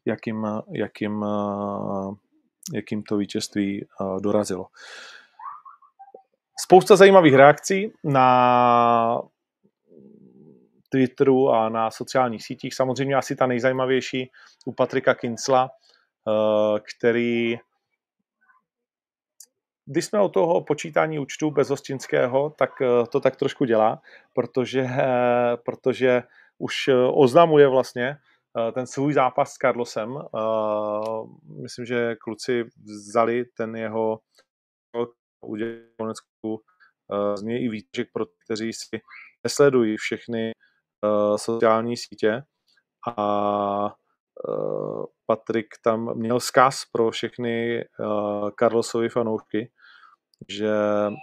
jakým, 0.04 0.46
jakým, 0.72 1.24
jakým 2.74 3.02
to 3.02 3.16
vítězství 3.16 3.84
eh, 3.84 4.20
dorazilo. 4.20 4.66
Spousta 6.60 6.96
zajímavých 6.96 7.34
reakcí 7.34 7.92
na 8.04 9.22
Twitteru 10.88 11.50
a 11.50 11.68
na 11.68 11.90
sociálních 11.90 12.44
sítích. 12.44 12.74
Samozřejmě 12.74 13.14
asi 13.14 13.36
ta 13.36 13.46
nejzajímavější 13.46 14.30
u 14.66 14.72
Patrika 14.72 15.14
Kincla, 15.14 15.70
eh, 15.70 16.80
který 16.96 17.58
když 19.90 20.04
jsme 20.04 20.20
o 20.20 20.28
toho 20.28 20.60
počítání 20.64 21.18
účtu 21.18 21.50
bez 21.50 21.70
hostinského, 21.70 22.50
tak 22.50 22.70
eh, 22.82 23.06
to 23.12 23.20
tak 23.20 23.36
trošku 23.36 23.64
dělá, 23.64 24.02
protože, 24.34 24.80
eh, 24.80 25.56
protože 25.64 26.22
už 26.58 26.90
oznamuje 27.12 27.68
vlastně 27.68 28.16
ten 28.74 28.86
svůj 28.86 29.12
zápas 29.12 29.52
s 29.52 29.56
Carlosem. 29.56 30.18
Myslím, 31.62 31.84
že 31.86 32.16
kluci 32.20 32.64
vzali 32.84 33.44
ten 33.44 33.76
jeho 33.76 34.20
udělal 35.40 36.14
z 37.34 37.42
něj 37.42 37.64
i 37.64 37.68
výček 37.68 38.08
pro 38.12 38.24
kteří 38.44 38.72
si 38.72 39.00
nesledují 39.44 39.96
všechny 39.96 40.52
sociální 41.36 41.96
sítě 41.96 42.42
a 43.16 43.94
Patrik 45.26 45.66
tam 45.84 46.18
měl 46.18 46.40
zkaz 46.40 46.84
pro 46.92 47.10
všechny 47.10 47.84
Carlosovy 48.58 49.08
fanoušky, 49.08 49.70
že 50.48 50.70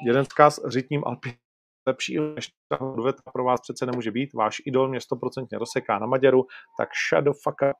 jeden 0.05 0.25
zkaz 0.25 0.59
řitním 0.67 1.03
Alpy 1.05 1.37
lepší 1.87 2.19
než 2.19 2.51
ta 2.69 2.81
odveta 2.81 3.31
pro 3.33 3.43
vás 3.43 3.61
přece 3.61 3.85
nemůže 3.85 4.11
být. 4.11 4.33
Váš 4.33 4.61
idol 4.65 4.87
mě 4.87 4.99
100% 4.99 5.57
rozseká 5.57 5.99
na 5.99 6.07
Maďaru, 6.07 6.45
tak 6.77 6.89
the 7.21 7.29
fuck 7.43 7.61
up. 7.69 7.77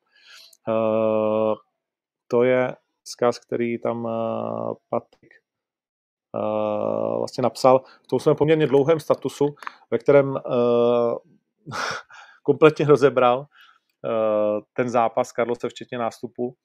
Uh, 0.68 1.56
to 2.28 2.44
je 2.44 2.76
zkaz, 3.08 3.40
který 3.40 3.80
tam 3.80 4.06
uh, 4.06 4.74
Patrik 4.90 5.34
uh, 6.36 7.18
vlastně 7.18 7.42
napsal 7.42 7.84
v 8.04 8.08
tom 8.08 8.20
svém 8.20 8.36
poměrně 8.36 8.68
dlouhém 8.68 9.00
statusu, 9.00 9.56
ve 9.92 9.98
kterém 9.98 10.30
uh, 10.30 11.18
kompletně 12.44 12.86
rozebral 12.86 13.40
uh, 13.40 13.46
ten 14.74 14.90
zápas 14.90 15.32
Karlose 15.32 15.70
včetně 15.70 15.98
nástupu. 15.98 16.56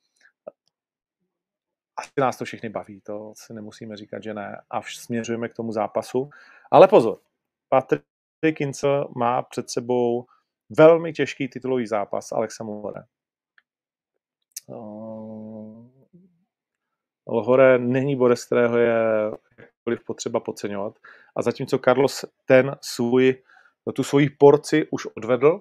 Asi 2.01 2.11
nás 2.19 2.39
to 2.39 2.45
všechny 2.45 2.69
baví, 2.69 3.01
to 3.01 3.33
si 3.37 3.55
nemusíme 3.55 3.97
říkat, 3.97 4.23
že 4.23 4.35
ne. 4.35 4.61
A 4.71 4.83
směřujeme 4.83 5.49
k 5.49 5.55
tomu 5.55 5.73
zápasu. 5.73 6.31
Ale 6.71 6.89
pozor, 6.89 7.19
Patrick 7.69 8.07
Kincel 8.55 9.09
má 9.17 9.43
před 9.43 9.71
sebou 9.71 10.27
velmi 10.79 11.13
těžký 11.13 11.49
titulový 11.49 11.87
zápas 11.87 12.33
Alexa 12.33 12.65
More. 12.65 13.03
Uh, 14.67 15.87
Lohore 17.27 17.79
není 17.79 18.17
bodec, 18.17 18.45
kterého 18.45 18.79
je 18.79 18.95
jakkoliv 19.59 20.05
potřeba 20.07 20.41
podceňovat. 20.41 20.99
A 21.37 21.43
zatímco 21.43 21.79
Carlos 21.79 22.25
ten 22.47 22.77
svůj, 22.81 23.43
tu 23.95 24.03
svoji 24.03 24.31
porci 24.31 24.87
už 24.91 25.07
odvedl, 25.07 25.61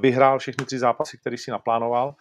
vyhrál 0.00 0.38
všechny 0.38 0.64
tři 0.64 0.78
zápasy, 0.78 1.18
které 1.18 1.38
si 1.38 1.50
naplánoval 1.50 2.14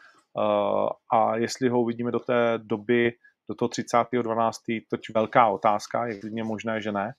a 1.12 1.38
jestli 1.38 1.70
ho 1.70 1.82
uvidíme 1.82 2.12
do 2.12 2.20
té 2.20 2.54
doby, 2.58 3.14
do 3.50 3.56
toho 3.56 3.70
30.12., 3.70 4.82
toť 4.90 5.02
velká 5.16 5.48
otázka, 5.48 6.06
je 6.06 6.20
klidně 6.20 6.44
možné, 6.44 6.82
že 6.82 6.92
ne, 6.92 7.14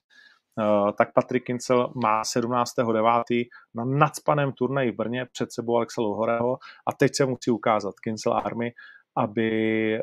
tak 0.97 1.13
Patrik 1.13 1.43
Kincel 1.43 1.93
má 2.03 2.21
17.9. 2.21 3.45
na 3.75 3.85
nadspaném 3.85 4.51
turnaji 4.51 4.91
v 4.91 4.95
Brně 4.95 5.25
před 5.31 5.51
sebou 5.51 5.77
Alexa 5.77 6.01
Lohoreho 6.01 6.57
a 6.87 6.93
teď 6.93 7.11
se 7.15 7.25
musí 7.25 7.51
ukázat 7.51 7.99
Kincel 7.99 8.33
Army, 8.33 8.71
aby 9.17 9.99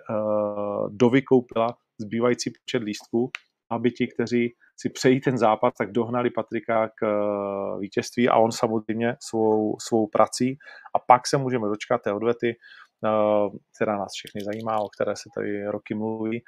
dovykoupila 0.90 1.76
zbývající 1.98 2.50
počet 2.50 2.82
lístků 2.82 3.30
aby 3.70 3.90
ti, 3.90 4.06
kteří 4.06 4.54
si 4.76 4.88
přejí 4.90 5.20
ten 5.20 5.38
západ, 5.38 5.74
tak 5.78 5.92
dohnali 5.92 6.30
Patrika 6.30 6.88
k 6.88 7.02
eh, 7.02 7.80
vítězství 7.80 8.28
a 8.28 8.36
on 8.36 8.52
samozřejmě 8.52 9.16
svou, 9.20 9.76
svou 9.80 10.06
prací. 10.06 10.58
A 10.94 10.98
pak 10.98 11.26
se 11.26 11.38
můžeme 11.38 11.68
dočkat 11.68 12.02
té 12.02 12.12
odvety, 12.12 12.50
eh, 12.50 12.56
která 13.74 13.98
nás 13.98 14.12
všechny 14.14 14.40
zajímá, 14.44 14.78
o 14.78 14.88
které 14.88 15.16
se 15.16 15.28
tady 15.34 15.66
roky 15.66 15.94
mluví, 15.94 16.42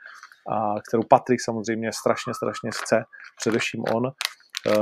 a 0.51 0.81
kterou 0.89 1.03
Patrik 1.03 1.41
samozřejmě 1.41 1.93
strašně, 1.93 2.35
strašně 2.35 2.71
chce, 2.75 3.05
především 3.37 3.83
on. 3.95 4.07
Eh, 4.07 4.73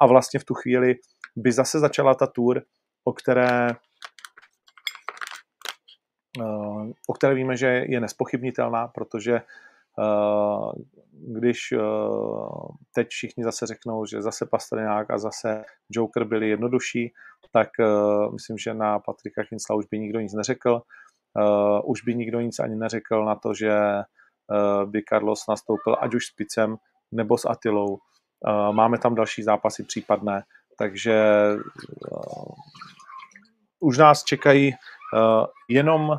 a 0.00 0.06
vlastně 0.06 0.40
v 0.40 0.44
tu 0.44 0.54
chvíli 0.54 0.94
by 1.36 1.52
zase 1.52 1.78
začala 1.78 2.14
ta 2.14 2.26
tour, 2.26 2.62
o 3.04 3.12
které 3.12 3.68
o 7.08 7.12
které 7.14 7.34
víme, 7.34 7.56
že 7.56 7.66
je 7.66 8.00
nespochybnitelná, 8.00 8.88
protože 8.88 9.40
když 11.12 11.74
teď 12.94 13.08
všichni 13.08 13.44
zase 13.44 13.66
řeknou, 13.66 14.06
že 14.06 14.22
zase 14.22 14.46
Pastrňák 14.46 15.10
a 15.10 15.18
zase 15.18 15.64
Joker 15.90 16.24
byli 16.24 16.48
jednodušší, 16.48 17.12
tak 17.52 17.68
myslím, 18.32 18.58
že 18.58 18.74
na 18.74 18.98
Patrika 18.98 19.44
Kinsla 19.44 19.76
už 19.76 19.86
by 19.86 19.98
nikdo 19.98 20.20
nic 20.20 20.32
neřekl. 20.32 20.82
Už 21.84 22.02
by 22.02 22.14
nikdo 22.14 22.40
nic 22.40 22.58
ani 22.58 22.76
neřekl 22.76 23.24
na 23.24 23.34
to, 23.34 23.54
že 23.54 23.78
by 24.84 25.02
Carlos 25.08 25.46
nastoupil 25.48 25.96
ať 26.00 26.14
už 26.14 26.26
s 26.26 26.30
Picem 26.30 26.76
nebo 27.12 27.38
s 27.38 27.44
Atilou. 27.44 27.98
Máme 28.70 28.98
tam 28.98 29.14
další 29.14 29.42
zápasy 29.42 29.84
případné, 29.84 30.42
takže 30.78 31.24
už 33.80 33.98
nás 33.98 34.24
čekají 34.24 34.72
jenom 35.68 36.18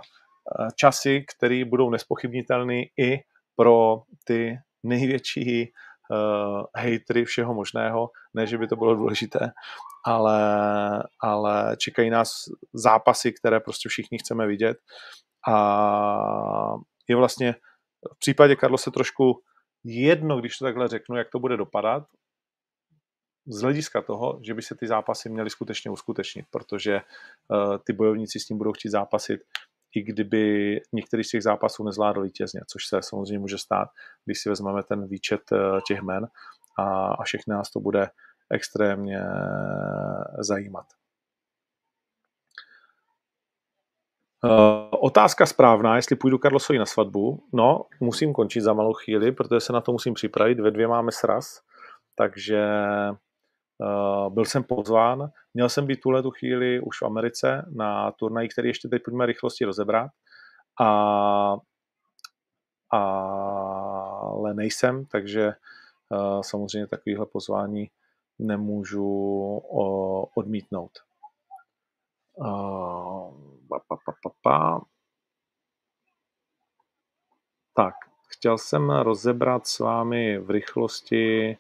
časy, 0.76 1.26
které 1.38 1.66
budou 1.66 1.90
nespochybnitelné 1.90 2.82
i 2.98 3.20
pro 3.56 4.02
ty 4.24 4.58
největší 4.84 5.72
uh, 6.12 6.64
hejtry 6.76 7.26
všeho 7.26 7.54
možného. 7.54 8.10
Ne, 8.34 8.48
že 8.48 8.58
by 8.58 8.68
to 8.68 8.76
bylo 8.76 8.96
důležité, 8.96 9.52
ale, 10.06 10.44
ale 11.22 11.76
čekají 11.78 12.10
nás 12.10 12.32
zápasy, 12.74 13.34
které 13.34 13.60
prostě 13.60 13.90
všichni 13.90 14.18
chceme 14.18 14.48
vidět. 14.48 14.78
A 15.50 16.74
je 17.08 17.16
vlastně 17.16 17.56
v 18.16 18.20
případě 18.20 18.56
Karlo 18.56 18.78
se 18.78 18.92
trošku 18.92 19.42
jedno, 19.84 20.40
když 20.40 20.58
to 20.58 20.66
takhle 20.66 20.88
řeknu, 20.88 21.18
jak 21.18 21.28
to 21.32 21.40
bude 21.40 21.58
dopadat, 21.58 22.04
z 23.48 23.62
hlediska 23.62 24.02
toho, 24.02 24.40
že 24.42 24.54
by 24.54 24.62
se 24.62 24.76
ty 24.76 24.88
zápasy 24.88 25.30
měly 25.30 25.50
skutečně 25.50 25.92
uskutečnit, 25.92 26.46
protože 26.52 27.02
uh, 27.48 27.78
ty 27.86 27.94
bojovníci 27.94 28.40
s 28.40 28.46
tím 28.46 28.58
budou 28.58 28.72
chtít 28.72 28.90
zápasit 28.90 29.42
i 29.96 30.02
kdyby 30.04 30.80
některý 30.94 31.24
z 31.24 31.30
těch 31.30 31.44
zápasů 31.44 31.84
nezvládl 31.84 32.22
vítězně, 32.22 32.62
což 32.68 32.88
se 32.88 33.02
samozřejmě 33.02 33.40
může 33.40 33.58
stát, 33.58 33.88
když 34.26 34.42
si 34.42 34.50
vezmeme 34.50 34.84
ten 34.84 35.08
výčet 35.08 35.42
eh, 35.52 35.58
těch 35.88 36.02
men 36.02 36.28
a, 36.78 37.08
a 37.08 37.24
všechny 37.24 37.54
nás 37.54 37.72
to 37.72 37.80
bude 37.80 38.10
extrémně 38.50 39.20
zajímat. 40.40 40.86
Uh, 44.44 44.52
otázka 44.92 45.46
správná, 45.46 45.96
jestli 45.96 46.16
půjdu 46.16 46.38
Karlosovi 46.38 46.80
na 46.80 46.86
svatbu. 46.86 47.44
No, 47.54 47.82
musím 48.00 48.34
končit 48.34 48.62
za 48.62 48.74
malou 48.74 48.94
chvíli, 48.94 49.32
protože 49.32 49.60
se 49.60 49.74
na 49.74 49.82
to 49.82 49.92
musím 49.92 50.14
připravit. 50.14 50.60
Ve 50.60 50.72
dvě 50.72 50.88
máme 50.88 51.12
sraz, 51.12 51.62
takže 52.16 52.66
byl 54.30 54.46
jsem 54.46 54.64
pozván, 54.64 55.32
měl 55.54 55.70
jsem 55.70 55.88
být 55.88 56.00
tuhle 56.02 56.24
tu 56.24 56.32
chvíli 56.32 56.80
už 56.80 57.02
v 57.02 57.06
Americe 57.06 57.66
na 57.76 58.12
turnaji, 58.12 58.50
který 58.50 58.68
ještě 58.70 58.88
teď 58.88 59.04
pojďme 59.04 59.26
rychlosti 59.26 59.66
rozebrat. 59.66 60.12
A, 60.82 60.88
a, 62.94 63.00
ale 64.22 64.54
nejsem, 64.54 65.06
takže 65.06 65.54
uh, 66.10 66.42
samozřejmě 66.42 66.88
takovýhle 66.88 67.26
pozvání 67.26 67.90
nemůžu 68.40 69.08
uh, 69.58 70.26
odmítnout. 70.36 70.92
Uh, 72.36 73.34
pa, 73.70 73.80
pa, 73.88 73.98
pa, 74.06 74.14
pa, 74.24 74.30
pa. 74.42 74.82
Tak, 77.74 77.94
chtěl 78.28 78.58
jsem 78.58 78.90
rozebrat 78.90 79.68
s 79.68 79.80
vámi 79.80 80.38
v 80.38 80.50
rychlosti 80.50 81.58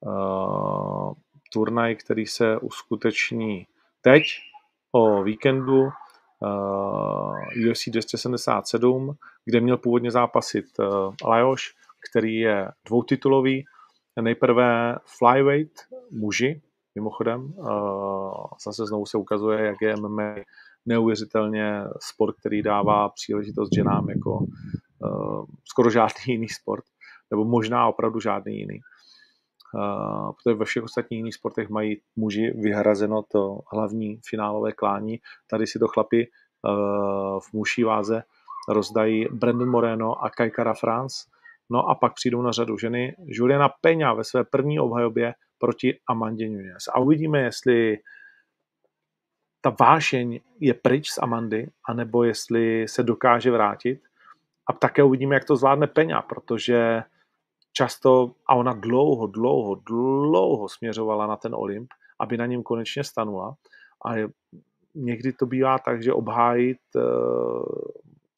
uh, 0.00 1.12
turnaj, 1.52 1.96
který 1.96 2.26
se 2.26 2.58
uskuteční 2.58 3.66
teď 4.00 4.22
o 4.92 5.22
víkendu 5.22 5.82
uh, 5.82 7.70
UFC 7.70 7.88
277, 7.88 9.14
kde 9.44 9.60
měl 9.60 9.76
původně 9.76 10.10
zápasit 10.10 10.64
uh, 10.78 11.14
Lajoš, 11.24 11.74
který 12.10 12.36
je 12.36 12.68
dvoutitulový. 12.86 13.64
Nejprve 14.20 14.96
flyweight 15.18 15.80
muži, 16.10 16.62
mimochodem. 16.94 17.40
Uh, 17.56 18.32
zase 18.64 18.86
znovu 18.86 19.06
se 19.06 19.18
ukazuje, 19.18 19.66
jak 19.66 19.76
je 19.82 19.96
MMA 19.96 20.34
neuvěřitelně 20.86 21.82
sport, 22.00 22.36
který 22.40 22.62
dává 22.62 23.08
příležitost 23.08 23.68
ženám 23.74 24.08
jako 24.08 24.30
uh, 24.30 25.44
skoro 25.64 25.90
žádný 25.90 26.22
jiný 26.26 26.48
sport, 26.48 26.84
nebo 27.30 27.44
možná 27.44 27.88
opravdu 27.88 28.20
žádný 28.20 28.58
jiný. 28.58 28.80
Protože 30.36 30.54
ve 30.54 30.64
všech 30.64 30.82
ostatních 30.82 31.18
jiných 31.18 31.34
sportech 31.34 31.68
mají 31.68 32.00
muži 32.16 32.50
vyhrazeno 32.50 33.22
to 33.22 33.58
hlavní 33.72 34.20
finálové 34.28 34.72
klání. 34.72 35.18
Tady 35.50 35.66
si 35.66 35.78
to 35.78 35.88
chlapi 35.88 36.28
uh, 36.28 37.40
v 37.40 37.52
muší 37.52 37.84
váze 37.84 38.22
rozdají 38.68 39.26
Brandon 39.32 39.70
Moreno 39.70 40.24
a 40.24 40.30
Kajkara 40.30 40.74
France. 40.74 41.16
No 41.70 41.88
a 41.88 41.94
pak 41.94 42.14
přijdou 42.14 42.42
na 42.42 42.52
řadu 42.52 42.78
ženy 42.78 43.16
Juliana 43.26 43.68
Peňa 43.68 44.12
ve 44.12 44.24
své 44.24 44.44
první 44.44 44.80
obhajobě 44.80 45.34
proti 45.58 45.98
Amandě 46.08 46.48
Nunes. 46.48 46.88
A 46.94 46.98
uvidíme, 46.98 47.40
jestli 47.40 47.98
ta 49.60 49.76
vášeň 49.80 50.40
je 50.60 50.74
pryč 50.74 51.10
z 51.10 51.18
Amandy, 51.18 51.70
anebo 51.88 52.24
jestli 52.24 52.88
se 52.88 53.02
dokáže 53.02 53.50
vrátit. 53.50 54.00
A 54.70 54.72
také 54.72 55.02
uvidíme, 55.02 55.34
jak 55.34 55.44
to 55.44 55.56
zvládne 55.56 55.86
Peňa, 55.86 56.22
protože 56.22 57.02
často, 57.72 58.32
a 58.46 58.54
ona 58.54 58.72
dlouho, 58.72 59.26
dlouho, 59.26 59.74
dlouho 59.74 60.68
směřovala 60.68 61.26
na 61.26 61.36
ten 61.36 61.54
Olymp, 61.54 61.88
aby 62.20 62.36
na 62.36 62.46
něm 62.46 62.62
konečně 62.62 63.04
stanula. 63.04 63.54
A 64.04 64.16
je, 64.16 64.28
někdy 64.94 65.32
to 65.32 65.46
bývá 65.46 65.78
tak, 65.78 66.02
že 66.02 66.12
obhájit 66.12 66.78
eh, 66.96 67.00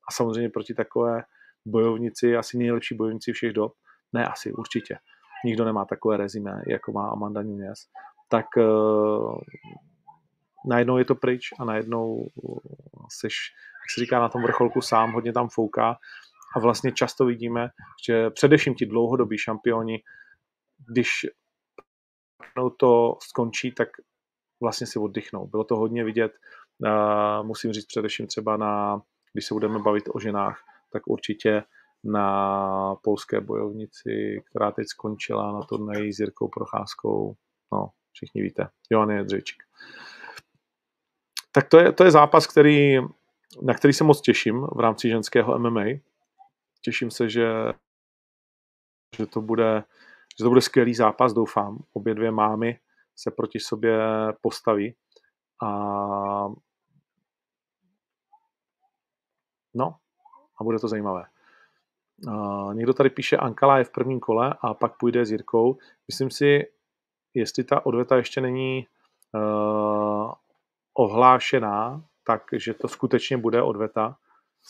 a 0.08 0.12
samozřejmě 0.12 0.48
proti 0.48 0.74
takové 0.74 1.22
bojovnici, 1.66 2.36
asi 2.36 2.58
nejlepší 2.58 2.94
bojovnici 2.94 3.32
všech 3.32 3.52
dob, 3.52 3.72
ne 4.12 4.26
asi, 4.26 4.52
určitě. 4.52 4.98
Nikdo 5.44 5.64
nemá 5.64 5.84
takové 5.84 6.16
rezime, 6.16 6.62
jako 6.66 6.92
má 6.92 7.10
Amanda 7.10 7.42
Nunes. 7.42 7.78
Tak 8.28 8.46
uh, 8.56 9.38
najednou 10.68 10.98
je 10.98 11.04
to 11.04 11.14
pryč 11.14 11.48
a 11.60 11.64
najednou 11.64 12.28
seš, 13.08 13.34
jak 13.82 13.90
se 13.94 14.00
říká, 14.00 14.20
na 14.20 14.28
tom 14.28 14.42
vrcholku 14.42 14.80
sám, 14.80 15.12
hodně 15.12 15.32
tam 15.32 15.48
fouká 15.48 15.96
a 16.56 16.58
vlastně 16.60 16.92
často 16.92 17.24
vidíme, 17.26 17.68
že 18.06 18.30
především 18.30 18.74
ti 18.74 18.86
dlouhodobí 18.86 19.38
šampioni, 19.38 20.02
když 20.90 21.26
to 22.76 23.16
skončí, 23.22 23.72
tak 23.72 23.88
vlastně 24.60 24.86
si 24.86 24.98
oddychnou. 24.98 25.46
Bylo 25.46 25.64
to 25.64 25.76
hodně 25.76 26.04
vidět, 26.04 26.32
musím 27.42 27.72
říct 27.72 27.86
především 27.86 28.26
třeba 28.26 28.56
na, 28.56 29.02
když 29.32 29.46
se 29.46 29.54
budeme 29.54 29.78
bavit 29.78 30.04
o 30.14 30.20
ženách, 30.20 30.62
tak 30.92 31.02
určitě 31.06 31.62
na 32.04 32.96
polské 33.02 33.40
bojovnici, 33.40 34.42
která 34.50 34.72
teď 34.72 34.86
skončila 34.86 35.52
na 35.52 35.62
turnaji 35.62 36.12
s 36.12 36.18
Jirkou 36.18 36.48
Procházkou, 36.48 37.36
no, 37.72 37.90
všichni 38.12 38.42
víte, 38.42 38.68
Joanny 38.90 39.14
Jedřejčík. 39.14 39.62
Tak 41.52 41.68
to 41.68 41.78
je, 41.78 41.92
to 41.92 42.04
je 42.04 42.10
zápas, 42.10 42.46
který, 42.46 42.98
na 43.62 43.74
který 43.74 43.92
se 43.92 44.04
moc 44.04 44.20
těším 44.20 44.66
v 44.72 44.80
rámci 44.80 45.08
ženského 45.08 45.58
MMA 45.58 45.84
těším 46.80 47.10
se, 47.10 47.28
že, 47.28 47.46
že, 49.16 49.26
to 49.26 49.40
bude, 49.40 49.84
že 50.38 50.44
to 50.44 50.48
bude 50.48 50.60
skvělý 50.60 50.94
zápas, 50.94 51.32
doufám. 51.32 51.78
Obě 51.92 52.14
dvě 52.14 52.30
mámy 52.30 52.80
se 53.16 53.30
proti 53.30 53.60
sobě 53.60 53.98
postaví. 54.40 54.94
A 55.62 55.68
no, 59.74 59.96
a 60.60 60.64
bude 60.64 60.78
to 60.78 60.88
zajímavé. 60.88 61.24
Uh, 62.26 62.74
někdo 62.74 62.94
tady 62.94 63.10
píše, 63.10 63.36
Ankala 63.36 63.78
je 63.78 63.84
v 63.84 63.92
prvním 63.92 64.20
kole 64.20 64.54
a 64.60 64.74
pak 64.74 64.96
půjde 64.96 65.26
s 65.26 65.30
Jirkou. 65.30 65.78
Myslím 66.08 66.30
si, 66.30 66.72
jestli 67.34 67.64
ta 67.64 67.86
odveta 67.86 68.16
ještě 68.16 68.40
není 68.40 68.86
uh, 69.34 70.32
ohlášená, 70.94 72.04
takže 72.24 72.74
to 72.74 72.88
skutečně 72.88 73.36
bude 73.36 73.62
odveta 73.62 74.16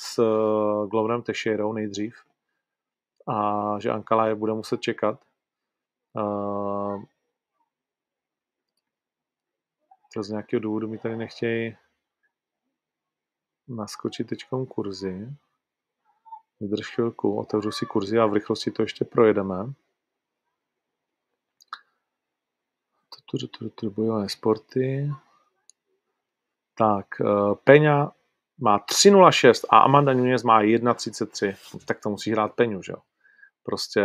s 0.02 0.18
eh, 0.18 0.88
Gloverem 0.88 1.22
Teixeirou 1.22 1.72
nejdřív 1.72 2.14
a 3.28 3.78
že 3.80 3.90
Ankala 3.90 4.26
je 4.26 4.34
bude 4.34 4.52
muset 4.52 4.80
čekat. 4.80 5.24
To 10.14 10.22
z 10.22 10.30
nějakého 10.30 10.60
důvodu 10.60 10.88
mi 10.88 10.98
tady 10.98 11.16
nechtějí 11.16 11.76
naskočit 13.68 14.28
teďkom 14.28 14.66
kurzy. 14.66 15.28
Vydrž 16.60 16.94
chvilku, 16.94 17.38
otevřu 17.38 17.72
si 17.72 17.86
kurzy 17.86 18.18
a 18.18 18.26
v 18.26 18.32
rychlosti 18.32 18.70
to 18.70 18.82
ještě 18.82 19.04
projedeme. 19.04 19.72
Bojové 23.90 24.28
sporty. 24.28 25.10
Tak, 26.74 27.06
eh, 27.20 27.54
Peňa 27.64 28.12
má 28.60 28.78
3,06 28.78 29.66
a 29.70 29.78
Amanda 29.78 30.12
Nunes 30.12 30.42
má 30.42 30.62
1,33. 30.62 31.56
Tak 31.84 32.00
to 32.00 32.10
musí 32.10 32.30
hrát 32.30 32.52
Peňu, 32.52 32.82
že 32.82 32.92
jo? 32.92 32.98
Prostě 33.62 34.04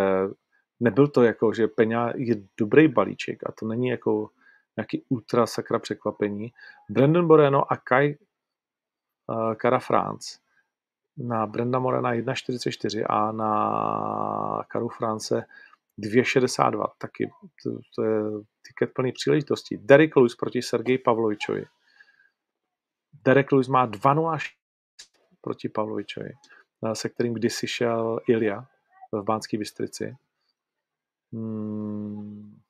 nebyl 0.80 1.08
to 1.08 1.24
jako, 1.24 1.54
že 1.54 1.68
Peňa 1.68 2.14
je 2.16 2.36
dobrý 2.60 2.88
balíček 2.88 3.44
a 3.46 3.52
to 3.52 3.68
není 3.68 3.88
jako 3.88 4.30
nějaký 4.78 5.06
ultra 5.10 5.48
sakra 5.48 5.80
překvapení. 5.80 6.52
Brandon 6.90 7.28
Boreno 7.28 7.72
a 7.72 7.78
Kai 7.78 8.18
uh, 9.28 9.54
Cara 9.56 9.80
France 9.80 10.38
na 11.18 11.46
Brenda 11.46 11.80
Morena 11.80 12.14
1,44 12.14 13.06
a 13.10 13.32
na 13.32 14.64
Karu 14.68 14.90
France 14.90 15.46
2,62. 16.00 16.88
Taky 16.98 17.32
to, 17.64 17.80
to 17.96 18.04
je 18.04 18.22
tiket 18.68 18.94
plný 18.94 19.12
příležitostí. 19.12 19.78
Derek 19.78 20.16
Lewis 20.16 20.36
proti 20.36 20.62
Sergeji 20.62 20.98
Pavlovičovi. 20.98 21.66
Derek 23.26 23.52
Lewis 23.52 23.68
má 23.68 23.88
2,06 23.88 24.38
proti 25.42 25.70
Pavlovičovi, 25.70 26.30
eh, 26.86 26.96
se 26.96 27.10
kterým 27.10 27.34
kdysi 27.34 27.68
šel 27.68 28.20
Ilja 28.28 28.66
v 29.12 29.24
Bánské 29.24 29.58
Bystrici. 29.58 30.16
Hmm. 31.34 32.62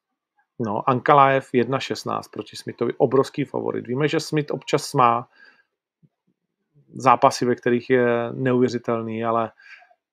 No, 0.60 0.90
Ankalaev 0.90 1.54
1.16 1.54 2.30
proti 2.32 2.56
Smithovi, 2.56 2.94
obrovský 2.98 3.46
favorit. 3.46 3.88
Víme, 3.88 4.08
že 4.08 4.20
Smith 4.20 4.52
občas 4.52 4.94
má 4.94 5.30
zápasy, 6.96 7.46
ve 7.46 7.56
kterých 7.56 7.90
je 7.90 8.34
neuvěřitelný, 8.34 9.26
ale 9.26 9.52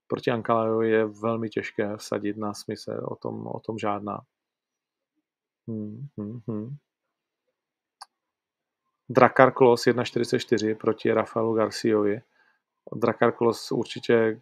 proti 0.07 0.31
Ankalaevovi 0.31 0.91
je 0.91 1.05
velmi 1.05 1.49
těžké 1.49 1.97
vsadit 1.97 2.37
na 2.37 2.55
Smise, 2.55 3.01
o 3.01 3.17
tom, 3.17 3.47
o 3.47 3.61
tom 3.61 3.79
žádná. 3.79 4.21
Hmm, 5.69 6.07
hmm, 6.19 6.41
hmm. 6.49 6.77
Drakar 9.13 9.53
Klos 9.53 9.87
1.44 9.87 10.77
proti 10.77 11.13
Rafaelu 11.13 11.55
Garciovi. 11.55 12.23
Drakar 12.95 13.33
Klos 13.33 13.73
určitě, 13.73 14.41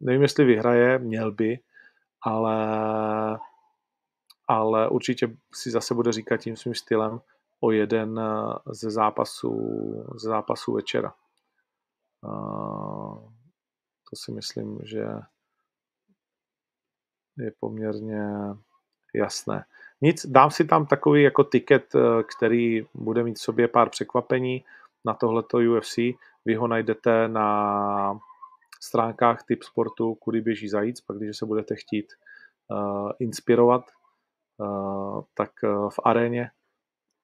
nevím 0.00 0.22
jestli 0.22 0.44
vyhraje, 0.44 0.98
měl 0.98 1.32
by, 1.32 1.60
ale, 2.22 3.38
ale 4.48 4.88
určitě 4.88 5.36
si 5.54 5.70
zase 5.70 5.94
bude 5.94 6.12
říkat 6.12 6.36
tím 6.36 6.56
svým 6.56 6.74
stylem 6.74 7.20
o 7.60 7.70
jeden 7.70 8.20
ze 8.70 8.90
zápasů, 8.90 9.54
ze 10.16 10.28
zápasů 10.28 10.72
večera. 10.72 11.14
To 14.10 14.16
si 14.16 14.32
myslím, 14.32 14.78
že 14.84 15.04
je 17.38 17.52
poměrně 17.60 18.24
jasné. 19.14 19.64
Nic, 20.02 20.26
dám 20.26 20.50
si 20.50 20.64
tam 20.64 20.86
takový 20.86 21.22
jako 21.22 21.44
tiket, 21.44 21.92
který 22.36 22.86
bude 22.94 23.22
mít 23.22 23.38
v 23.38 23.42
sobě 23.42 23.68
pár 23.68 23.90
překvapení 23.90 24.64
na 25.04 25.14
tohleto 25.14 25.58
UFC. 25.58 25.96
Vy 26.44 26.54
ho 26.54 26.68
najdete 26.68 27.28
na 27.28 28.20
stránkách 28.80 29.42
typ 29.42 29.62
sportu, 29.62 30.14
kudy 30.14 30.40
běží 30.40 30.68
zajíc, 30.68 31.00
pak 31.00 31.16
když 31.16 31.36
se 31.36 31.46
budete 31.46 31.76
chtít 31.76 32.12
uh, 32.70 33.10
inspirovat, 33.18 33.82
uh, 34.58 35.22
tak 35.34 35.50
uh, 35.62 35.90
v 35.90 36.00
aréně 36.04 36.50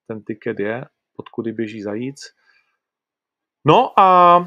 ten 0.07 0.23
tiket 0.23 0.61
je, 0.61 0.85
pod 1.17 1.29
kudy 1.29 1.53
běží 1.53 1.83
zajíc. 1.83 2.35
No 3.67 4.01
a 4.01 4.39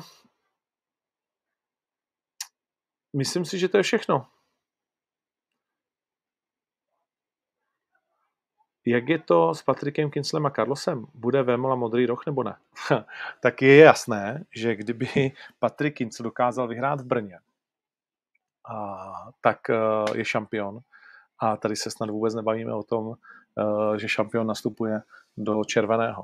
myslím 3.15 3.45
si, 3.45 3.59
že 3.59 3.67
to 3.67 3.77
je 3.77 3.84
všechno. 3.84 4.27
Jak 8.91 9.09
je 9.09 9.19
to 9.19 9.55
s 9.55 9.63
Patrikem 9.63 10.11
Kinslem 10.11 10.45
a 10.45 10.49
Carlosem? 10.49 11.05
Bude 11.13 11.43
Vémola 11.43 11.75
modrý 11.75 12.05
roh 12.05 12.25
nebo 12.25 12.43
ne? 12.43 12.55
tak 13.39 13.61
je 13.61 13.75
jasné, 13.77 14.43
že 14.55 14.75
kdyby 14.75 15.31
Patrik 15.59 15.95
Kincl 15.95 16.23
dokázal 16.23 16.67
vyhrát 16.67 17.01
v 17.01 17.05
Brně, 17.05 17.39
a, 18.67 19.31
tak 19.41 19.59
uh, 19.69 20.17
je 20.17 20.25
šampion. 20.25 20.79
A 21.39 21.57
tady 21.57 21.75
se 21.75 21.91
snad 21.91 22.09
vůbec 22.09 22.35
nebavíme 22.35 22.73
o 22.73 22.83
tom, 22.83 23.07
uh, 23.07 23.95
že 23.95 24.09
šampion 24.09 24.47
nastupuje 24.47 25.01
do 25.37 25.63
červeného. 25.63 26.21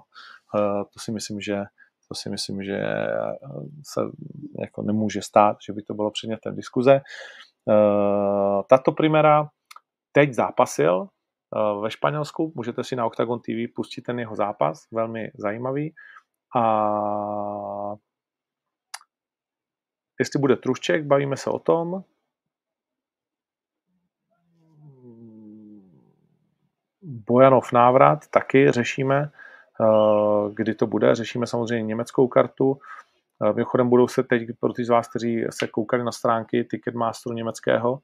Uh, 0.53 0.84
to 0.93 0.99
si 0.99 1.11
myslím, 1.11 1.41
že 1.41 1.63
to 2.07 2.15
si 2.15 2.30
myslím, 2.30 2.63
že 2.63 2.84
se 3.84 4.01
jako 4.59 4.82
nemůže 4.82 5.22
stát, 5.22 5.57
že 5.68 5.74
by 5.74 5.82
to 5.82 5.93
bylo 5.93 6.11
předmětem 6.11 6.55
diskuze. 6.55 7.01
Tato 8.68 8.91
primera 8.91 9.49
teď 10.11 10.34
zápasil 10.34 11.07
Eh, 11.07 11.16
ve 11.82 11.91
Španělsku. 11.91 12.54
Můžete 12.56 12.84
si 12.84 12.95
na 12.95 13.06
Octagon 13.06 13.39
TV 13.39 13.74
pustit 13.76 14.02
ten 14.02 14.20
jeho 14.20 14.36
zápas, 14.36 14.88
velmi 14.91 15.32
zajímavý. 15.38 15.93
A 16.56 17.95
jestli 20.20 20.39
bude 20.39 20.56
Trušček, 20.56 21.06
bavíme 21.06 21.38
se 21.38 21.50
o 21.50 21.60
tom. 21.60 22.04
Bojanov 27.02 27.72
návrat 27.74 28.28
taky 28.28 28.72
řešíme, 28.72 29.32
eh, 29.82 30.54
kdy 30.54 30.76
to 30.76 30.88
bude. 30.88 31.16
Řešíme 31.16 31.48
samozřejmě 31.48 31.84
německou 31.84 32.28
kartu. 32.28 32.80
Eh, 33.43 33.54
mimochodem 33.54 33.89
budou 33.89 34.08
se 34.08 34.24
teď 34.24 34.41
pro 34.60 34.74
ty 34.74 34.86
z 34.86 34.89
vás, 34.89 35.08
kteří 35.08 35.45
se 35.50 35.68
koukali 35.68 36.04
na 36.04 36.12
stránky 36.12 36.64
Ticketmasteru 36.64 37.36
německého, 37.36 38.00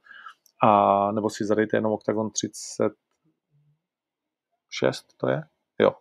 a 0.64 1.12
nebo 1.12 1.30
si 1.30 1.46
zadejte 1.46 1.78
jenom 1.78 1.92
Octagon 1.92 2.32
30 2.32 2.94
6 4.80 5.18
to 5.18 5.30
je? 5.30 5.44
Jo, 5.80 5.92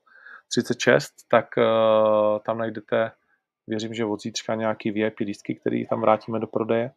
36, 0.49 1.13
tak 1.29 1.47
uh, 1.57 2.39
tam 2.39 2.59
najdete, 2.59 3.13
věřím, 3.67 3.95
že 3.95 4.05
od 4.05 4.23
zítřka 4.23 4.55
nějaký 4.55 4.91
VIP 4.91 5.19
lístky, 5.21 5.55
který 5.55 5.87
tam 5.87 6.01
vrátíme 6.01 6.39
do 6.39 6.47
prodeje, 6.47 6.93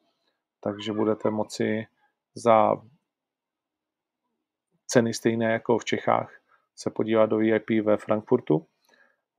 takže 0.60 0.94
budete 0.94 1.30
moci 1.30 1.88
za 2.36 2.76
ceny 4.88 5.14
stejné 5.14 5.52
jako 5.52 5.78
v 5.78 5.86
Čechách 5.86 6.32
se 6.76 6.90
podívat 6.90 7.26
do 7.26 7.38
VIP 7.38 7.70
ve 7.84 7.98
Frankfurtu. 7.98 8.66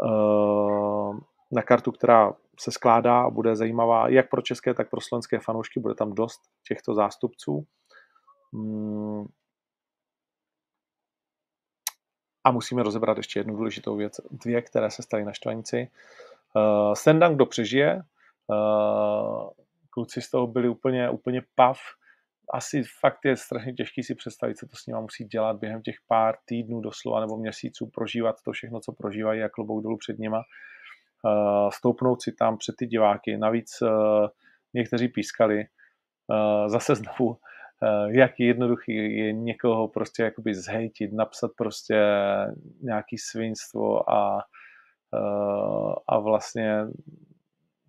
Uh, 0.02 1.18
na 1.52 1.62
kartu, 1.62 1.92
která 1.92 2.34
se 2.60 2.70
skládá 2.70 3.20
a 3.20 3.30
bude 3.30 3.56
zajímavá 3.56 4.08
jak 4.08 4.30
pro 4.30 4.42
české, 4.42 4.74
tak 4.74 4.90
pro 4.90 5.00
slovenské 5.00 5.38
fanoušky. 5.38 5.80
Bude 5.80 5.94
tam 5.94 6.12
dost 6.12 6.40
těchto 6.68 6.94
zástupců. 6.94 7.66
Mm, 8.52 9.24
a 12.46 12.50
musíme 12.50 12.82
rozebrat 12.82 13.16
ještě 13.16 13.40
jednu 13.40 13.56
důležitou 13.56 13.96
věc, 13.96 14.20
dvě, 14.30 14.62
které 14.62 14.90
se 14.90 15.02
staly 15.02 15.24
na 15.24 15.32
štvanici. 15.32 15.90
Uh, 16.56 16.94
Sendang, 16.94 17.34
kdo 17.36 17.46
přežije, 17.46 18.02
uh, 18.46 19.50
kluci 19.90 20.22
z 20.22 20.30
toho 20.30 20.46
byli 20.46 20.68
úplně, 20.68 21.10
úplně 21.10 21.42
pav. 21.54 21.78
Asi 22.52 22.82
fakt 23.00 23.24
je 23.24 23.36
strašně 23.36 23.72
těžký 23.72 24.02
si 24.02 24.14
představit, 24.14 24.54
co 24.54 24.66
to 24.66 24.76
s 24.76 24.86
nimi 24.86 25.00
musí 25.00 25.24
dělat 25.24 25.56
během 25.56 25.82
těch 25.82 25.96
pár 26.08 26.34
týdnů 26.44 26.80
doslova 26.80 27.20
nebo 27.20 27.36
měsíců, 27.36 27.90
prožívat 27.94 28.36
to 28.44 28.52
všechno, 28.52 28.80
co 28.80 28.92
prožívají 28.92 29.42
a 29.42 29.48
klobouk 29.48 29.82
dolů 29.82 29.96
před 29.96 30.18
nima. 30.18 30.38
Uh, 30.38 31.70
stoupnout 31.70 32.22
si 32.22 32.32
tam 32.32 32.58
před 32.58 32.76
ty 32.78 32.86
diváky. 32.86 33.36
Navíc 33.36 33.82
uh, 33.82 33.88
někteří 34.74 35.08
pískali. 35.08 35.64
Uh, 36.26 36.68
zase 36.68 36.94
znovu 36.94 37.38
jak 38.06 38.40
jednoduchý 38.40 39.16
je 39.18 39.32
někoho 39.32 39.88
prostě 39.88 40.22
jakoby 40.22 40.54
zhejtit, 40.54 41.12
napsat 41.12 41.50
prostě 41.56 42.02
nějaký 42.80 43.18
svinstvo 43.18 44.10
a, 44.10 44.38
eh, 45.14 45.94
a 46.08 46.18
vlastně 46.18 46.86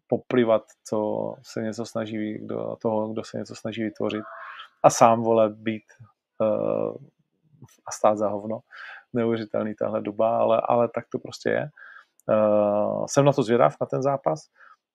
poplivat, 0.07 0.63
co 0.83 1.33
se 1.41 1.61
něco 1.61 1.85
snaží, 1.85 2.33
kdo, 2.33 2.75
toho, 2.81 3.13
kdo 3.13 3.23
se 3.23 3.37
něco 3.37 3.55
snaží 3.55 3.83
vytvořit 3.83 4.23
a 4.83 4.89
sám 4.89 5.23
vole 5.23 5.49
být 5.49 5.83
uh, 6.39 6.95
a 7.87 7.91
stát 7.91 8.17
za 8.17 8.29
hovno. 8.29 8.59
Neuvěřitelný 9.13 9.75
tahle 9.75 10.01
doba, 10.01 10.37
ale, 10.37 10.61
ale 10.65 10.89
tak 10.95 11.05
to 11.11 11.19
prostě 11.19 11.49
je. 11.49 11.69
Jsem 13.05 13.25
na 13.25 13.33
to 13.33 13.43
zvědav, 13.43 13.75
na 13.81 13.87
ten 13.87 14.01
zápas. 14.01 14.39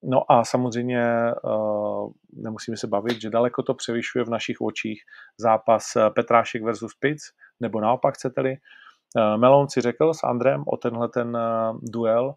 No 0.04 0.32
a 0.32 0.44
samozřejmě 0.44 1.04
uh, 1.44 2.12
nemusíme 2.32 2.76
se 2.76 2.86
bavit, 2.86 3.20
že 3.20 3.30
daleko 3.30 3.62
to 3.62 3.74
převyšuje 3.74 4.24
v 4.24 4.30
našich 4.30 4.60
očích 4.60 5.00
zápas 5.38 5.96
eh, 5.96 6.10
Petrášek 6.10 6.62
versus 6.62 6.94
Pic, 6.94 7.18
nebo 7.60 7.80
naopak 7.80 8.14
chcete-li. 8.14 8.56
Uh, 9.16 9.40
Melon 9.40 9.68
si 9.68 9.80
řekl 9.80 10.14
s 10.14 10.24
Andrem 10.24 10.64
o 10.66 10.76
tenhle 10.76 11.08
ten 11.08 11.38
duel. 11.82 12.34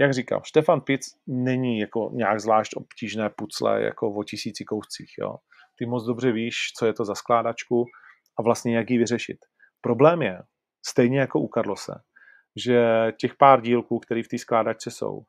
Jak 0.00 0.12
říkám, 0.12 0.40
Štefan 0.44 0.80
Pic 0.80 1.06
není 1.26 1.78
jako 1.78 2.10
nějak 2.12 2.40
zvlášť 2.40 2.72
obtížné 2.76 3.30
pucle 3.30 3.82
jako 3.82 4.14
o 4.14 4.24
tisíci 4.24 4.64
kouscích. 4.64 5.10
Jo. 5.18 5.36
Ty 5.78 5.86
moc 5.86 6.06
dobře 6.06 6.32
víš, 6.32 6.56
co 6.78 6.86
je 6.86 6.92
to 6.92 7.04
za 7.04 7.14
skládačku 7.14 7.84
a 8.38 8.42
vlastně 8.42 8.76
jak 8.76 8.90
ji 8.90 8.98
vyřešit. 8.98 9.38
Problém 9.80 10.22
je, 10.22 10.38
stejně 10.86 11.20
jako 11.20 11.40
u 11.40 11.48
Karlose, 11.48 11.92
že 12.64 12.82
těch 13.20 13.34
pár 13.38 13.60
dílků, 13.60 13.98
které 13.98 14.22
v 14.22 14.28
té 14.28 14.38
skládačce 14.38 14.90
jsou, 14.90 15.22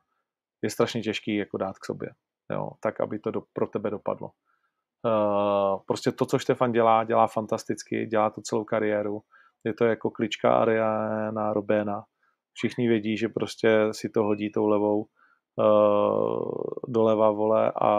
je 0.64 0.70
strašně 0.70 1.02
těžký 1.02 1.36
jako 1.36 1.56
dát 1.56 1.78
k 1.78 1.84
sobě, 1.84 2.08
jo, 2.50 2.70
tak, 2.80 3.00
aby 3.00 3.18
to 3.18 3.30
do, 3.30 3.42
pro 3.52 3.66
tebe 3.66 3.90
dopadlo. 3.90 4.30
Uh, 5.04 5.82
prostě 5.86 6.12
to, 6.12 6.26
co 6.26 6.38
Štefan 6.38 6.72
dělá, 6.72 7.04
dělá 7.04 7.26
fantasticky, 7.26 8.06
dělá 8.06 8.30
to 8.30 8.40
celou 8.40 8.64
kariéru. 8.64 9.22
Je 9.64 9.74
to 9.74 9.84
jako 9.84 10.10
klička 10.10 10.56
Ariana 10.56 11.52
Robena. 11.52 12.04
Všichni 12.52 12.88
vědí, 12.88 13.16
že 13.16 13.28
prostě 13.28 13.88
si 13.92 14.08
to 14.08 14.22
hodí 14.22 14.52
tou 14.52 14.66
levou 14.66 15.06
uh, 15.56 16.62
doleva 16.88 17.30
vole 17.30 17.72
a 17.76 17.90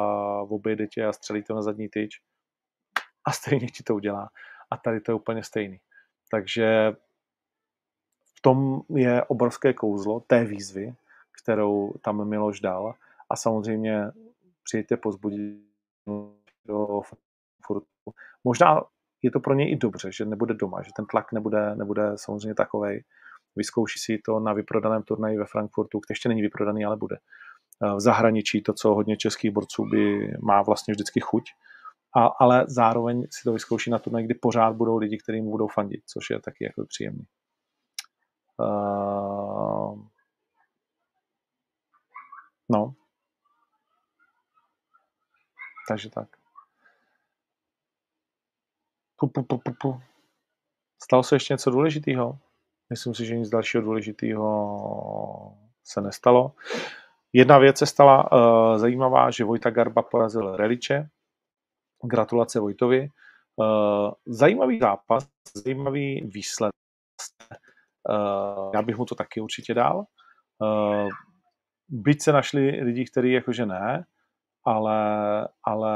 obejde 0.41 0.87
tě 0.87 1.05
a 1.05 1.13
střelí 1.13 1.43
to 1.43 1.55
na 1.55 1.61
zadní 1.61 1.89
tyč 1.89 2.21
a 3.25 3.31
stejně 3.31 3.67
ti 3.67 3.83
to 3.83 3.95
udělá. 3.95 4.29
A 4.71 4.77
tady 4.77 5.01
to 5.01 5.11
je 5.11 5.15
úplně 5.15 5.43
stejný. 5.43 5.79
Takže 6.31 6.95
v 8.37 8.41
tom 8.41 8.81
je 8.89 9.23
obrovské 9.23 9.73
kouzlo 9.73 10.19
té 10.19 10.45
výzvy, 10.45 10.95
kterou 11.41 11.93
tam 12.01 12.29
Miloš 12.29 12.59
dal. 12.59 12.93
A 13.29 13.35
samozřejmě 13.35 14.11
přijďte 14.63 14.97
pozbudit 14.97 15.65
do 16.65 17.01
Frankfurtu. 17.01 17.87
Možná 18.43 18.81
je 19.21 19.31
to 19.31 19.39
pro 19.39 19.53
něj 19.53 19.71
i 19.71 19.75
dobře, 19.75 20.11
že 20.11 20.25
nebude 20.25 20.53
doma, 20.53 20.81
že 20.81 20.91
ten 20.95 21.05
tlak 21.05 21.31
nebude, 21.31 21.75
nebude 21.75 22.11
samozřejmě 22.15 22.55
takový. 22.55 23.03
Vyzkouší 23.55 23.99
si 23.99 24.21
to 24.25 24.39
na 24.39 24.53
vyprodaném 24.53 25.03
turnaji 25.03 25.37
ve 25.37 25.45
Frankfurtu, 25.45 25.99
který 25.99 26.15
ještě 26.15 26.29
není 26.29 26.41
vyprodaný, 26.41 26.85
ale 26.85 26.97
bude. 26.97 27.17
V 27.95 27.99
zahraničí 27.99 28.63
to, 28.63 28.73
co 28.73 28.93
hodně 28.93 29.17
českých 29.17 29.51
borců 29.51 29.85
by 29.85 30.33
má 30.41 30.61
vlastně 30.61 30.91
vždycky 30.91 31.19
chuť, 31.19 31.43
a, 32.15 32.25
ale 32.25 32.65
zároveň 32.67 33.27
si 33.31 33.43
to 33.43 33.53
vyzkouší 33.53 33.89
na 33.89 33.99
turnaji, 33.99 34.25
kdy 34.25 34.33
pořád 34.33 34.75
budou 34.75 34.97
lidi, 34.97 35.17
kteří 35.17 35.41
mu 35.41 35.51
budou 35.51 35.67
fandit, 35.67 36.01
což 36.05 36.29
je 36.29 36.39
taky 36.39 36.63
jako 36.63 36.85
příjemný. 36.85 37.25
Uh, 38.59 39.74
no. 42.69 42.93
Takže 45.87 46.09
tak. 46.09 46.29
Pu, 49.15 49.27
pu, 49.27 49.43
pu, 49.43 49.57
pu, 49.57 49.73
pu. 49.81 50.01
Stalo 51.03 51.23
se 51.23 51.35
ještě 51.35 51.53
něco 51.53 51.71
důležitého? 51.71 52.39
Myslím 52.89 53.15
si, 53.15 53.25
že 53.25 53.37
nic 53.37 53.49
dalšího 53.49 53.83
důležitého 53.83 55.57
se 55.83 56.01
nestalo. 56.01 56.55
Jedna 57.33 57.57
věc 57.57 57.77
se 57.77 57.85
stala 57.85 58.31
uh, 58.31 58.77
zajímavá, 58.77 59.31
že 59.31 59.43
Vojta 59.43 59.69
Garba 59.69 60.01
porazil 60.01 60.55
Reliče. 60.55 61.09
Gratulace 62.03 62.59
Vojtovi. 62.59 63.09
Uh, 63.55 64.11
zajímavý 64.25 64.79
zápas, 64.79 65.27
zajímavý 65.53 66.21
výsledek. 66.21 66.73
Uh, 68.09 68.71
já 68.73 68.81
bych 68.81 68.97
mu 68.97 69.05
to 69.05 69.15
taky 69.15 69.41
určitě 69.41 69.73
dal. 69.73 70.05
Uh, 70.59 71.09
byť 71.89 72.21
se 72.21 72.31
našli 72.31 72.61
lidi, 72.83 73.05
kteří 73.05 73.31
jakože 73.31 73.65
ne, 73.65 74.05
ale, 74.65 74.99
ale 75.63 75.91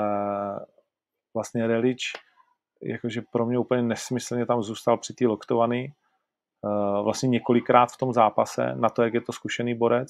vlastně 1.34 1.68
Relič 1.68 2.14
jakože 2.82 3.22
pro 3.32 3.46
mě 3.46 3.60
úplně 3.60 3.82
nesmyslně 3.82 4.46
tam 4.46 4.64
zůstal 4.64 4.98
při 4.98 5.14
té 5.14 5.28
loktovaný 5.28 5.94
uh, 6.62 7.04
vlastně 7.04 7.30
několikrát 7.30 7.92
v 7.92 7.98
tom 7.98 8.14
zápase 8.14 8.76
na 8.76 8.90
to, 8.90 9.04
jak 9.04 9.14
je 9.14 9.22
to 9.22 9.32
zkušený 9.32 9.76
borec, 9.76 10.10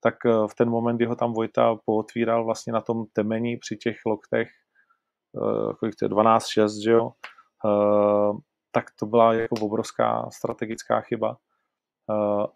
tak 0.00 0.14
uh, 0.24 0.46
v 0.46 0.54
ten 0.54 0.70
moment, 0.70 0.96
kdy 0.96 1.04
ho 1.04 1.16
tam 1.16 1.32
Vojta 1.32 1.76
pootvíral 1.84 2.44
vlastně 2.44 2.72
na 2.72 2.80
tom 2.80 3.04
temení 3.12 3.56
při 3.56 3.76
těch 3.76 3.96
loktech, 4.06 4.48
uh, 5.32 5.72
kolik 5.72 5.94
to 5.96 6.04
je, 6.04 6.08
12-6, 6.08 6.82
že 6.84 6.90
jo, 6.90 7.12
tak 8.72 8.84
to 8.98 9.06
byla 9.06 9.34
jako 9.34 9.54
obrovská 9.60 10.30
strategická 10.30 11.00
chyba 11.00 11.36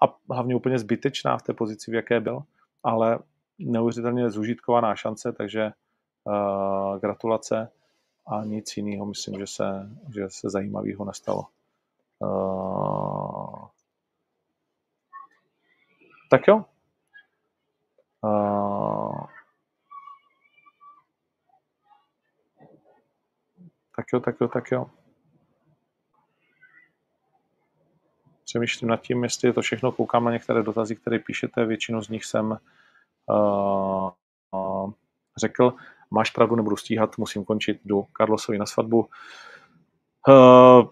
a 0.00 0.16
hlavně 0.30 0.56
úplně 0.56 0.78
zbytečná 0.78 1.38
v 1.38 1.42
té 1.42 1.52
pozici, 1.52 1.90
v 1.90 1.94
jaké 1.94 2.20
byl, 2.20 2.42
ale 2.84 3.18
neuvěřitelně 3.58 4.30
zužitkovaná 4.30 4.96
šance, 4.96 5.32
takže 5.32 5.70
gratulace 7.00 7.70
a 8.26 8.44
nic 8.44 8.76
jiného 8.76 9.06
myslím, 9.06 9.40
že 9.40 9.46
se, 9.46 9.64
že 10.14 10.30
se 10.30 10.50
zajímavého 10.50 11.04
nestalo. 11.04 11.46
Uh, 12.18 13.66
tak 16.30 16.48
jo. 16.48 16.64
Uh, 18.22 19.26
tak 23.96 24.06
jo, 24.12 24.20
tak 24.20 24.40
jo, 24.40 24.48
tak 24.48 24.70
jo. 24.72 25.03
Přemýšlím 28.54 28.88
nad 28.88 29.00
tím, 29.00 29.22
jestli 29.24 29.48
je 29.48 29.52
to 29.52 29.62
všechno. 29.62 29.92
Koukám 29.92 30.24
na 30.24 30.32
některé 30.32 30.62
dotazy, 30.62 30.96
které 30.96 31.18
píšete. 31.18 31.64
Většinu 31.64 32.02
z 32.02 32.08
nich 32.08 32.24
jsem 32.24 32.58
uh, 33.30 34.10
uh, 34.52 34.92
řekl 35.40 35.74
máš 36.10 36.30
pravdu, 36.30 36.56
nebudu 36.56 36.76
stíhat, 36.76 37.18
musím 37.18 37.44
končit, 37.44 37.80
jdu 37.84 38.06
Carlosovi 38.16 38.58
na 38.58 38.66
svatbu. 38.66 39.08
Uh, 40.28 40.84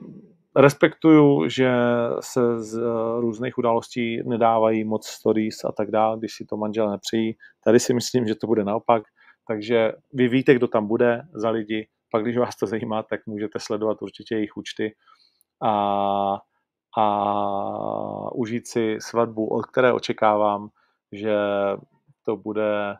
respektuju, 0.56 1.48
že 1.48 1.72
se 2.20 2.60
z 2.60 2.80
různých 3.20 3.58
událostí 3.58 4.22
nedávají 4.28 4.84
moc 4.84 5.06
stories 5.06 5.64
a 5.64 5.72
tak 5.72 5.90
dále, 5.90 6.18
když 6.18 6.34
si 6.34 6.44
to 6.44 6.56
manžel 6.56 6.90
nepřejí. 6.90 7.36
Tady 7.64 7.80
si 7.80 7.94
myslím, 7.94 8.26
že 8.26 8.34
to 8.34 8.46
bude 8.46 8.64
naopak. 8.64 9.02
Takže 9.48 9.92
vy 10.12 10.28
víte, 10.28 10.54
kdo 10.54 10.68
tam 10.68 10.86
bude 10.86 11.22
za 11.34 11.50
lidi, 11.50 11.88
pak 12.10 12.22
když 12.22 12.36
vás 12.36 12.56
to 12.56 12.66
zajímá, 12.66 13.02
tak 13.02 13.26
můžete 13.26 13.58
sledovat 13.58 14.02
určitě 14.02 14.34
jejich 14.34 14.56
účty 14.56 14.94
a, 15.64 16.38
a 16.98 18.34
užít 18.34 18.68
si 18.68 18.96
svatbu, 19.00 19.48
od 19.48 19.66
které 19.66 19.92
očekávám, 19.92 20.68
že 21.12 21.36
to 22.24 22.36
bude 22.36 22.96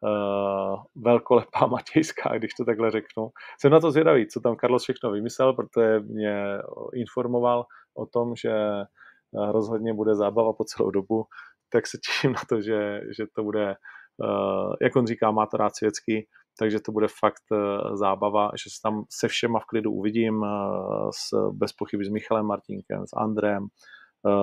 uh, 0.00 0.82
velkolepá 0.94 1.66
matějská, 1.70 2.38
když 2.38 2.54
to 2.54 2.64
takhle 2.64 2.90
řeknu. 2.90 3.30
Jsem 3.60 3.72
na 3.72 3.80
to 3.80 3.90
zvědavý, 3.90 4.26
co 4.26 4.40
tam 4.40 4.56
Carlos 4.56 4.82
všechno 4.82 5.10
vymyslel, 5.10 5.52
protože 5.52 6.00
mě 6.00 6.58
informoval 6.94 7.64
o 7.94 8.06
tom, 8.06 8.36
že 8.36 8.52
eh, 8.52 9.52
rozhodně 9.52 9.94
bude 9.94 10.14
zábava 10.14 10.52
po 10.52 10.64
celou 10.64 10.90
dobu, 10.90 11.24
tak 11.72 11.86
se 11.86 11.98
těším 11.98 12.32
na 12.32 12.40
to, 12.48 12.60
že, 12.60 13.00
že 13.16 13.24
to 13.34 13.42
bude, 13.42 13.74
uh, 14.16 14.74
jak 14.82 14.96
on 14.96 15.06
říká, 15.06 15.30
má 15.30 15.46
to 15.46 15.56
rád 15.56 15.76
světsky, 15.76 16.26
takže 16.58 16.80
to 16.80 16.92
bude 16.92 17.08
fakt 17.20 17.42
uh, 17.50 17.96
zábava, 17.96 18.50
že 18.64 18.70
se 18.70 18.76
tam 18.82 19.04
se 19.10 19.28
všema 19.28 19.58
v 19.60 19.64
klidu 19.64 19.92
uvidím, 19.92 20.42
uh, 20.42 21.10
s, 21.10 21.50
bez 21.52 21.72
pochyby 21.72 22.04
s 22.04 22.08
Michalem 22.08 22.46
Martinkem, 22.46 23.06
s 23.06 23.12
Andrem, 23.16 23.66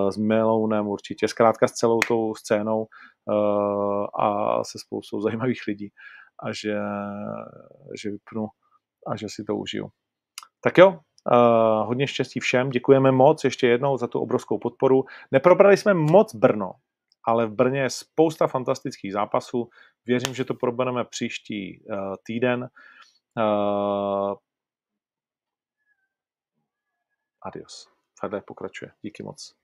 s 0.10 0.18
Melounem 0.18 0.88
určitě, 0.88 1.28
zkrátka 1.28 1.68
s 1.68 1.72
celou 1.72 2.00
tou 2.08 2.36
scénou 2.36 2.88
Eh, 3.30 4.08
a 4.20 4.60
se 4.64 4.80
spoustou 4.80 5.22
zajímavých 5.28 5.62
lidí 5.68 5.90
a 6.44 6.54
že, 6.54 6.78
že 8.02 8.10
vypnu 8.10 8.48
a 9.08 9.16
že 9.16 9.28
si 9.30 9.44
to 9.44 9.56
užiju. 9.56 9.90
Tak 10.64 10.78
jo, 10.78 11.00
hodně 11.84 12.08
štěstí 12.08 12.40
všem, 12.40 12.70
děkujeme 12.70 13.12
moc 13.12 13.44
ještě 13.44 13.68
jednou 13.68 13.98
za 13.98 14.08
tu 14.08 14.20
obrovskou 14.20 14.58
podporu. 14.58 15.04
Neprobrali 15.32 15.78
jsme 15.78 15.94
moc 15.94 16.36
Brno, 16.36 16.72
ale 17.28 17.48
v 17.48 17.52
Brně 17.54 17.80
je 17.80 17.90
spousta 17.90 18.48
fantastických 18.48 19.14
zápasů. 19.14 19.70
Věřím, 20.06 20.36
že 20.36 20.46
to 20.46 20.54
probereme 20.54 21.06
příští 21.06 21.84
uh, 21.84 22.16
týden. 22.24 22.70
Uh, 23.38 24.36
adios. 27.42 27.88
Takhle 28.22 28.42
pokračuje. 28.42 28.92
Díky 29.02 29.24
moc. 29.24 29.56